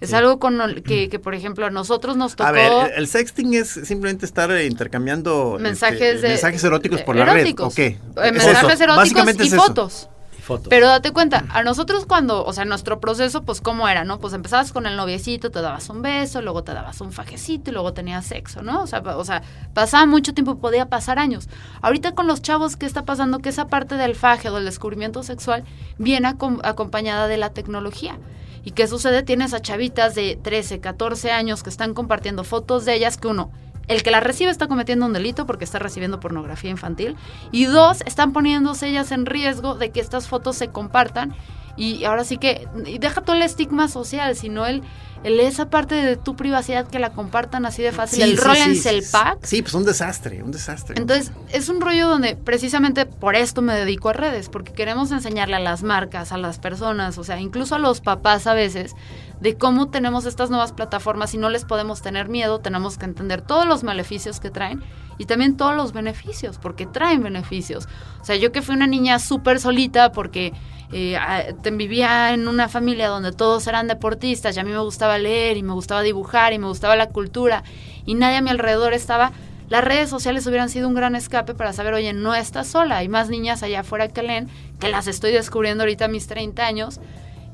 Es 0.00 0.12
algo 0.14 0.38
con 0.38 0.60
el 0.60 0.82
que, 0.84 1.08
que, 1.08 1.18
por 1.18 1.34
ejemplo, 1.34 1.66
a 1.66 1.70
nosotros 1.70 2.16
nos 2.16 2.36
tocó... 2.36 2.48
A 2.48 2.52
ver, 2.52 2.92
el 2.96 3.08
sexting 3.08 3.54
es 3.54 3.68
simplemente 3.68 4.26
estar 4.26 4.50
eh, 4.52 4.66
intercambiando 4.66 5.56
mensajes, 5.60 6.00
este, 6.00 6.22
de- 6.22 6.28
mensajes 6.28 6.62
eróticos 6.62 7.02
por 7.02 7.16
la 7.16 7.24
red. 7.24 7.38
eróticos. 7.40 7.72
¿O 7.72 7.76
qué? 7.76 7.86
Eh, 7.86 7.98
Es 8.16 8.32
mensajes 8.32 8.74
eso. 8.80 8.84
eróticos 8.84 9.24
y 9.40 9.46
es 9.48 9.54
fotos. 9.56 10.08
Y 10.38 10.42
fotos. 10.42 10.68
Pero 10.70 10.86
date 10.86 11.10
cuenta, 11.10 11.44
a 11.50 11.64
nosotros 11.64 12.06
cuando, 12.06 12.44
o 12.46 12.52
sea, 12.52 12.64
nuestro 12.64 13.00
proceso, 13.00 13.42
pues, 13.42 13.60
¿cómo 13.60 13.88
era, 13.88 14.04
no? 14.04 14.20
Pues 14.20 14.34
empezabas 14.34 14.70
con 14.72 14.86
el 14.86 14.96
noviecito, 14.96 15.50
te 15.50 15.60
dabas 15.60 15.88
un 15.90 16.00
beso, 16.00 16.42
luego 16.42 16.62
te 16.62 16.72
dabas 16.74 17.00
un 17.00 17.10
fajecito 17.12 17.70
y 17.70 17.74
luego 17.74 17.92
tenías 17.92 18.24
sexo, 18.24 18.62
¿no? 18.62 18.82
O 18.82 18.86
sea, 18.86 19.00
o 19.00 19.24
sea, 19.24 19.42
pasaba 19.74 20.06
mucho 20.06 20.32
tiempo, 20.32 20.58
podía 20.58 20.86
pasar 20.88 21.18
años. 21.18 21.48
Ahorita 21.82 22.12
con 22.14 22.28
los 22.28 22.40
chavos, 22.40 22.76
¿qué 22.76 22.86
está 22.86 23.04
pasando? 23.04 23.40
Que 23.40 23.48
esa 23.48 23.66
parte 23.66 23.96
del 23.96 24.14
faje 24.14 24.48
o 24.48 24.54
del 24.54 24.64
descubrimiento 24.64 25.24
sexual 25.24 25.64
viene 25.98 26.28
acom- 26.28 26.60
acompañada 26.62 27.26
de 27.26 27.36
la 27.36 27.50
tecnología. 27.50 28.16
¿Y 28.64 28.72
qué 28.72 28.86
sucede? 28.86 29.22
Tienes 29.22 29.54
a 29.54 29.60
chavitas 29.60 30.14
de 30.14 30.38
13, 30.40 30.80
14 30.80 31.30
años 31.30 31.62
que 31.62 31.70
están 31.70 31.94
compartiendo 31.94 32.44
fotos 32.44 32.84
de 32.84 32.94
ellas 32.94 33.16
que 33.16 33.28
uno, 33.28 33.50
el 33.88 34.02
que 34.02 34.10
las 34.10 34.22
recibe 34.22 34.50
está 34.50 34.68
cometiendo 34.68 35.06
un 35.06 35.12
delito 35.12 35.46
porque 35.46 35.64
está 35.64 35.78
recibiendo 35.78 36.20
pornografía 36.20 36.70
infantil. 36.70 37.16
Y 37.50 37.64
dos, 37.64 38.02
están 38.06 38.32
poniéndose 38.32 38.88
ellas 38.88 39.10
en 39.12 39.26
riesgo 39.26 39.74
de 39.74 39.90
que 39.90 40.00
estas 40.00 40.28
fotos 40.28 40.56
se 40.56 40.68
compartan. 40.68 41.34
Y 41.78 42.04
ahora 42.04 42.24
sí 42.24 42.38
que, 42.38 42.66
y 42.84 42.98
deja 42.98 43.20
todo 43.20 43.36
el 43.36 43.42
estigma 43.42 43.86
social, 43.86 44.34
sino 44.34 44.66
el, 44.66 44.82
el 45.22 45.38
esa 45.38 45.70
parte 45.70 45.94
de 45.94 46.16
tu 46.16 46.34
privacidad 46.34 46.88
que 46.88 46.98
la 46.98 47.10
compartan 47.10 47.66
así 47.66 47.82
de 47.82 47.92
fácil. 47.92 48.24
Sí, 48.24 48.30
el 48.30 48.36
sí, 48.36 48.44
rol 48.44 48.56
en 48.56 48.74
sí. 48.74 49.00
Sí, 49.44 49.62
pues 49.62 49.74
un 49.74 49.84
desastre, 49.84 50.42
un 50.42 50.50
desastre. 50.50 50.96
Entonces, 50.98 51.30
es 51.52 51.68
un 51.68 51.80
rollo 51.80 52.08
donde 52.08 52.34
precisamente 52.34 53.06
por 53.06 53.36
esto 53.36 53.62
me 53.62 53.74
dedico 53.74 54.08
a 54.08 54.12
redes, 54.12 54.48
porque 54.48 54.72
queremos 54.72 55.12
enseñarle 55.12 55.54
a 55.54 55.60
las 55.60 55.84
marcas, 55.84 56.32
a 56.32 56.36
las 56.36 56.58
personas, 56.58 57.16
o 57.16 57.22
sea, 57.22 57.38
incluso 57.38 57.76
a 57.76 57.78
los 57.78 58.00
papás 58.00 58.48
a 58.48 58.54
veces, 58.54 58.96
de 59.40 59.56
cómo 59.56 59.88
tenemos 59.88 60.26
estas 60.26 60.50
nuevas 60.50 60.72
plataformas 60.72 61.32
y 61.34 61.38
no 61.38 61.48
les 61.48 61.64
podemos 61.64 62.02
tener 62.02 62.28
miedo, 62.28 62.58
tenemos 62.58 62.98
que 62.98 63.04
entender 63.04 63.40
todos 63.40 63.66
los 63.66 63.84
maleficios 63.84 64.40
que 64.40 64.50
traen 64.50 64.82
y 65.16 65.26
también 65.26 65.56
todos 65.56 65.76
los 65.76 65.92
beneficios, 65.92 66.58
porque 66.58 66.86
traen 66.86 67.22
beneficios. 67.22 67.86
O 68.20 68.24
sea, 68.24 68.34
yo 68.34 68.50
que 68.50 68.62
fui 68.62 68.74
una 68.74 68.88
niña 68.88 69.20
súper 69.20 69.60
solita 69.60 70.10
porque 70.10 70.52
eh, 70.92 71.16
a- 71.16 71.44
te- 71.62 71.70
vivía 71.70 72.32
en 72.32 72.48
una 72.48 72.68
familia 72.68 73.08
donde 73.08 73.32
todos 73.32 73.66
eran 73.66 73.88
deportistas 73.88 74.56
y 74.56 74.60
a 74.60 74.64
mí 74.64 74.70
me 74.70 74.78
gustaba 74.78 75.18
leer 75.18 75.56
y 75.56 75.62
me 75.62 75.72
gustaba 75.72 76.02
dibujar 76.02 76.52
y 76.52 76.58
me 76.58 76.66
gustaba 76.66 76.96
la 76.96 77.08
cultura 77.10 77.62
y 78.06 78.14
nadie 78.14 78.36
a 78.38 78.40
mi 78.42 78.50
alrededor 78.50 78.94
estaba 78.94 79.32
las 79.68 79.84
redes 79.84 80.08
sociales 80.08 80.46
hubieran 80.46 80.70
sido 80.70 80.88
un 80.88 80.94
gran 80.94 81.14
escape 81.14 81.52
para 81.54 81.74
saber, 81.74 81.92
oye, 81.92 82.14
no 82.14 82.34
estás 82.34 82.68
sola, 82.68 82.96
hay 82.96 83.08
más 83.10 83.28
niñas 83.28 83.62
allá 83.62 83.80
afuera 83.80 84.08
que 84.08 84.22
leen, 84.22 84.48
que 84.80 84.88
las 84.88 85.06
estoy 85.08 85.30
descubriendo 85.30 85.82
ahorita 85.82 86.06
a 86.06 86.08
mis 86.08 86.26
30 86.26 86.66
años. 86.66 87.00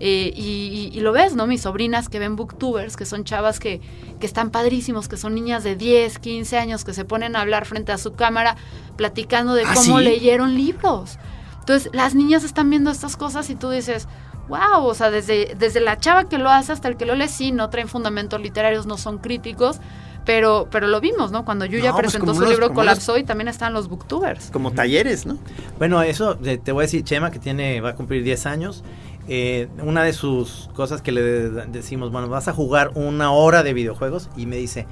eh, 0.01 0.33
y, 0.35 0.91
y- 0.93 0.97
y 0.99 1.01
lo 1.01 1.13
ves, 1.13 1.35
¿no? 1.37 1.47
Mis 1.47 1.63
sobrinas 1.63 2.09
que 2.09 2.19
ven 2.19 2.35
booktubers, 2.37 2.97
que 2.97 3.05
son 3.07 3.23
chavas 3.25 3.59
que, 3.61 3.81
que 4.21 4.27
están 4.27 4.51
padrísimos, 4.51 5.07
que 5.09 5.17
son 5.17 5.35
niñas 5.37 5.63
de 5.65 5.77
10, 5.77 6.19
15 6.19 6.59
años, 6.59 6.85
que 6.85 6.93
se 6.93 7.05
ponen 7.05 7.37
a 7.37 7.41
hablar 7.41 7.65
frente 7.65 7.93
a 7.93 7.99
su 7.99 8.13
cámara 8.13 8.57
platicando 8.97 9.55
de 9.55 9.63
¿Ah, 9.65 9.73
cómo 9.75 9.99
sí? 9.99 10.05
leyeron 10.05 10.55
libros. 10.57 11.19
Entonces, 11.65 11.91
las 11.95 12.15
niñas 12.15 12.45
están 12.45 12.69
viendo 12.69 12.91
estas 12.91 13.17
cosas 13.17 13.49
y 13.49 13.55
tú 13.55 13.71
dices, 13.71 14.07
wow, 14.49 14.85
o 14.85 14.93
sea, 14.95 15.11
desde, 15.11 15.55
desde 15.59 15.81
la 15.81 15.97
chava 15.99 16.25
que 16.29 16.37
lo 16.37 16.51
hace 16.51 16.73
hasta 16.73 16.89
el 16.89 16.97
que 16.99 17.07
lo 17.07 17.15
lee, 17.15 17.29
sí, 17.29 17.53
no 17.53 17.71
traen 17.71 17.89
fundamentos 17.89 18.39
literarios, 18.41 18.85
no 18.87 18.99
son 18.99 19.17
críticos, 19.17 19.81
pero, 20.27 20.69
pero 20.71 20.87
lo 20.89 21.01
vimos, 21.01 21.33
¿no? 21.33 21.45
Cuando 21.47 21.65
Yuya 21.65 21.91
No, 21.91 21.97
pues 21.97 22.13
presentó 22.13 22.35
su 22.35 22.41
libro 22.51 22.73
Colapsó 22.75 23.17
y 23.17 23.25
también 23.25 23.49
están 23.49 23.73
los 23.73 23.89
booktubers. 23.89 24.51
Como 24.51 24.73
talleres, 24.73 25.25
¿no? 25.25 25.39
Bueno, 25.79 26.03
eso 26.03 26.37
te 26.37 26.73
voy 26.73 26.83
a 26.83 26.87
decir, 26.87 27.03
Chema, 27.05 27.31
que 27.31 27.39
tiene, 27.39 27.81
va 27.81 27.91
a 27.91 27.95
cumplir 27.95 28.23
10 28.23 28.45
años. 28.47 28.85
eh, 29.27 29.69
una 29.83 30.03
de 30.05 30.13
sus 30.13 30.69
cosas 30.75 31.01
que 31.01 31.11
le 31.13 31.23
de- 31.23 31.67
decimos, 31.69 32.11
bueno, 32.13 32.29
vas 32.29 32.47
a 32.47 32.53
jugar 32.53 32.91
una 32.95 33.31
hora 33.33 33.63
de 33.63 33.73
videojuegos 33.73 34.29
y 34.37 34.45
me 34.45 34.57
dice, 34.57 34.87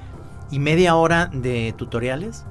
¿y 0.49 0.57
media 0.57 0.95
hora 0.95 1.29
de 1.31 1.71
tutoriales? 1.77 2.43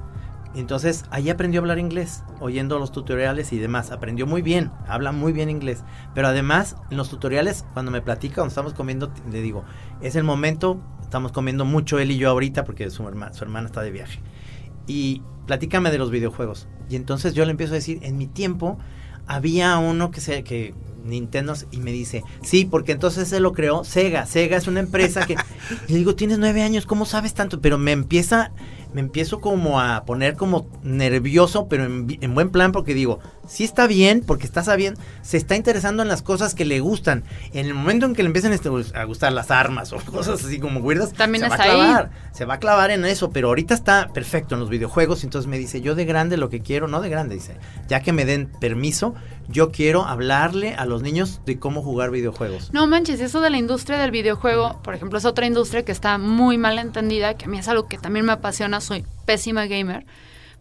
Entonces 0.55 1.05
ahí 1.09 1.29
aprendió 1.29 1.59
a 1.59 1.63
hablar 1.63 1.79
inglés, 1.79 2.23
oyendo 2.39 2.77
los 2.79 2.91
tutoriales 2.91 3.51
y 3.53 3.57
demás. 3.59 3.91
Aprendió 3.91 4.27
muy 4.27 4.41
bien, 4.41 4.71
habla 4.87 5.11
muy 5.11 5.33
bien 5.33 5.49
inglés. 5.49 5.83
Pero 6.13 6.27
además, 6.27 6.75
en 6.91 6.97
los 6.97 7.09
tutoriales, 7.09 7.65
cuando 7.73 7.91
me 7.91 8.01
platica, 8.01 8.35
cuando 8.35 8.49
estamos 8.49 8.73
comiendo, 8.73 9.11
le 9.31 9.41
digo, 9.41 9.63
es 10.01 10.15
el 10.15 10.23
momento, 10.23 10.79
estamos 11.01 11.31
comiendo 11.31 11.65
mucho 11.65 11.97
él 11.99 12.11
y 12.11 12.17
yo 12.17 12.29
ahorita 12.29 12.65
porque 12.65 12.89
su, 12.91 13.03
herma- 13.03 13.33
su 13.33 13.43
hermana 13.43 13.65
está 13.67 13.81
de 13.81 13.91
viaje. 13.91 14.19
Y 14.85 15.21
platícame 15.47 15.89
de 15.91 15.97
los 15.97 16.11
videojuegos. 16.11 16.67
Y 16.89 16.95
entonces 16.97 17.33
yo 17.33 17.45
le 17.45 17.51
empiezo 17.51 17.73
a 17.73 17.75
decir, 17.75 17.99
en 18.03 18.17
mi 18.17 18.27
tiempo 18.27 18.77
había 19.25 19.77
uno 19.77 20.11
que 20.11 20.21
se 20.21 20.43
que 20.43 20.73
Nintendo 21.05 21.53
y 21.71 21.77
me 21.77 21.91
dice, 21.91 22.23
sí, 22.41 22.65
porque 22.65 22.91
entonces 22.93 23.27
se 23.27 23.39
lo 23.39 23.53
creó 23.53 23.83
Sega. 23.83 24.25
Sega 24.25 24.55
es 24.57 24.67
una 24.67 24.79
empresa 24.79 25.25
que 25.25 25.35
le 25.87 25.95
digo, 25.95 26.15
tienes 26.15 26.39
nueve 26.39 26.61
años, 26.61 26.85
¿cómo 26.85 27.05
sabes 27.05 27.33
tanto? 27.33 27.59
Pero 27.61 27.77
me 27.77 27.91
empieza, 27.91 28.51
me 28.93 29.01
empiezo 29.01 29.41
como 29.41 29.79
a 29.79 30.03
poner 30.05 30.35
como 30.35 30.67
nervioso, 30.83 31.67
pero 31.67 31.85
en, 31.85 32.07
en 32.21 32.33
buen 32.35 32.49
plan 32.49 32.71
porque 32.71 32.93
digo, 32.93 33.19
sí 33.47 33.63
está 33.63 33.87
bien 33.87 34.23
porque 34.25 34.45
está 34.45 34.63
sabiendo, 34.63 34.99
se 35.21 35.37
está 35.37 35.55
interesando 35.55 36.03
en 36.03 36.09
las 36.09 36.21
cosas 36.21 36.55
que 36.55 36.65
le 36.65 36.79
gustan. 36.79 37.23
En 37.53 37.65
el 37.65 37.73
momento 37.73 38.05
en 38.05 38.15
que 38.15 38.23
le 38.23 38.27
empiecen 38.27 38.53
este, 38.53 38.69
a 38.95 39.03
gustar 39.03 39.33
las 39.33 39.51
armas 39.51 39.93
o 39.93 39.97
cosas 40.11 40.43
así 40.43 40.59
como 40.59 40.79
weirdas, 40.79 41.13
También 41.13 41.43
se 41.43 41.49
va 41.49 41.55
a 41.55 41.61
ahí. 41.61 41.69
clavar, 41.69 42.11
se 42.31 42.45
va 42.45 42.53
a 42.55 42.59
clavar 42.59 42.91
en 42.91 43.05
eso, 43.05 43.31
pero 43.31 43.49
ahorita 43.49 43.73
está 43.73 44.09
perfecto 44.13 44.55
en 44.55 44.61
los 44.61 44.69
videojuegos, 44.69 45.23
entonces 45.23 45.47
me 45.49 45.57
dice, 45.57 45.81
yo 45.81 45.95
de 45.95 46.05
grande 46.05 46.37
lo 46.37 46.49
que 46.49 46.61
quiero, 46.61 46.87
no 46.87 47.01
de 47.01 47.09
grande, 47.09 47.35
dice, 47.35 47.57
ya 47.87 48.01
que 48.01 48.13
me 48.13 48.25
den 48.25 48.49
permiso, 48.59 49.15
yo 49.49 49.71
quiero 49.71 50.05
hablarle 50.05 50.75
a 50.75 50.85
los 50.85 51.01
niños 51.01 51.41
de 51.45 51.59
cómo 51.59 51.81
jugar 51.81 52.11
videojuegos. 52.11 52.71
No 52.73 52.87
manches, 52.87 53.19
eso 53.19 53.41
de 53.41 53.49
la 53.49 53.57
industria 53.57 53.97
del 53.97 54.11
videojuego, 54.11 54.81
por 54.83 54.95
ejemplo, 54.95 55.17
es 55.17 55.25
otra 55.25 55.45
industria 55.45 55.83
que 55.83 55.91
está 55.91 56.17
muy 56.17 56.57
mal 56.57 56.79
entendida, 56.79 57.35
que 57.35 57.45
a 57.45 57.47
mí 57.47 57.57
es 57.57 57.67
algo 57.67 57.87
que 57.87 57.97
también 57.97 58.25
me 58.25 58.31
apasiona, 58.31 58.79
soy 58.81 59.05
pésima 59.25 59.65
gamer. 59.65 60.05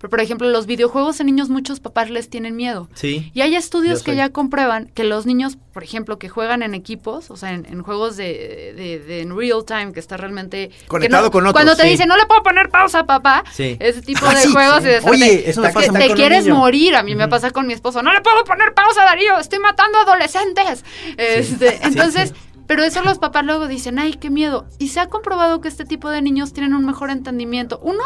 Pero, 0.02 0.10
por 0.10 0.20
ejemplo, 0.20 0.48
los 0.50 0.66
videojuegos 0.66 1.20
en 1.20 1.26
niños 1.26 1.48
muchos 1.48 1.78
papás 1.78 2.10
les 2.10 2.28
tienen 2.28 2.56
miedo. 2.56 2.88
Sí. 2.94 3.30
Y 3.34 3.40
hay 3.42 3.54
estudios 3.54 4.02
que 4.02 4.16
ya 4.16 4.30
comprueban 4.30 4.90
que 4.94 5.04
los 5.04 5.26
niños, 5.26 5.56
por 5.72 5.84
ejemplo, 5.84 6.18
que 6.18 6.28
juegan 6.28 6.64
en 6.64 6.74
equipos, 6.74 7.30
o 7.30 7.36
sea, 7.36 7.52
en, 7.52 7.66
en 7.66 7.82
juegos 7.82 8.16
de, 8.16 8.72
de- 8.76 8.98
de 8.98 9.20
en 9.20 9.36
real 9.38 9.64
time, 9.64 9.92
que 9.92 10.00
está 10.00 10.16
realmente... 10.16 10.72
Conectado 10.88 11.26
no- 11.26 11.30
con 11.30 11.42
otros, 11.46 11.52
Cuando 11.52 11.76
te 11.76 11.84
sí. 11.84 11.90
dicen, 11.90 12.08
no 12.08 12.16
le 12.16 12.26
puedo 12.26 12.42
poner 12.42 12.68
pausa, 12.68 13.06
papá. 13.06 13.44
Sí. 13.52 13.76
Ese 13.78 14.02
tipo 14.02 14.26
Ah, 14.26 14.34
de 14.34 14.40
sí, 14.40 14.48
juegos 14.52 14.80
y 14.82 14.86
de 14.86 14.98
Oye, 15.04 15.48
eso 15.50 15.60
me 15.60 15.68
que 15.68 15.74
pasa 15.74 15.92
te 15.92 16.08
un 16.08 16.14
quieres 16.16 16.48
morir. 16.48 16.96
A 16.96 17.04
mí 17.04 17.14
me 17.14 17.28
pasa 17.28 17.52
con 17.52 17.68
mi 17.68 17.72
esposo. 17.72 18.02
No 18.02 18.12
le 18.12 18.22
puedo 18.22 18.42
poner 18.42 18.74
pausa, 18.74 19.04
Darío. 19.04 19.38
Estoy 19.38 19.60
matando 19.60 19.98
adolescentes. 19.98 20.84
Este, 21.16 21.78
entonces... 21.86 22.34
Pero 22.66 22.84
eso 22.84 23.02
los 23.02 23.18
papás 23.18 23.44
luego 23.44 23.68
dicen, 23.68 23.98
ay, 23.98 24.14
qué 24.14 24.30
miedo. 24.30 24.66
Y 24.78 24.88
se 24.88 25.00
ha 25.00 25.08
comprobado 25.08 25.60
que 25.60 25.68
este 25.68 25.84
tipo 25.84 26.08
de 26.10 26.22
niños 26.22 26.52
tienen 26.54 26.74
un 26.74 26.86
mejor 26.86 27.10
entendimiento. 27.10 27.78
Uno, 27.82 28.02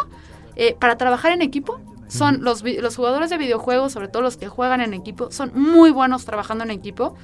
eh, 0.56 0.74
para 0.78 0.96
trabajar 0.96 1.32
en 1.32 1.42
equipo, 1.42 1.80
son 2.08 2.42
los, 2.42 2.62
los 2.62 2.96
jugadores 2.96 3.30
de 3.30 3.38
videojuegos, 3.38 3.92
sobre 3.92 4.08
todo 4.08 4.22
los 4.22 4.36
que 4.36 4.48
juegan 4.48 4.80
en 4.80 4.94
equipo, 4.94 5.30
son 5.30 5.50
muy 5.54 5.90
buenos 5.90 6.24
trabajando 6.24 6.64
en 6.64 6.70
equipo 6.70 7.14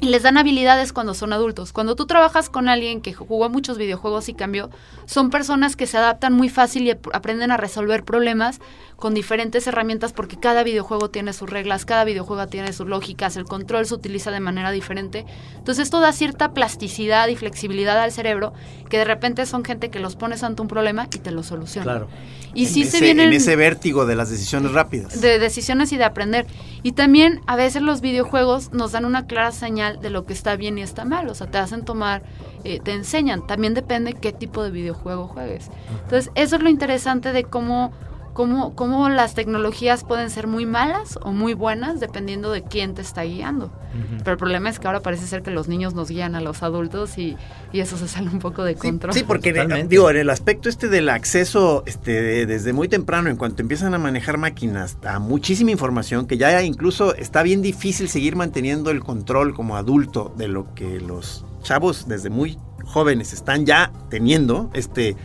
y 0.00 0.06
les 0.10 0.22
dan 0.22 0.38
habilidades 0.38 0.92
cuando 0.92 1.12
son 1.14 1.32
adultos. 1.32 1.72
Cuando 1.72 1.96
tú 1.96 2.06
trabajas 2.06 2.48
con 2.48 2.68
alguien 2.68 3.00
que 3.00 3.12
jugó 3.14 3.48
muchos 3.48 3.78
videojuegos 3.78 4.28
y 4.28 4.34
cambió, 4.34 4.70
son 5.06 5.30
personas 5.30 5.74
que 5.74 5.86
se 5.86 5.96
adaptan 5.98 6.32
muy 6.34 6.48
fácil 6.48 6.84
y 6.84 6.90
ap- 6.92 7.08
aprenden 7.12 7.50
a 7.50 7.56
resolver 7.56 8.04
problemas 8.04 8.60
con 8.96 9.14
diferentes 9.14 9.66
herramientas 9.66 10.12
porque 10.12 10.36
cada 10.38 10.62
videojuego 10.64 11.08
tiene 11.10 11.32
sus 11.32 11.48
reglas, 11.50 11.84
cada 11.84 12.04
videojuego 12.04 12.46
tiene 12.48 12.72
sus 12.72 12.86
lógicas, 12.88 13.36
el 13.36 13.44
control 13.44 13.86
se 13.86 13.94
utiliza 13.94 14.30
de 14.30 14.40
manera 14.40 14.70
diferente. 14.72 15.24
Entonces 15.56 15.84
esto 15.84 16.00
da 16.00 16.12
cierta 16.12 16.52
plasticidad 16.52 17.28
y 17.28 17.36
flexibilidad 17.36 17.98
al 18.00 18.12
cerebro 18.12 18.52
que 18.88 18.98
de 18.98 19.04
repente 19.04 19.46
son 19.46 19.64
gente 19.64 19.90
que 19.90 20.00
los 20.00 20.16
pones 20.16 20.42
ante 20.42 20.62
un 20.62 20.68
problema 20.68 21.06
y 21.14 21.18
te 21.18 21.30
lo 21.30 21.42
soluciona. 21.42 21.84
Claro. 21.84 22.08
Y 22.54 22.66
sí 22.66 22.82
en 22.82 22.90
se 22.90 22.96
ese, 22.96 23.04
vienen 23.04 23.28
en 23.28 23.34
ese 23.34 23.54
vértigo 23.56 24.06
de 24.06 24.16
las 24.16 24.30
decisiones 24.30 24.72
rápidas. 24.72 25.20
de 25.20 25.38
decisiones 25.38 25.92
y 25.92 25.96
de 25.96 26.04
aprender. 26.04 26.46
Y 26.82 26.92
también 26.92 27.40
a 27.46 27.54
veces 27.56 27.82
los 27.82 28.00
videojuegos 28.00 28.72
nos 28.72 28.92
dan 28.92 29.04
una 29.04 29.26
clara 29.26 29.52
señal 29.52 29.87
de 29.96 30.10
lo 30.10 30.26
que 30.26 30.32
está 30.32 30.56
bien 30.56 30.78
y 30.78 30.82
está 30.82 31.04
mal. 31.04 31.28
O 31.28 31.34
sea, 31.34 31.46
te 31.48 31.58
hacen 31.58 31.84
tomar, 31.84 32.22
eh, 32.64 32.80
te 32.80 32.92
enseñan. 32.92 33.46
También 33.46 33.74
depende 33.74 34.14
qué 34.14 34.32
tipo 34.32 34.62
de 34.62 34.70
videojuego 34.70 35.28
juegues. 35.28 35.70
Entonces, 36.04 36.30
eso 36.34 36.56
es 36.56 36.62
lo 36.62 36.68
interesante 36.68 37.32
de 37.32 37.44
cómo, 37.44 37.92
cómo, 38.38 38.72
cómo 38.76 39.08
las 39.08 39.34
tecnologías 39.34 40.04
pueden 40.04 40.30
ser 40.30 40.46
muy 40.46 40.64
malas 40.64 41.18
o 41.22 41.32
muy 41.32 41.54
buenas 41.54 41.98
dependiendo 41.98 42.52
de 42.52 42.62
quién 42.62 42.94
te 42.94 43.02
está 43.02 43.22
guiando. 43.24 43.72
Pero 44.18 44.30
el 44.30 44.36
problema 44.38 44.68
es 44.70 44.78
que 44.78 44.86
ahora 44.86 45.00
parece 45.00 45.26
ser 45.26 45.42
que 45.42 45.50
los 45.50 45.66
niños 45.66 45.92
nos 45.92 46.08
guían 46.08 46.36
a 46.36 46.40
los 46.40 46.62
adultos 46.62 47.18
y, 47.18 47.36
y 47.72 47.80
eso 47.80 47.96
se 47.96 48.06
sale 48.06 48.28
un 48.28 48.38
poco 48.38 48.62
de 48.62 48.76
control. 48.76 49.12
sí, 49.12 49.24
porque 49.26 49.48
en 49.48 49.88
digo, 49.88 50.08
en 50.08 50.18
el 50.18 50.30
aspecto 50.30 50.68
este 50.68 50.86
del 50.86 51.08
acceso 51.08 51.82
este, 51.84 52.12
de- 52.12 52.46
desde 52.46 52.72
muy 52.72 52.86
temprano, 52.86 53.28
en 53.28 53.36
cuanto 53.36 53.60
empiezan 53.60 53.92
a 53.94 53.98
manejar 53.98 54.38
máquinas, 54.38 54.98
a 55.04 55.18
muchísima 55.18 55.72
información, 55.72 56.28
que 56.28 56.36
ya 56.38 56.62
incluso 56.62 57.16
está 57.16 57.42
bien 57.42 57.60
difícil 57.60 58.08
seguir 58.08 58.36
manteniendo 58.36 58.92
el 58.92 59.00
control 59.00 59.52
como 59.52 59.76
adulto 59.76 60.32
de 60.38 60.46
lo 60.46 60.72
que 60.76 61.00
los 61.00 61.44
chavos 61.64 62.06
desde 62.06 62.30
muy 62.30 62.56
jóvenes 62.84 63.32
están 63.32 63.66
ya 63.66 63.90
teniendo, 64.10 64.70
este 64.74 65.16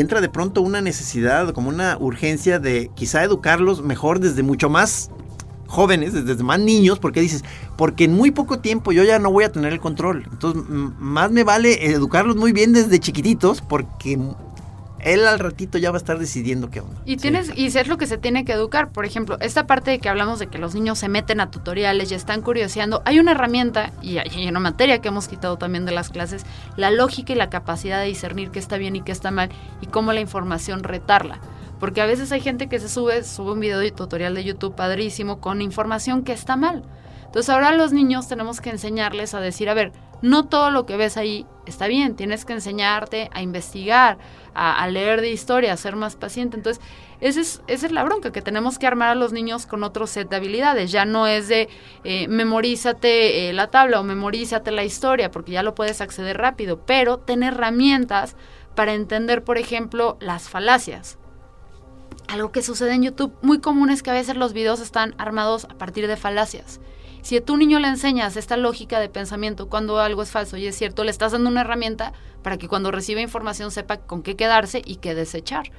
entra 0.00 0.20
de 0.20 0.28
pronto 0.28 0.62
una 0.62 0.80
necesidad, 0.80 1.52
como 1.52 1.68
una 1.68 1.96
urgencia 1.98 2.58
de 2.58 2.90
quizá 2.94 3.24
educarlos 3.24 3.82
mejor 3.82 4.20
desde 4.20 4.42
mucho 4.42 4.68
más 4.68 5.10
jóvenes, 5.66 6.12
desde 6.12 6.42
más 6.42 6.58
niños, 6.58 6.98
porque 6.98 7.20
dices, 7.20 7.44
porque 7.76 8.04
en 8.04 8.14
muy 8.14 8.30
poco 8.30 8.58
tiempo 8.58 8.90
yo 8.90 9.04
ya 9.04 9.18
no 9.18 9.30
voy 9.30 9.44
a 9.44 9.52
tener 9.52 9.72
el 9.72 9.80
control. 9.80 10.26
Entonces, 10.30 10.62
más 10.68 11.30
me 11.30 11.44
vale 11.44 11.92
educarlos 11.92 12.36
muy 12.36 12.52
bien 12.52 12.72
desde 12.72 12.98
chiquititos, 12.98 13.60
porque 13.60 14.18
él 15.12 15.26
al 15.26 15.38
ratito 15.38 15.78
ya 15.78 15.90
va 15.90 15.96
a 15.96 15.98
estar 15.98 16.18
decidiendo 16.18 16.70
qué 16.70 16.80
onda. 16.80 17.00
Y 17.04 17.16
tienes, 17.16 17.52
y 17.56 17.66
es 17.66 17.88
lo 17.88 17.98
que 17.98 18.06
se 18.06 18.18
tiene 18.18 18.44
que 18.44 18.52
educar. 18.52 18.90
Por 18.92 19.04
ejemplo, 19.04 19.38
esta 19.40 19.66
parte 19.66 19.90
de 19.90 19.98
que 19.98 20.08
hablamos 20.08 20.38
de 20.38 20.48
que 20.48 20.58
los 20.58 20.74
niños 20.74 20.98
se 20.98 21.08
meten 21.08 21.40
a 21.40 21.50
tutoriales 21.50 22.10
y 22.10 22.14
están 22.14 22.42
curioseando, 22.42 23.02
hay 23.04 23.18
una 23.18 23.32
herramienta, 23.32 23.92
y 24.02 24.18
hay 24.18 24.48
una 24.48 24.60
materia 24.60 25.00
que 25.00 25.08
hemos 25.08 25.28
quitado 25.28 25.56
también 25.56 25.86
de 25.86 25.92
las 25.92 26.10
clases, 26.10 26.44
la 26.76 26.90
lógica 26.90 27.32
y 27.32 27.36
la 27.36 27.50
capacidad 27.50 28.00
de 28.00 28.06
discernir 28.06 28.50
qué 28.50 28.58
está 28.58 28.76
bien 28.76 28.96
y 28.96 29.02
qué 29.02 29.12
está 29.12 29.30
mal, 29.30 29.50
y 29.80 29.86
cómo 29.86 30.12
la 30.12 30.20
información 30.20 30.82
retarla. 30.82 31.40
Porque 31.80 32.00
a 32.00 32.06
veces 32.06 32.32
hay 32.32 32.40
gente 32.40 32.68
que 32.68 32.80
se 32.80 32.88
sube, 32.88 33.22
sube 33.22 33.52
un 33.52 33.60
video 33.60 33.78
de 33.78 33.90
tutorial 33.90 34.34
de 34.34 34.44
YouTube 34.44 34.74
padrísimo 34.74 35.40
con 35.40 35.62
información 35.62 36.24
que 36.24 36.32
está 36.32 36.56
mal. 36.56 36.82
Entonces 37.28 37.50
ahora 37.50 37.72
los 37.72 37.92
niños 37.92 38.26
tenemos 38.26 38.60
que 38.62 38.70
enseñarles 38.70 39.34
a 39.34 39.40
decir, 39.40 39.68
a 39.68 39.74
ver, 39.74 39.92
no 40.22 40.46
todo 40.46 40.70
lo 40.70 40.86
que 40.86 40.96
ves 40.96 41.16
ahí 41.18 41.46
está 41.66 41.86
bien, 41.86 42.16
tienes 42.16 42.46
que 42.46 42.54
enseñarte 42.54 43.28
a 43.32 43.42
investigar, 43.42 44.18
a, 44.54 44.84
leer 44.88 45.20
de 45.20 45.30
historia, 45.30 45.72
a 45.72 45.76
ser 45.76 45.94
más 45.94 46.16
paciente. 46.16 46.56
Entonces, 46.56 46.82
esa 47.20 47.40
es, 47.40 47.62
esa 47.68 47.86
es 47.86 47.92
la 47.92 48.02
bronca, 48.02 48.32
que 48.32 48.42
tenemos 48.42 48.78
que 48.78 48.86
armar 48.86 49.10
a 49.10 49.14
los 49.14 49.32
niños 49.32 49.66
con 49.66 49.84
otro 49.84 50.06
set 50.06 50.28
de 50.28 50.36
habilidades. 50.36 50.90
Ya 50.90 51.04
no 51.04 51.26
es 51.26 51.46
de 51.48 51.68
eh, 52.02 52.26
memorízate 52.28 53.50
eh, 53.50 53.52
la 53.52 53.68
tabla 53.68 54.00
o 54.00 54.04
memorízate 54.04 54.72
la 54.72 54.82
historia, 54.82 55.30
porque 55.30 55.52
ya 55.52 55.62
lo 55.62 55.74
puedes 55.74 56.00
acceder 56.00 56.38
rápido, 56.38 56.80
pero 56.86 57.18
tener 57.18 57.52
herramientas 57.52 58.34
para 58.74 58.94
entender, 58.94 59.44
por 59.44 59.58
ejemplo, 59.58 60.16
las 60.20 60.48
falacias. 60.48 61.18
Algo 62.26 62.50
que 62.50 62.62
sucede 62.62 62.94
en 62.94 63.04
YouTube 63.04 63.34
muy 63.42 63.60
común 63.60 63.90
es 63.90 64.02
que 64.02 64.10
a 64.10 64.14
veces 64.14 64.36
los 64.36 64.52
videos 64.52 64.80
están 64.80 65.14
armados 65.18 65.66
a 65.66 65.78
partir 65.78 66.08
de 66.08 66.16
falacias. 66.16 66.80
Si 67.22 67.36
a 67.36 67.44
tu 67.44 67.56
niño 67.56 67.78
le 67.78 67.88
enseñas 67.88 68.36
esta 68.36 68.56
lógica 68.56 69.00
de 69.00 69.08
pensamiento 69.08 69.68
cuando 69.68 69.98
algo 69.98 70.22
es 70.22 70.30
falso 70.30 70.56
y 70.56 70.66
es 70.66 70.76
cierto, 70.76 71.04
le 71.04 71.10
estás 71.10 71.32
dando 71.32 71.50
una 71.50 71.60
herramienta 71.62 72.12
para 72.42 72.56
que 72.56 72.68
cuando 72.68 72.90
reciba 72.90 73.20
información 73.20 73.70
sepa 73.70 73.98
con 73.98 74.22
qué 74.22 74.36
quedarse 74.36 74.82
y 74.84 74.96
qué 74.96 75.14
desechar. 75.14 75.70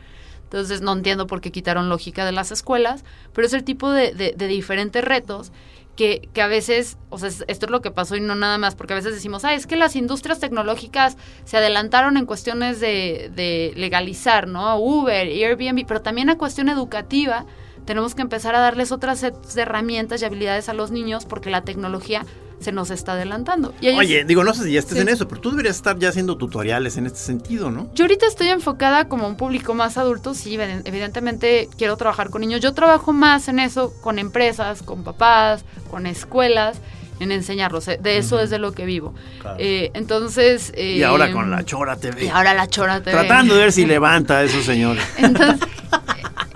Entonces 0.44 0.82
no 0.82 0.94
entiendo 0.94 1.28
por 1.28 1.42
qué 1.42 1.52
quitaron 1.52 1.90
lógica 1.90 2.26
de 2.26 2.32
las 2.32 2.52
escuelas, 2.52 3.04
pero 3.34 3.46
es 3.48 3.54
el 3.54 3.64
tipo 3.64 3.92
de, 3.92 4.34
diferentes 4.38 5.04
retos 5.04 5.52
que, 5.96 6.30
a 6.42 6.48
veces, 6.48 6.98
o 7.10 7.18
sea, 7.20 7.28
es- 7.30 7.44
esto 7.48 7.66
es 7.66 7.72
lo 7.72 7.82
que 7.82 7.92
pasó 7.92 8.16
y 8.16 8.22
no 8.22 8.34
nada 8.34 8.58
más, 8.58 8.74
porque 8.76 8.94
a 8.94 8.96
veces 8.96 9.14
decimos, 9.14 9.44
ah, 9.46 9.54
es 9.54 9.68
que 9.68 9.76
las 9.76 9.96
industrias 9.96 10.40
tecnológicas 10.40 11.18
se 11.44 11.58
adelantaron 11.58 12.16
en 12.18 12.26
cuestiones 12.26 12.80
de, 12.80 13.30
de 13.36 13.74
legalizar, 13.76 14.48
¿no? 14.48 14.78
Uber, 14.80 15.28
Airbnb, 15.28 15.86
pero 15.86 16.02
también 16.02 16.30
a 16.30 16.38
cuestión 16.38 16.70
educativa 16.70 17.46
tenemos 17.86 18.16
que 18.16 18.22
empezar 18.22 18.56
a 18.56 18.60
darles 18.60 18.92
otras 18.92 19.20
sets 19.20 19.54
de 19.56 19.62
herramientas 19.64 20.22
y 20.22 20.26
habilidades 20.26 20.70
a 20.70 20.74
los 20.74 20.92
niños 20.92 21.26
porque 21.26 21.50
la 21.50 21.62
tecnología 21.62 22.26
se 22.60 22.74
nos 22.74 22.92
está 22.92 23.14
adelantando. 23.14 23.74
Y 23.80 23.88
ellos- 23.88 24.00
Oye, 24.00 24.26
digo, 24.26 24.44
no 24.44 24.54
sé 24.54 24.66
si 24.66 24.74
ya 24.74 24.80
estés 24.80 24.96
Sí. 24.98 25.02
en 25.02 25.08
eso, 25.08 25.28
pero 25.30 25.40
tú 25.40 25.52
deberías 25.52 25.78
estar 25.78 25.98
ya 25.98 26.10
haciendo 26.10 26.36
tutoriales 26.38 26.98
en 26.98 27.06
este 27.06 27.20
sentido, 27.20 27.72
¿no? 27.72 27.90
Yo 27.96 28.04
ahorita 28.04 28.28
estoy 28.28 28.50
enfocada 28.50 29.08
como 29.08 29.28
un 29.28 29.38
público 29.38 29.74
más 29.74 29.98
adulto, 29.98 30.34
sí, 30.34 30.56
eviden- 30.58 30.82
evidentemente 30.84 31.70
quiero 31.78 31.96
trabajar 31.96 32.30
con 32.30 32.42
niños. 32.42 32.60
Yo 32.60 32.74
trabajo 32.74 33.14
más 33.14 33.48
en 33.48 33.60
eso 33.60 33.94
con 34.02 34.20
empresas, 34.20 34.82
con 34.82 35.06
papás, 35.06 35.64
con 35.90 36.06
escuelas, 36.06 36.78
en 37.22 37.32
enseñarlos. 37.32 37.88
eh, 37.88 37.98
De 38.02 38.18
eso 38.18 38.40
es 38.42 38.50
de 38.50 38.60
lo 38.60 38.74
que 38.74 38.84
vivo. 38.86 39.14
Claro. 39.42 39.56
Eh, 39.60 39.92
entonces... 39.94 40.74
Y 40.76 41.00
eh, 41.02 41.06
ahora 41.06 41.32
con 41.32 41.50
la 41.52 41.64
Chora 41.64 41.96
TV. 41.96 42.26
Y 42.26 42.28
ahora 42.28 42.54
la 42.54 42.68
Chora 42.68 43.00
TV. 43.02 43.12
Tratando 43.12 43.56
de 43.56 43.62
ver 43.62 43.72
si 43.72 43.86
levanta 43.86 44.38
a 44.40 44.44
esos 44.44 44.66
señores. 44.66 45.04
Entonces, 45.18 45.60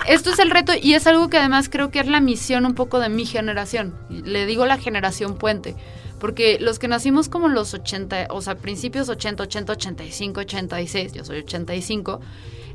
esto 0.07 0.31
es 0.31 0.39
el 0.39 0.51
reto 0.51 0.73
y 0.81 0.93
es 0.93 1.07
algo 1.07 1.29
que 1.29 1.37
además 1.37 1.69
creo 1.69 1.89
que 1.91 1.99
es 1.99 2.07
la 2.07 2.19
misión 2.19 2.65
un 2.65 2.75
poco 2.75 2.99
de 2.99 3.09
mi 3.09 3.25
generación. 3.25 3.93
Le 4.09 4.45
digo 4.45 4.65
la 4.65 4.77
generación 4.77 5.35
puente. 5.37 5.75
Porque 6.19 6.57
los 6.61 6.79
que 6.79 6.87
nacimos 6.87 7.27
como 7.27 7.49
los 7.49 7.73
80, 7.73 8.27
o 8.29 8.41
sea, 8.41 8.55
principios 8.55 9.09
80, 9.09 9.43
80, 9.43 9.73
85, 9.73 10.39
86, 10.39 11.11
yo 11.13 11.25
soy 11.25 11.39
85, 11.39 12.21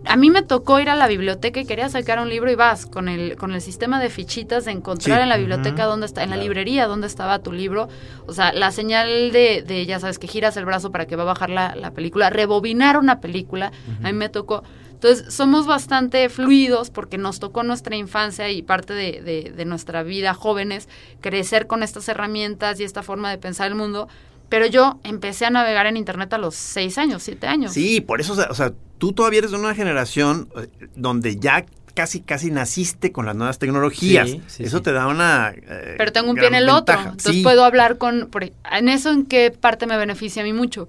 a 0.05 0.17
mí 0.17 0.29
me 0.31 0.43
tocó 0.43 0.79
ir 0.81 0.91
a 0.91 0.97
la 0.97 1.09
biblioteca 1.09 1.59
y 1.59 1.65
quería 1.65 1.89
sacar 1.89 2.19
un 2.21 2.29
libro 2.29 2.51
y 2.51 2.57
vas 2.57 2.85
con 2.85 3.09
el, 3.09 3.37
con 3.37 3.53
el 3.53 3.63
sistema 3.63 4.01
de 4.01 4.11
fichitas 4.11 4.67
de 4.67 4.73
encontrar 4.73 5.19
Sí. 5.19 5.23
en 5.23 5.29
la 5.31 5.39
biblioteca 5.39 5.87
dónde 5.87 6.05
está, 6.07 6.23
en 6.25 6.31
la 6.31 6.37
librería 6.37 6.87
dónde 6.87 7.07
estaba 7.07 7.39
tu 7.39 7.51
libro. 7.53 7.89
O 8.27 8.35
sea, 8.35 8.53
la 8.53 8.71
señal 8.71 9.33
de, 9.33 9.65
de, 9.67 9.87
ya 9.87 9.99
sabes, 9.99 10.19
que 10.19 10.29
giras 10.29 10.57
el 10.59 10.67
brazo 10.67 10.93
para 10.93 11.07
que 11.07 11.17
va 11.17 11.23
a 11.23 11.27
bajar 11.27 11.49
la, 11.49 11.75
la 11.75 11.91
película, 11.93 12.29
rebobinar 12.29 12.99
una 12.99 13.21
película, 13.21 13.73
a 14.03 14.07
mí 14.09 14.13
me 14.13 14.29
tocó. 14.29 14.63
Entonces, 15.01 15.33
somos 15.33 15.67
bastante 15.67 16.29
fluidos 16.29 16.91
porque 16.91 17.19
nos 17.19 17.39
tocó 17.39 17.63
nuestra 17.63 17.95
infancia 17.95 18.51
y 18.51 18.63
parte 18.63 18.95
de, 18.95 19.23
de- 19.23 19.53
de 19.57 19.65
nuestra 19.65 20.03
vida 20.03 20.35
jóvenes 20.35 20.89
crecer 21.21 21.69
con 21.69 21.85
estas 21.85 22.09
herramientas 22.09 22.81
y 22.81 22.85
esta 22.85 23.05
forma 23.05 23.31
de 23.31 23.39
pensar 23.39 23.69
el 23.69 23.77
mundo. 23.77 24.09
Pero 24.49 24.67
yo 24.67 24.99
empecé 25.05 25.47
a 25.47 25.51
navegar 25.51 25.87
en 25.87 25.97
Internet 25.97 26.33
a 26.33 26.39
los 26.39 26.57
seis 26.57 26.99
años, 26.99 27.23
siete 27.23 27.47
años. 27.47 27.73
Sí, 27.75 28.01
por 28.01 28.21
eso, 28.21 28.33
o 28.51 28.55
sea, 28.55 28.73
tú 28.99 29.13
todavía 29.13 29.39
eres 29.39 29.53
de 29.53 29.59
una 29.59 29.75
generación 29.75 30.49
eh, 30.57 30.69
donde 30.97 31.37
ya 31.37 31.65
casi, 31.95 32.21
casi 32.21 32.51
naciste 32.51 33.13
con 33.13 33.25
las 33.27 33.37
nuevas 33.37 33.59
tecnologías. 33.61 34.29
Sí, 34.31 34.43
sí, 34.49 34.63
Eso 34.65 34.79
sí. 34.79 34.83
te 34.85 34.93
da 34.93 35.07
una... 35.07 35.53
eh, 35.55 35.95
Pero 35.99 36.13
tengo 36.13 36.31
un 36.31 36.37
pie 36.37 36.47
en 36.49 36.55
el 36.55 36.71
otro. 36.71 36.99
Entonces 36.99 37.35
Sí. 37.37 37.43
puedo 37.43 37.63
hablar 37.65 37.99
con... 37.99 38.29
por- 38.31 38.45
en 38.73 38.89
eso, 38.89 39.11
¿en 39.11 39.27
qué 39.27 39.51
parte 39.53 39.87
me 39.87 39.97
beneficia 39.97 40.43
a 40.43 40.45
mí 40.45 40.53
mucho? 40.53 40.89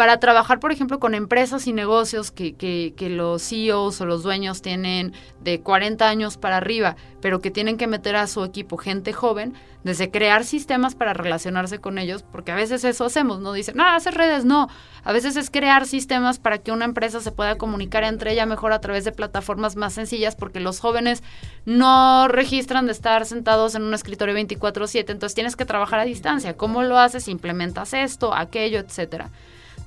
Para 0.00 0.18
trabajar, 0.18 0.60
por 0.60 0.72
ejemplo, 0.72 0.98
con 0.98 1.14
empresas 1.14 1.66
y 1.66 1.74
negocios 1.74 2.30
que, 2.30 2.54
que, 2.54 2.94
que 2.96 3.10
los 3.10 3.46
CEOs 3.46 4.00
o 4.00 4.06
los 4.06 4.22
dueños 4.22 4.62
tienen 4.62 5.12
de 5.42 5.60
40 5.60 6.08
años 6.08 6.38
para 6.38 6.56
arriba, 6.56 6.96
pero 7.20 7.40
que 7.42 7.50
tienen 7.50 7.76
que 7.76 7.86
meter 7.86 8.16
a 8.16 8.26
su 8.26 8.42
equipo 8.42 8.78
gente 8.78 9.12
joven, 9.12 9.52
desde 9.84 10.10
crear 10.10 10.44
sistemas 10.46 10.94
para 10.94 11.12
relacionarse 11.12 11.80
con 11.80 11.98
ellos, 11.98 12.22
porque 12.22 12.50
a 12.50 12.54
veces 12.54 12.82
eso 12.84 13.04
hacemos, 13.04 13.40
no 13.40 13.52
dicen, 13.52 13.76
no, 13.76 13.86
hacer 13.86 14.14
redes, 14.14 14.46
no. 14.46 14.70
A 15.04 15.12
veces 15.12 15.36
es 15.36 15.50
crear 15.50 15.86
sistemas 15.86 16.38
para 16.38 16.56
que 16.56 16.72
una 16.72 16.86
empresa 16.86 17.20
se 17.20 17.30
pueda 17.30 17.58
comunicar 17.58 18.02
entre 18.02 18.32
ella 18.32 18.46
mejor 18.46 18.72
a 18.72 18.80
través 18.80 19.04
de 19.04 19.12
plataformas 19.12 19.76
más 19.76 19.92
sencillas, 19.92 20.34
porque 20.34 20.60
los 20.60 20.80
jóvenes 20.80 21.22
no 21.66 22.26
registran 22.26 22.86
de 22.86 22.92
estar 22.92 23.26
sentados 23.26 23.74
en 23.74 23.82
un 23.82 23.92
escritorio 23.92 24.34
24/7, 24.34 25.12
entonces 25.12 25.34
tienes 25.34 25.56
que 25.56 25.66
trabajar 25.66 26.00
a 26.00 26.04
distancia. 26.06 26.56
¿Cómo 26.56 26.82
lo 26.84 26.98
haces? 26.98 27.28
Implementas 27.28 27.92
esto, 27.92 28.32
aquello, 28.32 28.78
etcétera. 28.78 29.28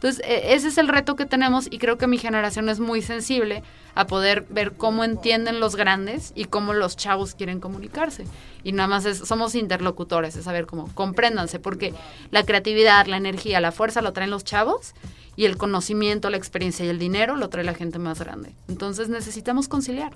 Entonces, 0.04 0.22
e- 0.28 0.54
ese 0.54 0.68
es 0.68 0.78
el 0.78 0.90
reto 0.90 1.16
que 1.16 1.26
tenemos 1.26 1.68
y 1.72 1.80
creo 1.80 1.98
que 1.98 2.08
mi 2.08 2.18
generación 2.18 2.68
es 2.68 2.82
muy 2.82 3.02
sensible 3.02 3.64
a 3.96 4.06
poder 4.06 4.46
ver 4.50 4.74
cómo 4.74 5.06
entienden 5.06 5.62
los 5.62 5.78
grandes 5.78 6.34
y 6.36 6.44
cómo 6.46 6.74
los 6.74 6.98
chavos 6.98 7.36
quieren 7.36 7.62
comunicarse. 7.62 8.26
Y 8.66 8.74
nada 8.74 8.90
más 8.90 9.06
es, 9.06 9.20
somos 9.20 9.56
interlocutores, 9.56 10.36
es 10.36 10.44
saber 10.44 10.66
cómo, 10.66 10.94
compréndanse, 10.94 11.58
porque 11.60 11.94
la 12.32 12.44
creatividad, 12.44 13.06
la 13.06 13.16
energía, 13.16 13.62
la 13.62 13.72
fuerza 13.72 14.02
lo 14.02 14.12
traen 14.12 14.30
los 14.30 14.44
chavos 14.44 14.94
y 15.38 15.46
el 15.46 15.56
conocimiento, 15.56 16.30
la 16.30 16.36
experiencia 16.36 16.86
y 16.86 16.90
el 16.90 17.00
dinero 17.00 17.38
lo 17.38 17.48
trae 17.48 17.64
la 17.64 17.74
gente 17.74 17.98
más 17.98 18.20
grande. 18.20 18.54
Entonces 18.68 19.08
necesitamos 19.08 19.70
conciliar. 19.70 20.12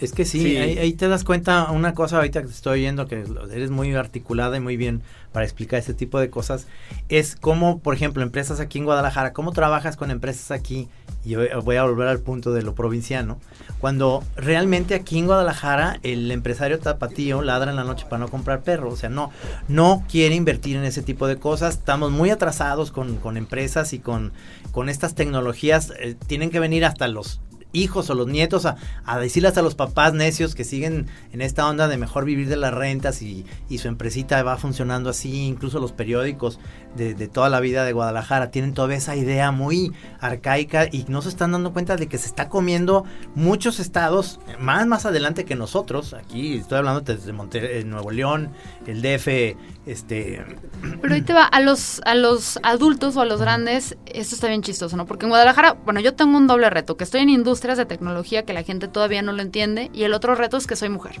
Es 0.00 0.12
que 0.12 0.24
sí, 0.24 0.40
Sí. 0.40 0.56
Ahí, 0.56 0.78
ahí 0.78 0.92
te 0.92 1.08
das 1.08 1.24
cuenta 1.24 1.70
una 1.70 1.94
cosa 1.94 2.16
ahorita 2.16 2.40
que 2.40 2.46
te 2.48 2.52
estoy 2.52 2.80
oyendo 2.80 3.06
que 3.06 3.24
eres 3.52 3.70
muy 3.70 3.94
articulada 3.94 4.56
y 4.56 4.60
muy 4.60 4.76
bien 4.76 5.02
para 5.32 5.44
explicar 5.44 5.78
este 5.78 5.94
tipo 5.94 6.18
de 6.20 6.30
cosas 6.30 6.66
es 7.08 7.36
cómo, 7.36 7.80
por 7.80 7.94
ejemplo, 7.94 8.22
empresas 8.22 8.60
aquí 8.60 8.78
en 8.78 8.84
Guadalajara, 8.84 9.32
cómo 9.32 9.52
trabajas 9.52 9.96
con 9.96 10.10
empresas 10.10 10.50
aquí 10.50 10.88
y 11.24 11.34
voy 11.34 11.48
voy 11.62 11.76
a 11.76 11.82
volver 11.82 12.08
al 12.08 12.20
punto 12.20 12.52
de 12.52 12.62
lo 12.62 12.74
provinciano, 12.74 13.38
cuando 13.80 14.24
realmente 14.36 14.94
aquí 14.94 15.18
en 15.18 15.26
Guadalajara 15.26 15.98
el 16.02 16.30
empresario 16.30 16.78
tapatío 16.78 17.42
ladra 17.42 17.70
en 17.70 17.76
la 17.76 17.84
noche 17.84 18.06
para 18.08 18.20
no 18.20 18.28
comprar 18.28 18.62
perro, 18.62 18.90
o 18.90 18.96
sea, 18.96 19.10
no 19.10 19.30
no 19.68 20.04
quiere 20.08 20.34
invertir 20.34 20.76
en 20.76 20.84
ese 20.84 21.02
tipo 21.02 21.26
de 21.26 21.36
cosas, 21.36 21.74
estamos 21.74 22.10
muy 22.10 22.30
atrasados 22.30 22.90
con, 22.90 23.16
con 23.16 23.36
empresas 23.36 23.92
y 23.92 23.98
con, 23.98 24.32
con 24.72 24.88
estas 24.88 25.14
tecnologías, 25.14 25.92
eh, 25.98 26.16
tienen 26.26 26.50
que 26.50 26.60
venir 26.60 26.84
hasta 26.84 27.08
los 27.08 27.40
hijos 27.72 28.10
o 28.10 28.14
los 28.14 28.26
nietos 28.26 28.66
a, 28.66 28.76
a 29.04 29.18
decirles 29.18 29.56
a 29.58 29.62
los 29.62 29.74
papás 29.74 30.14
necios 30.14 30.54
que 30.54 30.64
siguen 30.64 31.06
en 31.32 31.40
esta 31.40 31.68
onda 31.68 31.88
de 31.88 31.98
mejor 31.98 32.24
vivir 32.24 32.48
de 32.48 32.56
las 32.56 32.72
rentas 32.72 33.22
y, 33.22 33.44
y 33.68 33.78
su 33.78 33.88
empresita 33.88 34.42
va 34.42 34.56
funcionando 34.56 35.10
así, 35.10 35.46
incluso 35.46 35.78
los 35.78 35.92
periódicos 35.92 36.58
de, 36.96 37.14
de 37.14 37.28
toda 37.28 37.48
la 37.48 37.60
vida 37.60 37.84
de 37.84 37.92
Guadalajara 37.92 38.50
tienen 38.50 38.74
todavía 38.74 38.96
esa 38.96 39.14
idea 39.16 39.50
muy 39.52 39.92
arcaica 40.20 40.86
y 40.90 41.04
no 41.08 41.22
se 41.22 41.28
están 41.28 41.52
dando 41.52 41.72
cuenta 41.72 41.96
de 41.96 42.06
que 42.08 42.18
se 42.18 42.26
está 42.26 42.48
comiendo 42.48 43.04
muchos 43.34 43.78
estados 43.80 44.40
más 44.58 44.86
más 44.86 45.06
adelante 45.06 45.44
que 45.44 45.54
nosotros, 45.54 46.14
aquí 46.14 46.56
estoy 46.56 46.78
hablando 46.78 47.00
desde 47.00 47.32
Monte- 47.32 47.80
eh, 47.80 47.84
Nuevo 47.84 48.10
León, 48.10 48.50
el 48.86 49.02
DF, 49.02 49.56
este... 49.86 50.44
Pero 51.00 51.14
ahí 51.14 51.22
te 51.22 51.32
va, 51.32 51.44
a 51.44 51.60
los, 51.60 52.00
a 52.04 52.14
los 52.14 52.58
adultos 52.62 53.16
o 53.16 53.20
a 53.20 53.24
los 53.24 53.40
grandes, 53.40 53.96
esto 54.06 54.34
está 54.34 54.48
bien 54.48 54.62
chistoso, 54.62 54.96
¿no? 54.96 55.06
Porque 55.06 55.26
en 55.26 55.30
Guadalajara, 55.30 55.72
bueno, 55.84 56.00
yo 56.00 56.14
tengo 56.14 56.36
un 56.36 56.46
doble 56.46 56.68
reto, 56.70 56.96
que 56.96 57.04
estoy 57.04 57.20
en 57.20 57.30
industrias 57.30 57.78
de 57.78 57.86
tecnología 57.86 58.44
que 58.44 58.52
la 58.52 58.62
gente 58.62 58.88
todavía 58.88 59.22
no 59.22 59.32
lo 59.32 59.42
entiende, 59.42 59.90
y 59.92 60.04
el 60.04 60.14
otro 60.14 60.34
reto 60.34 60.56
es 60.56 60.66
que 60.66 60.76
soy 60.76 60.88
mujer. 60.88 61.20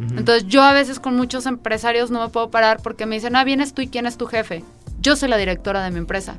Entonces 0.00 0.46
yo 0.48 0.62
a 0.62 0.72
veces 0.72 0.98
con 0.98 1.16
muchos 1.16 1.46
empresarios 1.46 2.10
no 2.10 2.20
me 2.22 2.28
puedo 2.28 2.50
parar 2.50 2.80
porque 2.82 3.06
me 3.06 3.14
dicen, 3.14 3.36
ah, 3.36 3.44
vienes 3.44 3.74
tú 3.74 3.82
y 3.82 3.88
quién 3.88 4.06
es 4.06 4.16
tu 4.16 4.26
jefe. 4.26 4.64
Yo 5.00 5.16
soy 5.16 5.28
la 5.28 5.36
directora 5.36 5.84
de 5.84 5.90
mi 5.90 5.98
empresa. 5.98 6.36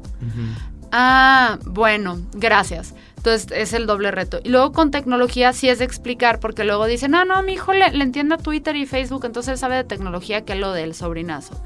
Ah, 0.92 1.60
bueno, 1.66 2.20
gracias. 2.34 2.94
Entonces 3.18 3.48
es 3.52 3.74
el 3.74 3.86
doble 3.88 4.12
reto. 4.12 4.40
Y 4.44 4.50
luego 4.50 4.72
con 4.72 4.92
tecnología 4.92 5.52
sí 5.54 5.70
es 5.70 5.80
de 5.80 5.86
explicar, 5.86 6.40
porque 6.40 6.64
luego 6.64 6.86
dicen, 6.86 7.12
no, 7.12 7.26
no, 7.26 7.42
mi 7.44 7.54
hijo 7.54 7.74
le, 7.74 7.92
le 7.92 8.04
entiende 8.04 8.36
a 8.36 8.38
Twitter 8.38 8.76
y 8.76 8.86
Facebook, 8.86 9.26
entonces 9.26 9.54
él 9.54 9.58
sabe 9.58 9.78
de 9.78 9.84
tecnología 9.84 10.46
que 10.46 10.56
lo 10.56 10.74
del 10.74 10.94
sobrinazo. 10.94 11.60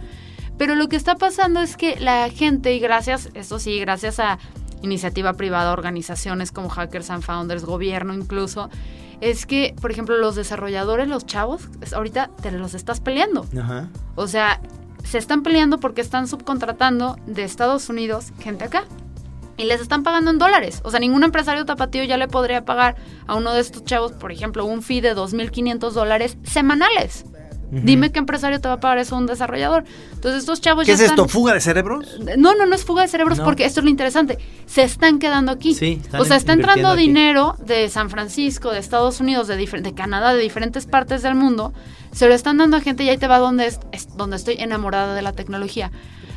Pero 0.58 0.76
lo 0.76 0.90
que 0.90 0.96
está 0.96 1.16
pasando 1.16 1.62
es 1.62 1.78
que 1.78 2.00
la 2.00 2.30
gente, 2.30 2.74
y 2.74 2.80
gracias, 2.80 3.30
eso 3.34 3.60
sí, 3.60 3.80
gracias 3.80 4.20
a 4.20 4.40
iniciativa 4.82 5.34
privada, 5.34 5.74
organizaciones 5.74 6.52
como 6.52 6.70
Hackers 6.70 7.10
and 7.10 7.24
Founders, 7.24 7.66
gobierno 7.66 8.14
incluso, 8.14 8.70
es 9.22 9.46
que, 9.46 9.76
por 9.82 9.92
ejemplo, 9.92 10.18
los 10.18 10.36
desarrolladores, 10.36 11.08
los 11.08 11.26
chavos, 11.26 11.70
ahorita 11.94 12.30
te 12.42 12.52
los 12.52 12.74
estás 12.74 13.02
peleando. 13.02 13.46
Ajá. 13.60 13.90
O 14.16 14.28
sea, 14.28 14.62
se 15.04 15.18
están 15.18 15.44
peleando 15.44 15.80
porque 15.80 16.02
están 16.02 16.28
subcontratando 16.28 17.18
de 17.26 17.44
Estados 17.44 17.90
Unidos 17.90 18.32
gente 18.40 18.66
acá. 18.66 18.86
Y 19.58 19.66
les 19.66 19.82
están 19.82 20.04
pagando 20.04 20.32
en 20.32 20.38
dólares. 20.38 20.80
O 20.86 20.92
sea, 20.92 21.02
ningún 21.02 21.24
empresario 21.24 21.66
tapatío 21.66 22.06
ya 22.06 22.16
le 22.16 22.30
podría 22.30 22.64
pagar 22.64 22.96
a 23.28 23.36
uno 23.36 23.54
de 23.54 23.60
estos 23.60 23.84
chavos, 23.84 24.14
por 24.14 24.32
ejemplo, 24.32 24.64
un 24.66 24.82
fee 24.82 25.02
de 25.02 25.14
2.500 25.14 25.92
dólares 25.92 26.38
semanales. 26.44 27.26
Dime 27.72 28.12
qué 28.12 28.20
empresario 28.20 28.60
te 28.60 28.68
va 28.68 28.76
a 28.76 28.80
pagar 28.80 28.98
eso 28.98 29.16
un 29.16 29.26
desarrollador. 29.28 29.84
Entonces 30.14 30.40
estos 30.42 30.60
chavos 30.62 30.86
¿Qué 30.86 30.90
ya 30.90 30.94
es 30.96 31.02
están- 31.02 31.20
esto? 31.20 31.28
¿Fuga 31.30 31.54
de 31.54 31.62
cerebros? 31.62 32.20
no, 32.38 32.56
no, 32.56 32.66
no 32.66 32.76
es 32.76 32.84
fuga 32.84 33.04
de 33.04 33.08
cerebros 33.08 33.38
No. 33.38 33.44
porque 33.46 33.66
esto 33.66 33.80
es 33.82 33.84
lo 33.84 33.90
interesante. 33.90 34.38
Se 34.66 34.84
están 34.84 35.20
quedando 35.20 35.52
aquí. 35.52 35.74
Sí, 35.76 36.00
están 36.04 36.22
o 36.22 36.26
sea, 36.26 36.38
está 36.38 36.54
entrando 36.54 36.90
aquí. 36.90 37.02
dinero 37.02 37.56
de 37.60 37.88
San 37.90 38.10
Francisco, 38.10 38.72
de 38.72 38.80
Estados 38.80 39.20
Unidos, 39.20 39.48
de 39.48 39.94
Canadá, 39.96 40.34
de 40.34 40.42
diferentes 40.42 40.86
partes 40.88 41.22
del 41.22 41.36
mundo. 41.36 41.74
Se 42.12 42.28
lo 42.28 42.34
están 42.34 42.58
dando 42.58 42.78
a 42.78 42.82
gente 42.82 43.04
y 43.04 43.10
ahí 43.10 43.18
te 43.18 43.28
va 43.28 43.38
donde, 43.38 43.68
es, 43.68 43.80
es- 43.92 44.16
donde 44.18 44.36
estoy 44.38 44.56
enamorada 44.60 45.14
de 45.14 45.22
la 45.22 45.34
tecnología. 45.34 45.92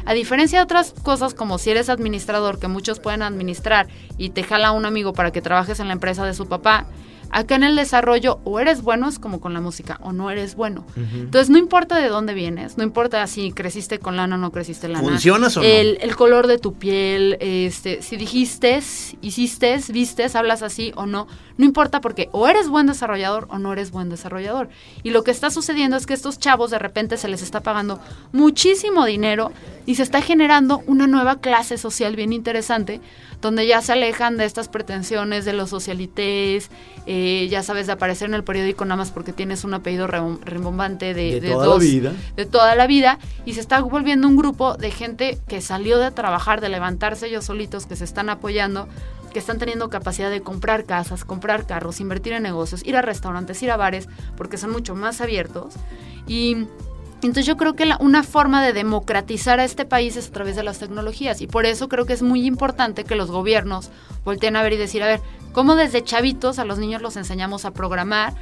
A 0.04 0.14
diferencia 0.14 0.58
de 0.58 0.64
otras 0.64 0.94
cosas 1.02 1.32
como 1.32 1.58
si 1.58 1.70
eres 1.70 1.88
administrador, 1.88 2.58
que 2.58 2.68
muchos 2.68 2.98
pueden 3.00 3.22
administrar 3.22 3.86
y 4.18 4.30
te 4.30 4.42
jala 4.42 4.72
un 4.72 4.84
amigo 4.84 5.12
para 5.12 5.30
que 5.30 5.40
trabajes 5.40 5.78
en 5.80 5.86
la 5.86 5.92
empresa 5.94 6.26
de 6.26 6.34
su 6.34 6.46
papá, 6.48 6.86
acá 7.32 7.56
en 7.56 7.64
el 7.64 7.76
desarrollo 7.76 8.38
o 8.44 8.60
eres 8.60 8.82
bueno, 8.82 9.08
es 9.08 9.18
como 9.18 9.40
con 9.40 9.54
la 9.54 9.60
música, 9.60 9.98
o 10.02 10.12
no 10.12 10.30
eres 10.30 10.54
bueno. 10.54 10.84
Entonces 10.96 11.50
no 11.50 11.58
importa 11.58 11.96
de 11.96 12.08
dónde 12.08 12.34
vienes, 12.34 12.76
no 12.76 12.84
importa 12.84 13.26
si 13.26 13.52
creciste 13.52 13.98
con 13.98 14.16
lana 14.16 14.36
o 14.36 14.38
no 14.38 14.52
creciste 14.52 14.88
lana. 14.88 15.02
¿Funcionas 15.02 15.56
o 15.56 15.60
no? 15.60 15.66
El, 15.66 15.98
el 16.00 16.14
color 16.14 16.46
de 16.46 16.58
tu 16.58 16.74
piel, 16.74 17.38
este, 17.40 18.02
si 18.02 18.16
dijiste, 18.16 18.80
hiciste, 19.22 19.80
vistes, 19.88 20.36
hablas 20.36 20.62
así 20.62 20.92
o 20.94 21.06
no, 21.06 21.26
no 21.56 21.64
importa 21.64 22.00
porque 22.00 22.28
o 22.32 22.48
eres 22.48 22.68
buen 22.68 22.86
desarrollador 22.86 23.46
o 23.50 23.58
no 23.58 23.72
eres 23.72 23.90
buen 23.90 24.08
desarrollador. 24.08 24.68
Y 25.02 25.10
lo 25.10 25.24
que 25.24 25.30
está 25.30 25.50
sucediendo 25.50 25.96
es 25.96 26.06
que 26.06 26.14
estos 26.14 26.38
chavos 26.38 26.70
de 26.70 26.78
repente 26.78 27.16
se 27.16 27.28
les 27.28 27.42
está 27.42 27.60
pagando 27.60 27.98
muchísimo 28.32 29.06
dinero 29.06 29.52
y 29.86 29.94
se 29.94 30.02
está 30.02 30.20
generando 30.20 30.82
una 30.86 31.06
nueva 31.06 31.40
clase 31.40 31.78
social 31.78 32.14
bien 32.14 32.32
interesante 32.32 33.00
donde 33.42 33.66
ya 33.66 33.82
se 33.82 33.92
alejan 33.92 34.38
de 34.38 34.44
estas 34.44 34.68
pretensiones 34.68 35.44
de 35.44 35.52
los 35.52 35.70
socialites, 35.70 36.70
eh, 37.06 37.21
ya 37.50 37.62
sabes, 37.62 37.86
de 37.86 37.92
aparecer 37.92 38.28
en 38.28 38.34
el 38.34 38.44
periódico 38.44 38.84
nada 38.84 38.96
más 38.96 39.10
porque 39.10 39.32
tienes 39.32 39.64
un 39.64 39.74
apellido 39.74 40.06
rimbombante 40.06 41.14
de, 41.14 41.40
De 41.40 41.40
de 41.40 41.50
toda 41.50 41.66
la 41.66 41.78
vida. 41.78 42.12
de 42.36 42.46
toda 42.46 42.74
la 42.74 42.86
vida 42.86 43.18
y 43.44 43.54
se 43.54 43.60
está 43.60 43.80
volviendo 43.80 44.28
un 44.28 44.36
grupo 44.36 44.76
de 44.76 44.90
gente 44.90 45.38
que 45.48 45.60
salió 45.60 45.98
de 45.98 46.10
trabajar, 46.10 46.60
de 46.60 46.68
levantarse 46.68 47.26
ellos 47.26 47.44
solitos, 47.44 47.86
que 47.86 47.96
se 47.96 48.04
están 48.04 48.28
apoyando, 48.28 48.88
que 49.32 49.38
están 49.38 49.58
teniendo 49.58 49.88
capacidad 49.88 50.30
de 50.30 50.42
comprar 50.42 50.84
casas, 50.84 51.24
comprar 51.24 51.66
carros, 51.66 52.00
invertir 52.00 52.34
en 52.34 52.42
negocios, 52.42 52.84
ir 52.84 52.96
a 52.96 53.02
restaurantes, 53.02 53.62
ir 53.62 53.70
a 53.70 53.76
bares, 53.76 54.08
porque 54.36 54.58
son 54.58 54.70
mucho 54.70 54.94
más 54.94 55.20
abiertos. 55.20 55.74
Y 56.26 56.66
entonces 57.26 57.46
yo 57.46 57.56
creo 57.56 57.74
que 57.74 57.86
la- 57.86 57.96
una 58.00 58.22
forma 58.22 58.62
de 58.62 58.72
democratizar 58.72 59.60
a 59.60 59.64
este 59.64 59.84
país 59.84 60.16
es 60.16 60.28
a 60.28 60.32
través 60.32 60.56
de 60.56 60.62
las 60.62 60.78
tecnologías 60.78 61.40
y 61.40 61.46
por 61.46 61.66
eso 61.66 61.88
creo 61.88 62.04
que 62.06 62.12
es 62.12 62.22
muy 62.22 62.46
importante 62.46 63.04
que 63.04 63.14
los 63.16 63.30
gobiernos 63.30 63.90
volteen 64.24 64.56
a 64.56 64.62
ver 64.62 64.72
y 64.74 64.76
decir, 64.76 65.02
a 65.02 65.06
ver, 65.06 65.20
¿cómo 65.52 65.74
desde 65.76 66.02
chavitos 66.04 66.58
a 66.58 66.64
los 66.64 66.78
niños 66.78 67.02
los 67.02 67.16
enseñamos 67.16 67.64
a 67.64 67.72
programar? 67.72 68.34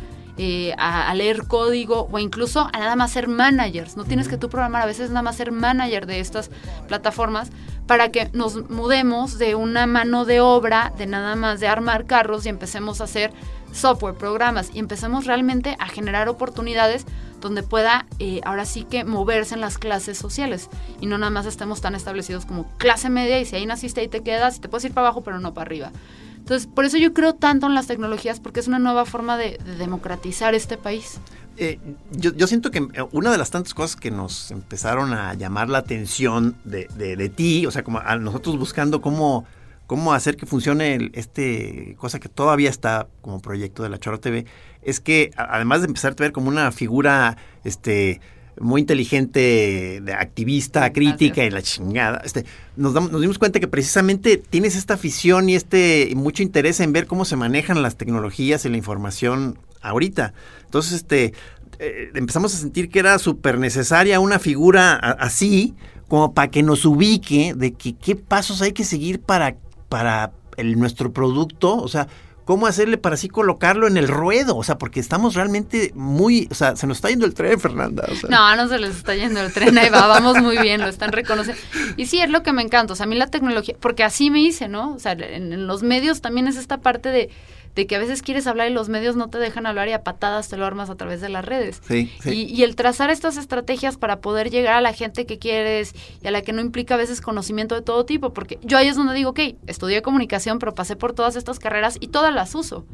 eh, 0.43 0.73
a, 0.79 1.11
a 1.11 1.15
leer 1.15 1.47
código 1.49 2.09
o 2.11 2.19
incluso 2.19 2.61
a 2.73 2.79
nada 2.79 2.97
más 2.97 3.11
ser 3.11 3.29
managers. 3.29 3.99
No 3.99 4.05
tienes 4.05 4.27
que 4.27 4.39
tú 4.39 4.49
programar, 4.49 4.81
a 4.81 4.87
veces 4.87 5.11
nada 5.11 5.21
más 5.21 5.37
ser 5.37 5.53
manager 5.53 6.07
de 6.07 6.21
estas 6.21 6.51
plataformas 6.89 7.51
para 7.87 8.11
que 8.11 8.31
nos 8.33 8.71
mudemos 8.71 9.37
de 9.37 9.55
una 9.55 9.87
mano 9.87 10.25
de 10.25 10.41
obra, 10.41 10.95
de 10.97 11.05
nada 11.07 11.37
más 11.37 11.61
de 11.61 11.69
armar 11.69 12.07
carros 12.07 12.47
y 12.47 12.49
empecemos 12.49 13.03
a 13.03 13.05
hacer 13.05 13.33
software, 13.73 14.15
programas 14.15 14.71
y 14.73 14.79
empecemos 14.79 15.27
realmente 15.27 15.77
a 15.79 15.89
generar 15.89 16.31
oportunidades 16.31 17.05
donde 17.41 17.63
pueda 17.63 18.07
eh, 18.19 18.41
ahora 18.45 18.65
sí 18.65 18.85
que 18.85 19.05
moverse 19.05 19.55
en 19.55 19.61
las 19.61 19.79
clases 19.79 20.19
sociales 20.19 20.69
y 21.01 21.07
no 21.07 21.19
nada 21.19 21.31
más 21.31 21.47
estemos 21.47 21.81
tan 21.81 21.95
establecidos 21.95 22.47
como 22.47 22.67
clase 22.79 23.11
media 23.11 23.41
y 23.41 23.45
si 23.47 23.57
ahí 23.57 23.67
naciste 23.67 24.01
ahí 24.01 24.09
te 24.09 24.23
quedas 24.23 24.57
y 24.57 24.61
te 24.61 24.69
puedes 24.69 24.85
ir 24.85 24.93
para 24.93 25.07
abajo 25.09 25.23
pero 25.23 25.41
no 25.41 25.55
para 25.55 25.67
arriba. 25.67 25.93
Entonces, 26.39 26.67
por 26.67 26.85
eso 26.85 26.97
yo 26.97 27.13
creo 27.13 27.35
tanto 27.35 27.67
en 27.67 27.75
las 27.75 27.87
tecnologías, 27.87 28.41
porque 28.41 28.61
es 28.61 28.67
una 28.67 28.79
nueva 28.79 29.05
forma 29.05 29.37
de, 29.37 29.59
de 29.65 29.77
democratizar 29.77 30.55
este 30.55 30.79
país. 30.79 31.21
Eh, 31.59 31.79
yo, 32.13 32.33
yo 32.33 32.47
siento 32.47 32.71
que 32.71 32.79
eh, 32.79 32.89
una 33.13 33.31
de 33.31 33.37
las 33.39 33.51
tantas 33.51 33.75
cosas 33.75 33.95
que 33.95 34.11
nos 34.11 34.51
empezaron 34.51 35.13
a 35.13 35.35
llamar 35.35 35.69
la 35.69 35.79
atención 35.79 36.57
de, 36.65 36.89
de- 36.97 37.15
de 37.17 37.29
ti, 37.29 37.67
o 37.67 37.71
sea, 37.71 37.85
como 37.85 37.99
a 37.99 38.17
nosotros 38.17 38.59
buscando 38.59 39.03
cómo, 39.03 39.45
cómo 39.87 40.15
hacer 40.15 40.37
que 40.39 40.47
funcione 40.47 40.95
el- 40.95 41.11
este 41.15 41.95
cosa 41.99 42.19
que 42.19 42.31
todavía 42.31 42.71
está 42.71 43.07
como 43.21 43.41
proyecto 43.41 43.83
de 43.83 43.91
la 43.91 43.99
Chora 43.99 44.17
TV, 44.19 44.47
es 44.83 45.01
que 45.01 45.31
además 45.37 45.81
de 45.81 45.87
empezar 45.89 46.13
a 46.13 46.15
ver 46.23 46.33
como 46.33 46.49
una 46.49 46.73
figura 46.73 47.37
este 47.65 48.21
muy 48.61 48.83
inteligente, 48.83 50.01
de 50.03 50.13
activista, 50.13 50.93
crítica 50.93 51.45
y 51.45 51.51
la 51.51 51.63
chingada, 51.63 52.21
este, 52.25 52.45
nos, 52.77 52.93
damos- 52.93 53.11
nos 53.11 53.21
dimos 53.23 53.39
cuenta 53.39 53.59
que 53.61 53.69
precisamente 53.69 54.37
tienes 54.37 54.77
esta 54.77 54.95
afición 54.95 55.49
y 55.49 55.55
este 55.55 56.13
mucho 56.15 56.43
interés 56.43 56.81
en 56.81 56.93
ver 56.93 57.07
cómo 57.07 57.25
se 57.25 57.37
manejan 57.37 57.83
las 57.83 57.97
tecnologías 57.97 58.65
y 58.65 58.69
la 58.69 58.77
información 58.77 59.59
ahorita. 59.81 60.35
Entonces, 60.65 60.93
este, 60.93 61.33
eh, 61.79 62.11
empezamos 62.15 62.55
a 62.55 62.59
sentir 62.59 62.91
que 62.91 62.99
era 62.99 63.19
súper 63.19 63.59
necesaria 63.59 64.21
una 64.21 64.39
figura 64.39 64.93
a- 64.93 65.13
así, 65.13 65.75
como 66.09 66.35
para 66.35 66.51
que 66.51 66.63
nos 66.63 66.85
ubique 66.85 67.55
de 67.57 67.73
que 67.73 67.95
qué 67.95 68.15
pasos 68.17 68.61
hay 68.61 68.73
que 68.73 68.85
seguir 68.85 69.21
para, 69.21 69.57
para 69.89 70.33
el, 70.59 70.79
nuestro 70.79 71.13
producto, 71.13 71.77
o 71.77 71.89
sea, 71.89 72.09
cómo 72.45 72.67
hacerle 72.67 72.99
para 72.99 73.15
así 73.15 73.29
colocarlo 73.29 73.87
en 73.87 73.97
el 73.97 74.09
ruedo, 74.09 74.57
o 74.57 74.65
sea, 74.65 74.79
porque 74.79 75.01
estamos 75.01 75.35
realmente 75.35 75.93
muy, 75.95 76.49
o 76.51 76.55
sea, 76.55 76.77
se 76.77 76.87
nos 76.87 76.99
está 76.99 77.09
yendo 77.09 77.27
el 77.27 77.35
tren, 77.35 77.61
Fernanda. 77.61 78.07
o 78.11 78.15
sea. 78.15 78.29
No, 78.29 78.57
no 78.57 78.69
se 78.69 78.79
les 78.79 78.97
está 78.97 79.15
yendo 79.15 79.41
el 79.41 79.53
tren, 79.53 79.77
ahí 79.79 79.89
va, 79.89 80.07
vamos 80.07 80.41
muy 80.43 80.59
bien, 80.59 80.81
lo 80.81 80.89
están 80.89 81.13
reconociendo. 81.13 81.61
Y 81.97 82.07
sí, 82.07 82.21
es 82.21 82.31
lo 82.31 82.43
que 82.43 82.53
me 82.53 82.63
encanta, 82.63 82.93
o 82.93 82.97
sea, 82.97 83.05
a 83.05 83.09
mí 83.09 83.17
la 83.17 83.29
tecnología, 83.29 83.77
porque 83.81 84.05
así 84.05 84.31
me 84.31 84.41
hice, 84.41 84.69
¿no? 84.69 84.95
O 84.95 84.99
sea, 84.99 85.13
en, 85.13 85.53
en 85.53 85.67
los 85.67 85.83
medios 85.83 86.21
también 86.21 86.49
es 86.49 86.57
esta 86.57 86.79
parte 86.79 87.11
de, 87.11 87.31
de 87.75 87.87
que 87.87 87.97
a 87.97 87.99
veces 87.99 88.23
quieres 88.23 88.47
hablar 88.47 88.71
y 88.71 88.75
los 88.75 88.89
medios 88.89 89.17
no 89.17 89.29
te 89.29 89.39
dejan 89.39 89.67
hablar 89.67 89.89
y 89.89 89.93
a 89.93 90.03
patadas 90.03 90.49
te 90.49 90.57
lo 90.57 90.67
armas 90.67 90.91
a 90.91 90.97
través 90.97 91.21
de 91.21 91.29
las 91.29 91.45
redes. 91.45 91.81
Sí, 91.87 92.13
sí. 92.23 92.31
Y, 92.31 92.55
y 92.55 92.63
el 92.65 92.77
trazar 92.77 93.11
estas 93.11 93.37
estrategias 93.37 93.97
para 93.97 94.21
poder 94.21 94.51
llegar 94.51 94.75
a 94.75 94.81
la 94.81 94.93
gente 94.93 95.27
que 95.27 95.39
quieres 95.39 95.95
y 96.23 96.27
a 96.27 96.31
la 96.31 96.43
que 96.43 96.53
no 96.53 96.61
implica 96.61 96.95
a 96.95 96.99
veces 96.99 97.21
conocimiento 97.21 97.75
de 97.75 97.83
todo 97.83 98.05
tipo, 98.05 98.33
porque 98.33 98.59
yo 98.63 98.79
ahí 98.79 98.89
es 98.89 98.97
donde 98.97 99.15
digo, 99.15 99.31
ok, 99.31 99.41
estudié 99.67 100.03
comunicación, 100.03 100.59
pero 100.59 100.75
pasé 100.75 100.97
por 100.97 101.13
todas 101.13 101.37
estas 101.37 101.59
carreras 101.59 101.97
y 102.01 102.09
todas 102.09 102.35
las 102.35 102.55
uso. 102.55 102.85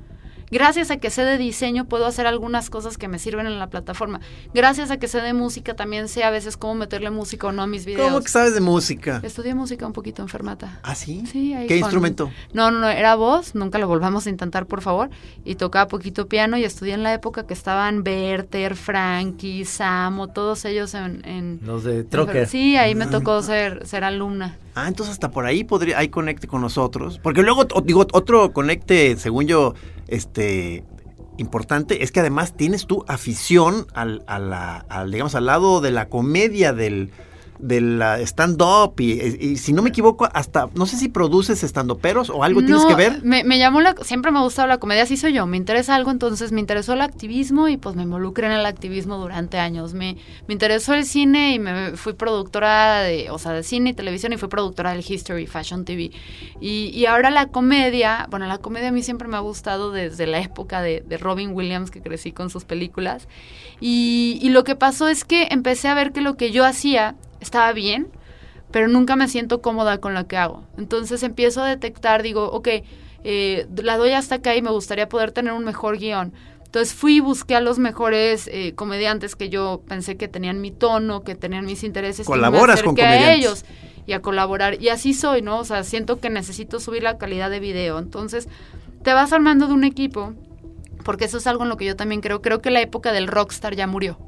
Gracias 0.51 0.90
a 0.90 0.99
que 0.99 1.11
sé 1.11 1.24
de 1.24 1.38
diseño 1.38 1.86
puedo 1.86 2.07
hacer 2.07 2.26
algunas 2.26 2.70
cosas 2.70 2.99
que 2.99 3.09
me 3.09 3.18
sirven 3.18 3.47
en 3.47 3.59
la 3.59 3.68
plataforma. 3.68 4.20
Gracias 4.55 4.90
a 4.90 4.97
que 4.97 5.09
sé 5.09 5.20
de 5.20 5.32
música 5.32 5.74
también 5.74 6.09
sé 6.09 6.22
a 6.24 6.30
veces 6.30 6.57
cómo 6.57 6.74
meterle 6.76 7.11
música 7.11 7.49
o 7.49 7.53
no 7.53 7.62
a 7.62 7.66
mis 7.66 7.84
videos. 7.84 8.09
¿Cómo 8.09 8.20
que 8.22 8.28
sabes 8.28 8.55
de 8.55 8.61
música? 8.61 9.20
Estudié 9.24 9.55
música 9.55 9.86
un 9.86 9.92
poquito 9.92 10.22
enfermata. 10.22 10.78
¿Ah, 10.84 10.94
sí? 10.94 11.24
Sí, 11.30 11.53
ahí 11.55 11.66
¿Qué 11.66 11.74
con- 11.74 11.86
instrumento? 11.86 12.30
No, 12.53 12.70
no, 12.70 12.78
no, 12.78 12.88
era 12.88 13.14
voz, 13.16 13.55
nunca 13.55 13.78
lo 13.78 13.88
volvamos 13.88 14.26
a 14.26 14.30
intentar, 14.30 14.66
por 14.66 14.82
favor. 14.82 15.11
Y 15.44 15.57
tocaba 15.57 15.88
poquito 15.88 16.26
piano 16.28 16.57
y 16.57 16.64
estudié 16.64 16.94
en 16.94 17.03
la 17.03 17.12
época 17.12 17.47
que 17.47 17.55
estaban 17.55 18.03
Werther, 18.07 18.76
Frankie, 18.76 19.64
Samo, 19.64 20.28
todos 20.28 20.64
ellos 20.64 20.94
en... 20.94 21.24
en 21.26 21.61
Los 21.64 21.84
de 21.84 22.01
en- 22.01 22.09
Trocker. 22.09 22.47
Sí, 22.49 22.76
ahí 22.76 22.94
me 22.94 23.07
tocó 23.07 23.42
ser, 23.42 23.86
ser 23.86 24.05
alumna. 24.05 24.57
Ah, 24.76 24.88
entonces 24.88 25.14
hasta 25.14 25.30
por 25.30 25.47
ahí 25.47 25.64
podría, 25.64 25.99
hay 25.99 26.09
conecte 26.09 26.47
con 26.47 26.61
nosotros. 26.61 27.18
Porque 27.22 27.42
luego, 27.42 27.64
digo, 27.82 28.07
otro 28.12 28.53
conecte, 28.53 29.16
según 29.16 29.47
yo, 29.47 29.74
este 30.09 30.84
importante, 31.38 32.02
es 32.02 32.12
que 32.12 32.20
además 32.20 32.57
tienes 32.57 32.86
tu 32.86 33.04
afición 33.09 33.86
al, 33.94 34.24
a 34.26 34.84
al, 34.88 35.11
digamos, 35.11 35.34
al 35.34 35.46
lado 35.46 35.80
de 35.80 35.90
la 35.90 36.09
comedia 36.09 36.72
del 36.72 37.11
del 37.59 38.02
stand-up 38.22 38.94
y, 38.98 39.12
y 39.12 39.57
si 39.57 39.72
no 39.72 39.82
me 39.82 39.90
equivoco 39.90 40.28
hasta 40.32 40.68
no 40.74 40.86
sé 40.86 40.96
si 40.96 41.09
produces 41.09 41.62
stand-uperos 41.62 42.30
o 42.30 42.44
algo 42.44 42.61
tienes 42.62 42.84
que 42.84 42.94
ver 42.94 43.22
Me, 43.22 43.44
me 43.44 43.59
llamó 43.59 43.80
la... 43.80 43.94
Siempre 44.02 44.30
me 44.30 44.38
ha 44.38 44.42
gustado 44.42 44.68
la 44.68 44.78
comedia, 44.78 45.02
así 45.02 45.16
soy 45.16 45.32
yo. 45.32 45.46
Me 45.46 45.57
interesa 45.57 45.94
algo, 45.94 46.11
entonces 46.11 46.52
me 46.52 46.61
interesó 46.61 46.92
el 46.92 47.00
activismo 47.00 47.68
y 47.68 47.76
pues 47.76 47.96
me 47.96 48.02
involucré 48.02 48.46
en 48.46 48.52
el 48.52 48.66
activismo 48.66 49.18
durante 49.18 49.59
años. 49.59 49.94
Me, 49.94 50.16
me 50.46 50.54
interesó 50.54 50.94
el 50.94 51.04
cine 51.04 51.54
y 51.54 51.59
me 51.59 51.92
fui 51.96 52.12
productora 52.12 53.02
de, 53.02 53.30
o 53.30 53.38
sea, 53.38 53.52
de 53.52 53.62
cine 53.62 53.90
y 53.90 53.94
televisión 53.94 54.32
y 54.32 54.36
fui 54.36 54.48
productora 54.48 54.92
del 54.92 55.04
History 55.07 55.46
Fashion 55.46 55.84
TV. 55.84 56.11
Y, 56.61 56.90
y 56.94 57.07
ahora 57.07 57.30
la 57.30 57.46
comedia, 57.46 58.26
bueno, 58.30 58.46
la 58.46 58.59
comedia 58.59 58.88
a 58.88 58.92
mí 58.92 59.02
siempre 59.02 59.28
me 59.28 59.36
ha 59.36 59.40
gustado 59.40 59.90
desde 59.90 60.26
la 60.26 60.40
época 60.40 60.82
de, 60.82 61.02
de 61.07 61.18
Robin 61.18 61.52
Williams, 61.52 61.90
que 61.90 62.00
crecí 62.00 62.32
con 62.32 62.50
sus 62.50 62.64
películas. 62.64 63.28
Y, 63.80 64.38
y 64.42 64.50
lo 64.50 64.64
que 64.64 64.76
pasó 64.76 65.09
es 65.09 65.24
que 65.24 65.48
empecé 65.50 65.88
a 65.88 65.94
ver 65.94 66.12
que 66.12 66.20
lo 66.20 66.36
que 66.36 66.50
yo 66.50 66.64
hacía 66.64 67.14
estaba 67.47 67.72
bien, 67.72 68.09
pero 68.70 68.88
nunca 68.88 69.16
me 69.16 69.28
siento 69.28 69.62
cómoda 69.62 69.99
con 69.99 70.14
lo 70.14 70.26
que 70.26 70.36
hago. 70.36 70.64
Entonces 70.76 71.22
empiezo 71.22 71.62
a 71.62 71.68
detectar, 71.68 72.22
digo, 72.22 72.51
ok, 72.51 72.68
eh, 73.24 73.66
la 73.82 73.97
doy 73.97 74.12
hasta 74.12 74.36
acá 74.36 74.55
y 74.55 74.62
me 74.62 74.70
gustaría 74.70 75.09
poder 75.09 75.32
tener 75.32 75.53
un 75.53 75.64
mejor 75.64 75.99
guion. 75.99 76.32
Entonces 76.64 76.94
fui 76.94 77.16
y 77.16 77.20
busqué 77.20 77.55
a 77.57 77.61
los 77.61 77.78
mejores 77.78 78.49
eh, 78.53 78.74
comediantes 78.74 79.34
que 79.34 79.49
yo 79.49 79.82
pensé 79.88 80.16
que 80.16 80.28
tenían 80.28 80.61
mi 80.61 80.72
tono, 80.72 81.22
que 81.22 81.34
tenían 81.34 81.64
mis 81.64 81.84
intereses. 81.84 82.26
Colaboras 82.26 82.80
y 82.80 82.82
me 82.82 82.84
con 82.84 82.94
acerqué 82.94 83.03
a 83.03 83.18
comediantes. 83.18 83.38
ellos 83.38 83.64
y 84.07 84.12
a 84.12 84.20
colaborar. 84.20 84.80
Y 84.82 84.88
así 84.88 85.14
soy, 85.14 85.42
¿no? 85.42 85.59
O 85.59 85.64
sea, 85.64 85.84
siento 85.84 86.20
que 86.20 86.30
necesito 86.30 86.78
subir 86.80 87.03
la 87.03 87.18
calidad 87.18 87.51
de 87.51 87.61
video. 87.61 87.99
Entonces 87.99 88.49
te 89.03 89.12
vas 89.12 89.32
armando 89.32 89.68
de 89.68 89.72
un 89.72 89.84
equipo, 89.84 90.34
porque 91.05 91.24
eso 91.26 91.38
es 91.38 91.47
algo 91.47 91.62
en 91.62 91.68
lo 91.68 91.76
que 91.76 91.84
yo 91.84 91.97
también 91.97 92.20
creo. 92.20 92.42
Creo 92.42 92.61
que 92.61 92.70
la 92.70 92.80
época 92.80 93.12
del 93.12 93.26
rockstar 93.26 93.74
ya 93.74 93.86
murió. 93.86 94.18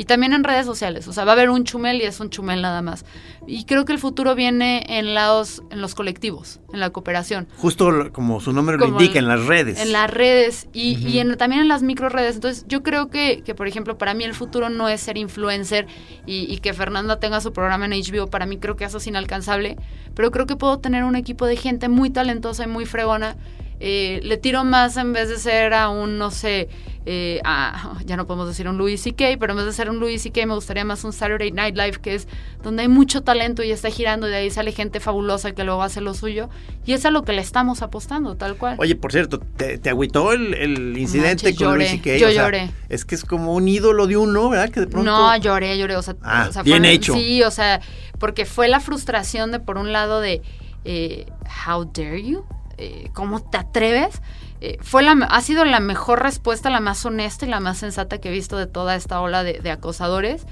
Y 0.00 0.04
también 0.04 0.32
en 0.32 0.44
redes 0.44 0.64
sociales, 0.64 1.06
o 1.08 1.12
sea, 1.12 1.26
va 1.26 1.32
a 1.32 1.34
haber 1.34 1.50
un 1.50 1.64
chumel 1.64 2.00
y 2.00 2.04
es 2.04 2.20
un 2.20 2.30
chumel 2.30 2.62
nada 2.62 2.80
más. 2.80 3.04
Y 3.46 3.64
creo 3.66 3.84
que 3.84 3.92
el 3.92 3.98
futuro 3.98 4.34
viene 4.34 4.82
en 4.88 5.14
los, 5.14 5.62
en 5.70 5.82
los 5.82 5.94
colectivos, 5.94 6.58
en 6.72 6.80
la 6.80 6.88
cooperación. 6.88 7.48
justo 7.58 8.10
como 8.10 8.40
su 8.40 8.54
nombre 8.54 8.78
lo 8.78 8.86
indica 8.86 9.18
en- 9.18 9.24
en 9.24 9.28
las 9.28 9.44
redes 9.44 9.78
En 9.78 9.92
las 9.92 10.08
redes 10.10 10.68
y, 10.72 10.96
y 11.06 11.18
en- 11.18 11.36
también 11.36 11.60
en 11.60 11.68
las 11.68 11.82
micro 11.82 12.08
redes. 12.08 12.36
Entonces, 12.36 12.64
yo 12.66 12.82
creo 12.82 13.10
que, 13.10 13.42
que, 13.44 13.54
por 13.54 13.68
ejemplo, 13.68 13.98
para 13.98 14.14
mí 14.14 14.24
el 14.24 14.32
futuro 14.32 14.70
no 14.70 14.88
es 14.88 15.02
ser 15.02 15.18
influencer 15.18 15.86
y, 16.24 16.50
y 16.50 16.60
que 16.60 16.72
Fernanda 16.72 17.20
tenga 17.20 17.42
su 17.42 17.52
programa 17.52 17.84
en 17.84 17.92
HBO. 17.92 18.28
Para 18.30 18.46
mí 18.46 18.56
creo 18.56 18.76
que 18.76 18.84
eso 18.86 18.96
es 18.96 19.06
inalcanzable. 19.06 19.76
Pero 20.14 20.30
creo 20.30 20.46
que 20.46 20.56
puedo 20.56 20.78
tener 20.78 21.04
un 21.04 21.14
equipo 21.14 21.44
de 21.44 21.56
gente 21.56 21.90
muy 21.90 22.08
talentosa 22.08 22.64
y 22.64 22.68
muy 22.68 22.86
fregona. 22.86 23.36
Eh, 23.82 24.20
le 24.22 24.36
tiro 24.36 24.62
más 24.64 24.96
en 24.98 25.12
vez 25.14 25.28
de 25.30 25.38
ser 25.38 25.72
a 25.72 25.88
un, 25.88 26.18
no 26.18 26.30
sé, 26.30 26.68
eh, 27.06 27.40
a- 27.44 27.94
ya 28.04 28.16
no 28.18 28.26
podemos 28.26 28.46
decir 28.46 28.68
un 28.68 28.76
Louis 28.76 29.00
C.K., 29.00 29.24
pero 29.40 29.52
en 29.54 29.56
vez 29.56 29.66
de 29.66 29.72
ser 29.72 29.88
un 29.88 29.98
Louis 30.00 30.20
C.K. 30.20 30.44
me 30.44 30.54
gustaría 30.54 30.84
más 30.84 31.02
un 31.02 31.14
Saturday 31.14 31.50
Night 31.50 31.74
Live, 31.76 31.92
que 32.02 32.14
es 32.14 32.28
donde 32.62 32.82
hay 32.82 32.88
mucho 32.88 33.22
talento 33.22 33.62
y 33.62 33.70
está 33.72 33.88
girando 33.88 34.28
y 34.28 34.30
de 34.30 34.36
ahí 34.36 34.50
sale 34.50 34.72
gente 34.72 35.00
fabulosa 35.00 35.52
que 35.52 35.64
luego 35.64 35.82
hace 35.82 36.02
lo 36.02 36.12
suyo. 36.12 36.50
Y 36.84 36.92
es 36.92 37.06
a 37.06 37.10
lo 37.10 37.22
que 37.24 37.32
le 37.32 37.40
estamos 37.40 37.80
apostando, 37.80 38.36
tal 38.36 38.56
cual. 38.58 38.76
Oye, 38.78 38.96
por 38.96 39.12
cierto, 39.12 39.38
¿te, 39.38 39.78
te 39.78 39.88
agüitó 39.88 40.32
el, 40.32 40.52
el 40.52 40.98
incidente 40.98 41.46
Manches, 41.46 41.56
con 41.56 41.66
lloré. 41.68 41.76
Luis 41.78 41.90
C.K.? 42.02 42.16
Yo 42.18 42.26
O 42.28 42.30
sea, 42.32 42.42
lloré. 42.44 42.70
Es 42.90 43.06
que 43.06 43.14
es 43.14 43.24
como 43.24 43.54
un 43.54 43.66
ídolo 43.66 44.06
de 44.06 44.18
uno, 44.18 44.50
¿verdad? 44.50 44.68
Que 44.68 44.80
de 44.80 44.86
pronto... 44.88 45.10
No, 45.10 45.34
lloré, 45.38 45.78
lloré. 45.78 45.96
O 45.96 46.02
sea, 46.02 46.16
Ah, 46.20 46.46
o 46.50 46.52
sea, 46.52 46.62
bien 46.62 46.80
fue- 46.82 46.92
hecho. 46.92 47.14
Sí, 47.14 47.42
o 47.42 47.50
sea, 47.50 47.80
porque 48.18 48.44
fue 48.44 48.68
la 48.68 48.78
frustración 48.80 49.50
de, 49.52 49.58
por 49.60 49.78
un 49.78 49.90
lado, 49.92 50.20
de 50.20 50.42
eh, 50.84 51.24
How 51.66 51.86
dare 51.86 52.22
you? 52.22 52.44
Eh, 52.80 53.10
¿Cómo 53.12 53.40
te 53.40 53.58
atreves? 53.58 54.20
Eh, 54.62 54.78
fue 54.80 55.02
la, 55.02 55.12
ha 55.12 55.40
sido 55.42 55.64
la 55.64 55.80
mejor 55.80 56.22
respuesta, 56.22 56.68
la 56.70 56.80
más 56.80 57.04
honesta 57.06 57.46
y 57.46 57.48
la 57.48 57.60
más 57.60 57.78
sensata 57.78 58.18
que 58.18 58.28
he 58.28 58.32
visto 58.32 58.56
de 58.56 58.66
toda 58.66 58.94
esta 58.96 59.20
ola 59.20 59.42
de, 59.44 59.60
de 59.60 59.70
acosadores. 59.70 60.46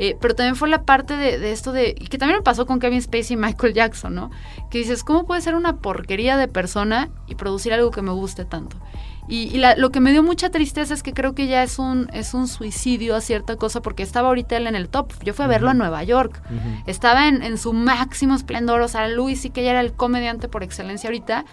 Eh, 0.00 0.16
pero 0.20 0.34
también 0.36 0.54
fue 0.54 0.68
la 0.68 0.82
parte 0.82 1.16
de, 1.16 1.38
de 1.40 1.50
esto 1.50 1.72
de. 1.72 1.94
que 1.94 2.18
también 2.18 2.38
me 2.38 2.44
pasó 2.44 2.66
con 2.66 2.78
Kevin 2.78 3.02
Spacey 3.02 3.34
y 3.34 3.36
Michael 3.36 3.74
Jackson, 3.74 4.14
¿no? 4.14 4.30
Que 4.70 4.78
dices, 4.78 5.02
¿cómo 5.02 5.26
puede 5.26 5.40
ser 5.40 5.56
una 5.56 5.78
porquería 5.78 6.36
de 6.36 6.46
persona 6.46 7.08
y 7.26 7.34
producir 7.34 7.72
algo 7.72 7.90
que 7.90 8.00
me 8.02 8.12
guste 8.12 8.44
tanto? 8.44 8.76
Y, 9.26 9.48
y 9.54 9.58
la- 9.58 9.74
lo 9.76 9.90
que 9.90 9.98
me 9.98 10.12
dio 10.12 10.22
mucha 10.22 10.50
tristeza 10.50 10.94
es 10.94 11.02
que 11.02 11.12
creo 11.12 11.34
que 11.34 11.48
ya 11.48 11.64
es 11.64 11.80
un, 11.80 12.08
es 12.14 12.32
un 12.32 12.46
suicidio 12.46 13.16
a 13.16 13.20
cierta 13.20 13.56
cosa, 13.56 13.82
porque 13.82 14.04
estaba 14.04 14.28
ahorita 14.28 14.56
él 14.56 14.68
en 14.68 14.76
el 14.76 14.88
top. 14.88 15.12
Yo 15.24 15.34
fui 15.34 15.44
a 15.44 15.48
verlo 15.48 15.68
a 15.68 15.74
Nueva 15.74 16.04
York. 16.04 16.40
Estaba 16.86 17.26
en, 17.26 17.42
en 17.42 17.58
su 17.58 17.72
máximo 17.72 18.36
esplendor. 18.36 18.80
O 18.82 18.88
sea, 18.88 19.08
Luis 19.08 19.40
sí 19.40 19.50
que 19.50 19.64
ya 19.64 19.72
era 19.72 19.80
el 19.80 19.92
comediante 19.94 20.48
por 20.48 20.62
excelencia 20.62 21.08
ahorita. 21.08 21.44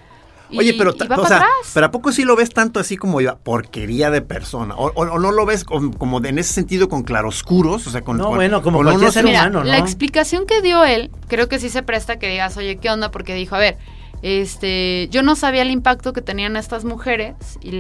Y- 0.50 0.60
Oye, 0.60 0.76
pero, 0.78 0.92
y 0.94 0.98
ta- 0.98 1.06
va 1.08 1.16
o 1.16 1.24
para 1.24 1.28
sea, 1.28 1.38
atrás. 1.38 1.72
pero 1.74 1.86
¿a 1.88 1.92
poco 1.92 2.12
sí 2.12 2.24
lo 2.24 2.36
ves 2.36 2.50
tanto 2.52 2.80
así 2.80 2.98
como 2.98 3.20
yo, 3.22 3.38
porquería 3.40 4.12
de 4.12 4.22
persona? 4.22 4.76
¿O, 4.76 4.88
o- 4.88 5.12
o 5.14 5.20
no 5.20 5.32
lo 5.32 5.46
ves 5.46 5.64
con- 5.64 5.92
como 5.94 6.20
de- 6.20 6.30
en 6.30 6.38
ese 6.40 6.54
sentido 6.54 6.88
con 6.90 7.04
claroscuros? 7.04 7.88
O 7.88 7.90
sea, 7.90 8.02
con, 8.02 8.18
No, 8.18 8.26
con- 8.28 8.36
bueno, 8.36 8.62
como 8.62 8.78
con 8.78 8.86
cualquier 8.86 9.04
unos- 9.06 9.14
ser 9.14 9.24
Mira, 9.26 9.40
humano, 9.42 9.60
¿no? 9.60 9.66
la 9.66 9.78
explicación 9.80 10.46
que 10.46 10.62
dio 10.62 10.84
él, 10.84 11.10
creo 11.28 11.50
que 11.50 11.60
sí 11.60 11.70
se 11.70 11.82
presta 11.84 12.14
a 12.14 12.20
que 12.20 12.30
digas, 12.30 12.56
oye, 12.58 12.78
¿qué 12.78 12.90
onda? 12.92 13.10
Porque 13.12 13.34
dijo, 13.34 13.56
a 13.56 13.60
ver, 13.60 13.78
este, 14.22 15.08
yo 15.12 15.22
no 15.24 15.36
sabía 15.36 15.62
el 15.62 15.70
impacto 15.70 16.12
que 16.14 16.22
tenían 16.22 16.56
estas 16.58 16.84
mujeres 16.86 17.36
y 17.62 17.72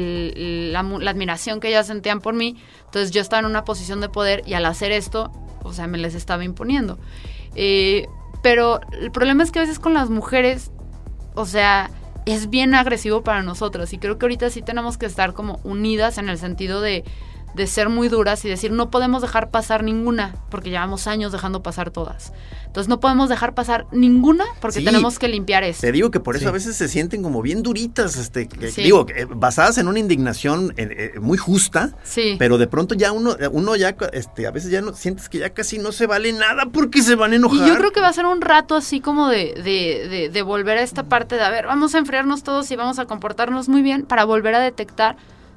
la 0.72 0.80
admiración 0.80 1.59
que 1.59 1.70
ellas 1.70 1.88
sentían 1.88 2.20
por 2.22 2.34
mí. 2.34 2.55
Entonces 2.86 3.11
yo 3.11 3.22
estaba 3.22 3.39
en 3.39 3.45
una 3.45 3.63
posición 3.63 4.01
de 4.01 4.09
poder 4.09 4.43
y 4.45 4.53
al 4.53 4.66
hacer 4.66 4.91
esto, 4.91 5.32
o 5.63 5.74
sea, 5.74 5.88
me 5.88 5.97
les 5.97 6.13
estaba 6.16 6.43
imponiendo. 6.43 6.99
Eh, 7.55 8.07
pero 8.43 8.80
el 8.99 9.11
problema 9.11 9.43
es 9.43 9.51
que 9.51 9.59
a 9.59 9.63
veces 9.63 9.80
con 9.80 9.93
las 9.93 10.09
mujeres, 10.09 10.72
o 11.34 11.45
sea, 11.45 11.89
es 12.26 12.49
bien 12.49 12.73
agresivo 12.73 13.23
para 13.23 13.43
nosotras 13.43 13.93
y 13.93 13.97
creo 13.97 14.17
que 14.17 14.26
ahorita 14.26 14.49
sí 14.49 14.61
tenemos 14.61 14.97
que 14.97 15.05
estar 15.05 15.34
como 15.34 15.59
unidas 15.63 16.17
en 16.17 16.30
el 16.30 16.38
sentido 16.38 16.82
de, 16.82 17.03
de 17.56 17.68
ser 17.68 17.89
muy 17.89 18.10
duras 18.10 18.43
y 18.45 18.49
decir 18.49 18.72
no 18.72 18.89
podemos 18.91 19.22
dejar 19.22 19.49
pasar 19.49 19.84
ninguna, 19.84 20.36
porque 20.49 20.70
llevamos 20.70 21.08
años 21.08 21.32
dejando 21.32 21.64
pasar 21.64 21.89
todas. 21.91 22.34
Entonces 22.68 22.89
no 22.89 22.99
podemos 22.99 23.30
dejar 23.30 23.53
pasar 23.53 23.86
ninguna 23.93 24.43
porque 24.60 24.80
Sí. 24.80 24.86
tenemos 24.86 25.18
que 25.18 25.30
limpiar 25.30 25.64
eso. 25.64 25.80
Te 25.80 25.93
digo 25.93 26.12
que 26.12 26.20
por 26.20 26.36
eso 26.36 26.43
Sí. 26.43 26.49
a 26.49 26.51
veces 26.51 26.76
se 26.76 26.89
sienten 26.89 27.24
como 27.24 27.41
bien 27.41 27.64
duritas, 27.64 28.18
este, 28.18 28.49
que- 28.49 28.70
Sí. 28.72 28.84
digo, 28.84 29.06
eh, 29.16 29.26
basadas 29.30 29.78
en 29.78 29.88
una 29.88 29.99
indignación 29.99 30.74
eh, 30.76 31.12
eh, 31.16 31.20
muy 31.22 31.38
justa, 31.38 31.95
Sí. 32.03 32.36
pero 32.38 32.58
de 32.58 32.68
pronto 32.68 32.93
ya 32.93 33.14
uno, 33.14 33.38
uno 33.51 33.76
ya, 33.78 33.95
este, 34.12 34.45
a 34.45 34.51
veces 34.51 34.72
ya 34.72 34.82
no 34.82 34.93
sientes 34.93 35.30
que 35.30 35.38
ya 35.38 35.51
casi 35.51 35.78
no 35.78 35.93
se 35.93 36.06
vale 36.06 36.34
nada 36.34 36.66
porque 36.66 37.01
se 37.01 37.16
van 37.16 37.32
a 37.32 37.36
enojar. 37.38 37.66
Y 37.66 37.70
yo 37.72 37.78
creo 37.78 37.91
que 37.93 38.01
va 38.01 38.10
a 38.10 38.14
ser 38.14 38.26
un 38.26 38.41
rato 38.41 38.76
así 38.76 38.99
como 38.99 39.30
de, 39.30 39.53
de, 39.64 40.08
de, 40.10 40.30
de 40.30 40.41
volver 40.41 40.78
a 40.78 40.82
esta 40.82 41.03
parte 41.03 41.36
de, 41.36 41.41
a 41.43 41.49
ver, 41.49 41.68
vamos 41.68 41.95
a 41.95 41.99
enfriarnos 41.99 42.43
todos 42.43 42.70
y 42.72 42.76
vamos 42.76 42.99
a 42.99 43.06
comportarnos 43.06 43.70
muy 43.70 43.82
bien 43.82 44.03
para 44.03 44.26
volver 44.26 44.53
a 44.56 44.60
detectar 44.60 45.16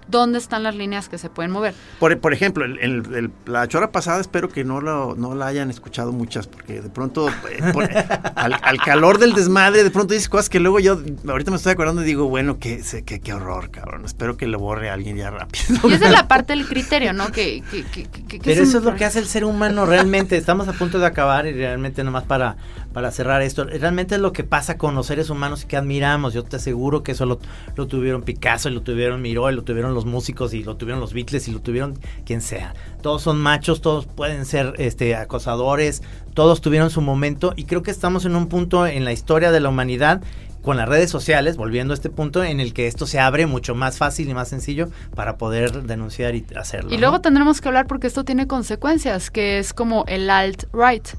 dónde 0.08 0.38
están 0.38 0.62
las 0.62 0.74
líneas 0.74 1.08
que 1.08 1.18
se 1.18 1.30
pueden 1.30 1.50
mover. 1.52 1.74
Por, 2.00 2.18
por 2.18 2.32
ejemplo, 2.32 2.64
el- 2.64 2.78
el- 2.78 3.14
el- 3.14 3.30
la 3.46 3.66
chora 3.68 3.92
pasada 3.92 4.20
espero 4.20 4.48
que 4.48 4.64
no, 4.64 4.80
lo, 4.80 5.14
no 5.16 5.34
la 5.34 5.46
hayan 5.46 5.70
escuchado 5.70 6.12
muchas, 6.12 6.46
porque 6.46 6.80
de 6.80 6.88
pronto, 6.90 7.28
eh, 7.28 7.60
por- 7.72 7.88
al, 8.36 8.54
al 8.62 8.78
calor 8.78 9.18
del 9.18 9.34
desmadre, 9.34 9.84
de 9.84 9.90
pronto 9.90 10.14
dices 10.14 10.28
cosas 10.28 10.48
que 10.48 10.60
luego 10.60 10.80
yo, 10.80 10.98
ahorita 11.28 11.50
me 11.50 11.56
estoy 11.56 11.72
acordando 11.72 12.02
y 12.02 12.04
digo, 12.06 12.28
bueno, 12.28 12.58
qué, 12.58 12.82
qué, 13.06 13.20
qué 13.20 13.32
horror, 13.34 13.70
cabrón. 13.70 14.04
Espero 14.04 14.36
que 14.36 14.46
lo 14.46 14.58
borre 14.58 14.90
alguien 14.90 15.16
ya 15.16 15.30
rápido. 15.30 15.64
Y 15.88 15.92
esa 15.92 16.06
es 16.06 16.12
la 16.12 16.26
parte 16.28 16.54
del 16.54 16.66
criterio, 16.66 17.12
¿no? 17.12 17.30
Que, 17.30 17.62
que, 17.70 17.84
que, 17.84 18.04
que- 18.04 18.24
que 18.26 18.40
Pero 18.40 18.62
eso 18.62 18.78
es 18.78 18.84
lo 18.84 18.94
que 18.96 19.04
hace 19.04 19.18
el 19.18 19.26
ser 19.26 19.44
humano 19.44 19.84
realmente. 19.86 20.36
Estamos 20.36 20.68
a 20.68 20.72
punto 20.72 20.98
de 20.98 21.06
acabar 21.06 21.46
y 21.46 21.52
realmente 21.52 22.02
nomás 22.04 22.24
para, 22.24 22.56
para 22.98 23.12
cerrar 23.12 23.42
esto. 23.42 23.62
Realmente 23.62 24.16
es 24.16 24.20
lo 24.20 24.32
que 24.32 24.42
pasa 24.42 24.76
con 24.76 24.96
los 24.96 25.06
seres 25.06 25.30
humanos 25.30 25.64
que 25.64 25.76
admiramos. 25.76 26.34
Yo 26.34 26.42
te 26.42 26.56
aseguro 26.56 27.04
que 27.04 27.12
eso 27.12 27.26
lo, 27.26 27.38
lo 27.76 27.86
tuvieron 27.86 28.22
Picasso, 28.22 28.68
y 28.68 28.72
lo 28.72 28.80
tuvieron 28.80 29.22
Miró, 29.22 29.48
y 29.48 29.54
lo 29.54 29.62
tuvieron 29.62 29.94
los 29.94 30.04
músicos, 30.04 30.52
y 30.52 30.64
lo 30.64 30.76
tuvieron 30.76 31.00
los 31.00 31.12
Beatles, 31.12 31.46
y 31.46 31.52
lo 31.52 31.60
tuvieron 31.60 31.96
quien 32.26 32.40
sea. 32.40 32.74
Todos 33.00 33.22
son 33.22 33.38
machos, 33.38 33.82
todos 33.82 34.06
pueden 34.06 34.44
ser 34.44 34.74
este, 34.78 35.14
acosadores, 35.14 36.02
todos 36.34 36.60
tuvieron 36.60 36.90
su 36.90 37.00
momento 37.00 37.52
y 37.54 37.66
creo 37.66 37.84
que 37.84 37.92
estamos 37.92 38.24
en 38.24 38.34
un 38.34 38.48
punto 38.48 38.84
en 38.84 39.04
la 39.04 39.12
historia 39.12 39.52
de 39.52 39.60
la 39.60 39.68
humanidad 39.68 40.20
con 40.62 40.76
las 40.76 40.88
redes 40.88 41.08
sociales, 41.08 41.56
volviendo 41.56 41.92
a 41.92 41.94
este 41.94 42.10
punto 42.10 42.42
en 42.42 42.58
el 42.58 42.74
que 42.74 42.88
esto 42.88 43.06
se 43.06 43.20
abre 43.20 43.46
mucho 43.46 43.76
más 43.76 43.98
fácil 43.98 44.28
y 44.28 44.34
más 44.34 44.48
sencillo 44.48 44.88
para 45.14 45.38
poder 45.38 45.84
denunciar 45.84 46.34
y 46.34 46.44
hacerlo. 46.56 46.90
Y 46.90 46.94
¿no? 46.94 47.02
luego 47.02 47.20
tendremos 47.20 47.60
que 47.60 47.68
hablar 47.68 47.86
porque 47.86 48.08
esto 48.08 48.24
tiene 48.24 48.48
consecuencias, 48.48 49.30
que 49.30 49.60
es 49.60 49.72
como 49.72 50.04
el 50.08 50.28
alt-right. 50.28 51.16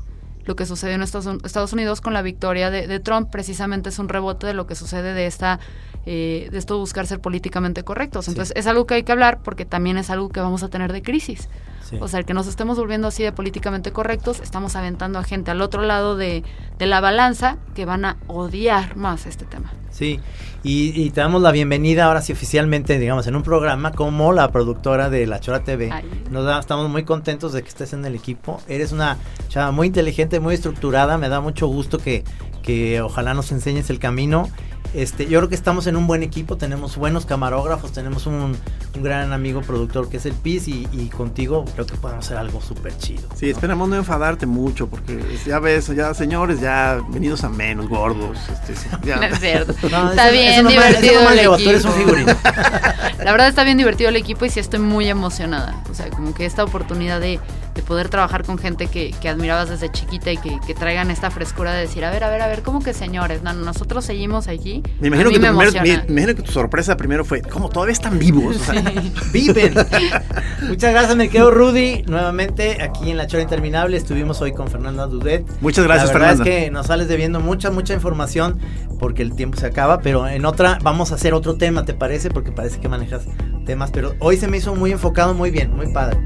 Lo 0.49 0.55
que 0.55 0.65
sucedió 0.65 0.95
en 0.95 1.03
Estados 1.03 1.27
Un- 1.27 1.41
Estados 1.45 1.73
Unidos 1.73 2.01
con 2.01 2.11
la 2.11 2.23
victoria 2.23 2.71
de, 2.71 2.87
de 2.87 2.99
Trump 2.99 3.29
precisamente 3.29 3.89
es 3.89 3.99
un 3.99 4.09
rebote 4.09 4.47
de 4.47 4.55
lo 4.55 4.65
que 4.65 4.73
sucede 4.73 5.13
de 5.13 5.27
esta 5.27 5.59
eh, 6.07 6.47
de 6.51 6.57
esto 6.57 6.79
buscar 6.79 7.05
ser 7.05 7.19
políticamente 7.19 7.83
correctos. 7.83 8.27
Entonces 8.27 8.51
es 8.57 8.65
algo 8.65 8.87
que 8.87 8.95
hay 8.95 9.03
que 9.03 9.11
hablar 9.11 9.41
porque 9.43 9.65
también 9.65 9.97
es 9.99 10.09
algo 10.09 10.29
que 10.29 10.39
vamos 10.39 10.63
a 10.63 10.69
tener 10.69 10.91
de 10.91 11.03
crisis. 11.03 11.49
Sí. 11.89 11.97
O 11.99 12.07
sea, 12.07 12.19
el 12.19 12.25
que 12.25 12.33
nos 12.35 12.45
estemos 12.47 12.77
volviendo 12.77 13.07
así 13.07 13.23
de 13.23 13.31
políticamente 13.31 13.91
correctos, 13.91 14.41
estamos 14.41 14.75
aventando 14.75 15.17
a 15.17 15.23
gente 15.23 15.49
al 15.51 15.61
otro 15.61 15.81
lado 15.81 16.15
de, 16.15 16.43
de 16.77 16.85
la 16.85 17.01
balanza 17.01 17.57
que 17.73 17.85
van 17.85 18.05
a 18.05 18.17
odiar 18.27 18.95
más 18.95 19.25
este 19.25 19.45
tema. 19.45 19.71
Sí, 19.89 20.19
y, 20.63 21.01
y 21.01 21.09
te 21.09 21.21
damos 21.21 21.41
la 21.41 21.51
bienvenida 21.51 22.05
ahora 22.05 22.21
sí 22.21 22.31
oficialmente, 22.31 22.99
digamos, 22.99 23.25
en 23.27 23.35
un 23.35 23.41
programa 23.43 23.91
como 23.91 24.33
la 24.33 24.51
productora 24.51 25.09
de 25.09 25.25
La 25.25 25.39
Chora 25.39 25.63
TV. 25.63 25.89
Ay. 25.91 26.03
Nos 26.29 26.45
da- 26.45 26.59
estamos 26.59 26.89
muy 26.89 27.03
contentos 27.05 27.53
de 27.53 27.63
que 27.63 27.69
estés 27.69 27.93
en 27.93 28.05
el 28.05 28.13
equipo. 28.13 28.61
Eres 28.67 28.91
una 28.91 29.17
chava 29.47 29.71
muy 29.71 29.87
inteligente, 29.87 30.39
muy 30.39 30.53
estructurada. 30.53 31.17
Me 31.17 31.27
da 31.27 31.41
mucho 31.41 31.65
gusto 31.67 31.97
que, 31.97 32.23
que 32.61 33.01
ojalá 33.01 33.33
nos 33.33 33.51
enseñes 33.51 33.89
el 33.89 33.97
camino. 33.99 34.47
Este, 34.93 35.27
yo 35.27 35.37
creo 35.39 35.49
que 35.49 35.55
estamos 35.55 35.85
en 35.85 35.95
un 35.95 36.07
buen 36.07 36.23
equipo, 36.23 36.57
tenemos 36.57 36.97
buenos 36.97 37.27
camarógrafos, 37.27 37.91
tenemos 37.91 38.25
un, 38.25 38.57
un 38.95 39.03
gran 39.03 39.33
amigo 39.33 39.61
productor 39.61 40.09
que 40.09 40.17
es 40.17 40.25
el 40.25 40.33
PIS 40.33 40.67
y, 40.67 40.87
y 40.91 41.09
contigo 41.09 41.63
creo 41.75 41.85
que 41.85 41.95
podemos 41.95 42.25
hacer 42.25 42.37
algo 42.37 42.59
súper 42.59 42.97
chido. 42.97 43.21
Sí, 43.35 43.45
¿no? 43.45 43.51
esperamos 43.51 43.87
no 43.87 43.97
enfadarte 43.97 44.47
mucho, 44.47 44.87
porque 44.87 45.23
ya 45.45 45.59
ves, 45.59 45.87
ya 45.95 46.11
señores, 46.15 46.59
ya 46.59 46.99
venidos 47.09 47.43
a 47.43 47.49
menos, 47.49 47.87
gordos. 47.87 48.39
Este, 48.67 48.73
ya. 49.05 49.17
No 49.19 49.25
es 49.27 49.39
cierto. 49.39 49.73
No, 49.91 50.09
está 50.09 50.25
eso- 50.29 50.33
bien 50.33 50.53
eso 50.53 50.63
no 50.63 50.69
me- 50.69 50.75
eso 50.75 50.81
no 50.81 50.89
divertido 50.89 51.29
el 51.29 51.37
llevo, 51.37 51.57
tú 51.57 51.69
eres 51.69 51.85
un 51.85 51.91
equipo. 51.91 52.07
figurín. 52.07 52.25
La 53.23 53.31
verdad 53.31 53.47
está 53.47 53.63
bien 53.63 53.77
divertido 53.77 54.09
el 54.09 54.15
equipo 54.15 54.45
y 54.45 54.49
sí 54.49 54.59
estoy 54.59 54.79
muy 54.79 55.07
emocionada. 55.07 55.83
O 55.91 55.93
sea, 55.93 56.09
como 56.09 56.33
que 56.33 56.45
esta 56.47 56.63
oportunidad 56.63 57.19
de, 57.19 57.39
de 57.79 57.85
poder 57.85 58.09
trabajar 58.09 58.43
con 58.43 58.57
gente 58.57 58.87
que, 58.87 59.11
que 59.21 59.29
admirabas 59.29 59.69
desde 59.69 59.89
chiquita 59.89 60.31
y 60.31 60.37
que, 60.37 60.57
que 60.67 60.73
traigan 60.73 61.11
esta 61.11 61.31
frescura 61.31 61.73
de 61.73 61.81
decir, 61.81 62.03
a 62.03 62.11
ver, 62.11 62.23
a 62.25 62.29
ver, 62.29 62.41
a 62.41 62.47
ver, 62.47 62.61
¿cómo 62.61 62.81
que 62.81 62.93
señores? 62.93 63.41
No, 63.41 63.53
nosotros 63.53 64.03
seguimos 64.03 64.47
aquí. 64.49 64.83
Me 64.99 65.07
imagino, 65.07 65.29
que 65.29 65.35
tu 65.37 65.41
me 65.41 65.47
primer- 65.47 65.67
emociona. 65.69 65.83
me- 65.83 66.03
me 66.13 66.21
imagino 66.21 66.35
que 66.35 66.41
tu 66.43 66.51
sorpresa 66.51 66.97
primero 66.97 67.23
fue, 67.23 67.41
¿cómo 67.41 67.69
todavía 67.69 67.93
están 67.93 68.19
vivos? 68.19 68.57
O 68.57 68.59
sea, 68.59 68.81
viven. 69.33 69.73
Muchas 70.67 70.91
gracias, 70.91 71.15
me 71.15 71.29
quedo 71.29 71.51
Rudy. 71.51 72.03
Nuevamente 72.07 72.81
aquí 72.83 73.09
en 73.11 73.17
La 73.17 73.27
Chora 73.27 73.43
Interminable 73.43 73.95
estuvimos 73.97 74.41
hoy 74.41 74.51
con 74.51 74.67
Fernanda 74.67 75.07
Dudet. 75.07 75.45
Muchas 75.61 75.85
gracias, 75.85 76.07
La 76.09 76.13
verdad 76.13 76.27
Fernanda. 76.37 76.49
es 76.51 76.63
que 76.65 76.71
nos 76.71 76.87
sales 76.87 77.07
debiendo 77.07 77.39
mucha, 77.39 77.71
mucha 77.71 77.93
información 77.93 78.59
porque 78.99 79.21
el 79.21 79.33
tiempo 79.35 79.57
se 79.57 79.65
acaba, 79.67 79.99
pero 80.01 80.27
en 80.27 80.45
otra 80.45 80.77
vamos 80.81 81.11
a 81.11 81.15
hacer 81.15 81.33
otro 81.33 81.55
tema, 81.55 81.85
¿te 81.85 81.93
parece? 81.93 82.29
Porque 82.29 82.51
parece 82.51 82.79
que 82.81 82.89
manejas 82.89 83.23
temas, 83.65 83.91
pero 83.91 84.15
hoy 84.19 84.35
se 84.37 84.47
me 84.47 84.57
hizo 84.57 84.75
muy 84.75 84.91
enfocado, 84.91 85.33
muy 85.33 85.51
bien, 85.51 85.73
muy 85.75 85.87
padre. 85.93 86.17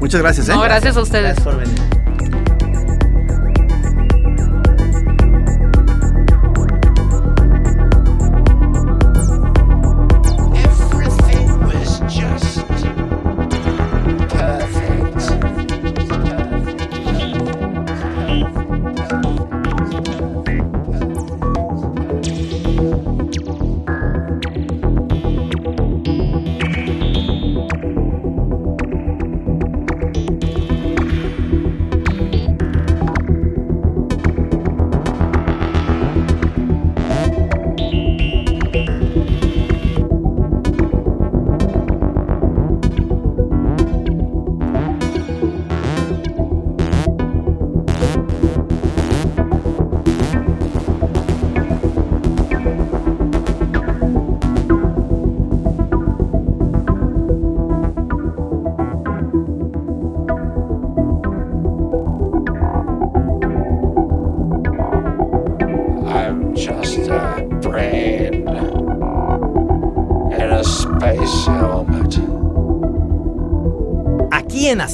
Muchas 0.00 0.20
gracias, 0.20 0.48
¿eh? 0.48 0.52
No, 0.54 0.60
gracias 0.62 0.96
a 0.96 1.00
ustedes. 1.00 1.36
Gracias 1.36 1.44
por 1.44 1.56
venir. 1.58 2.15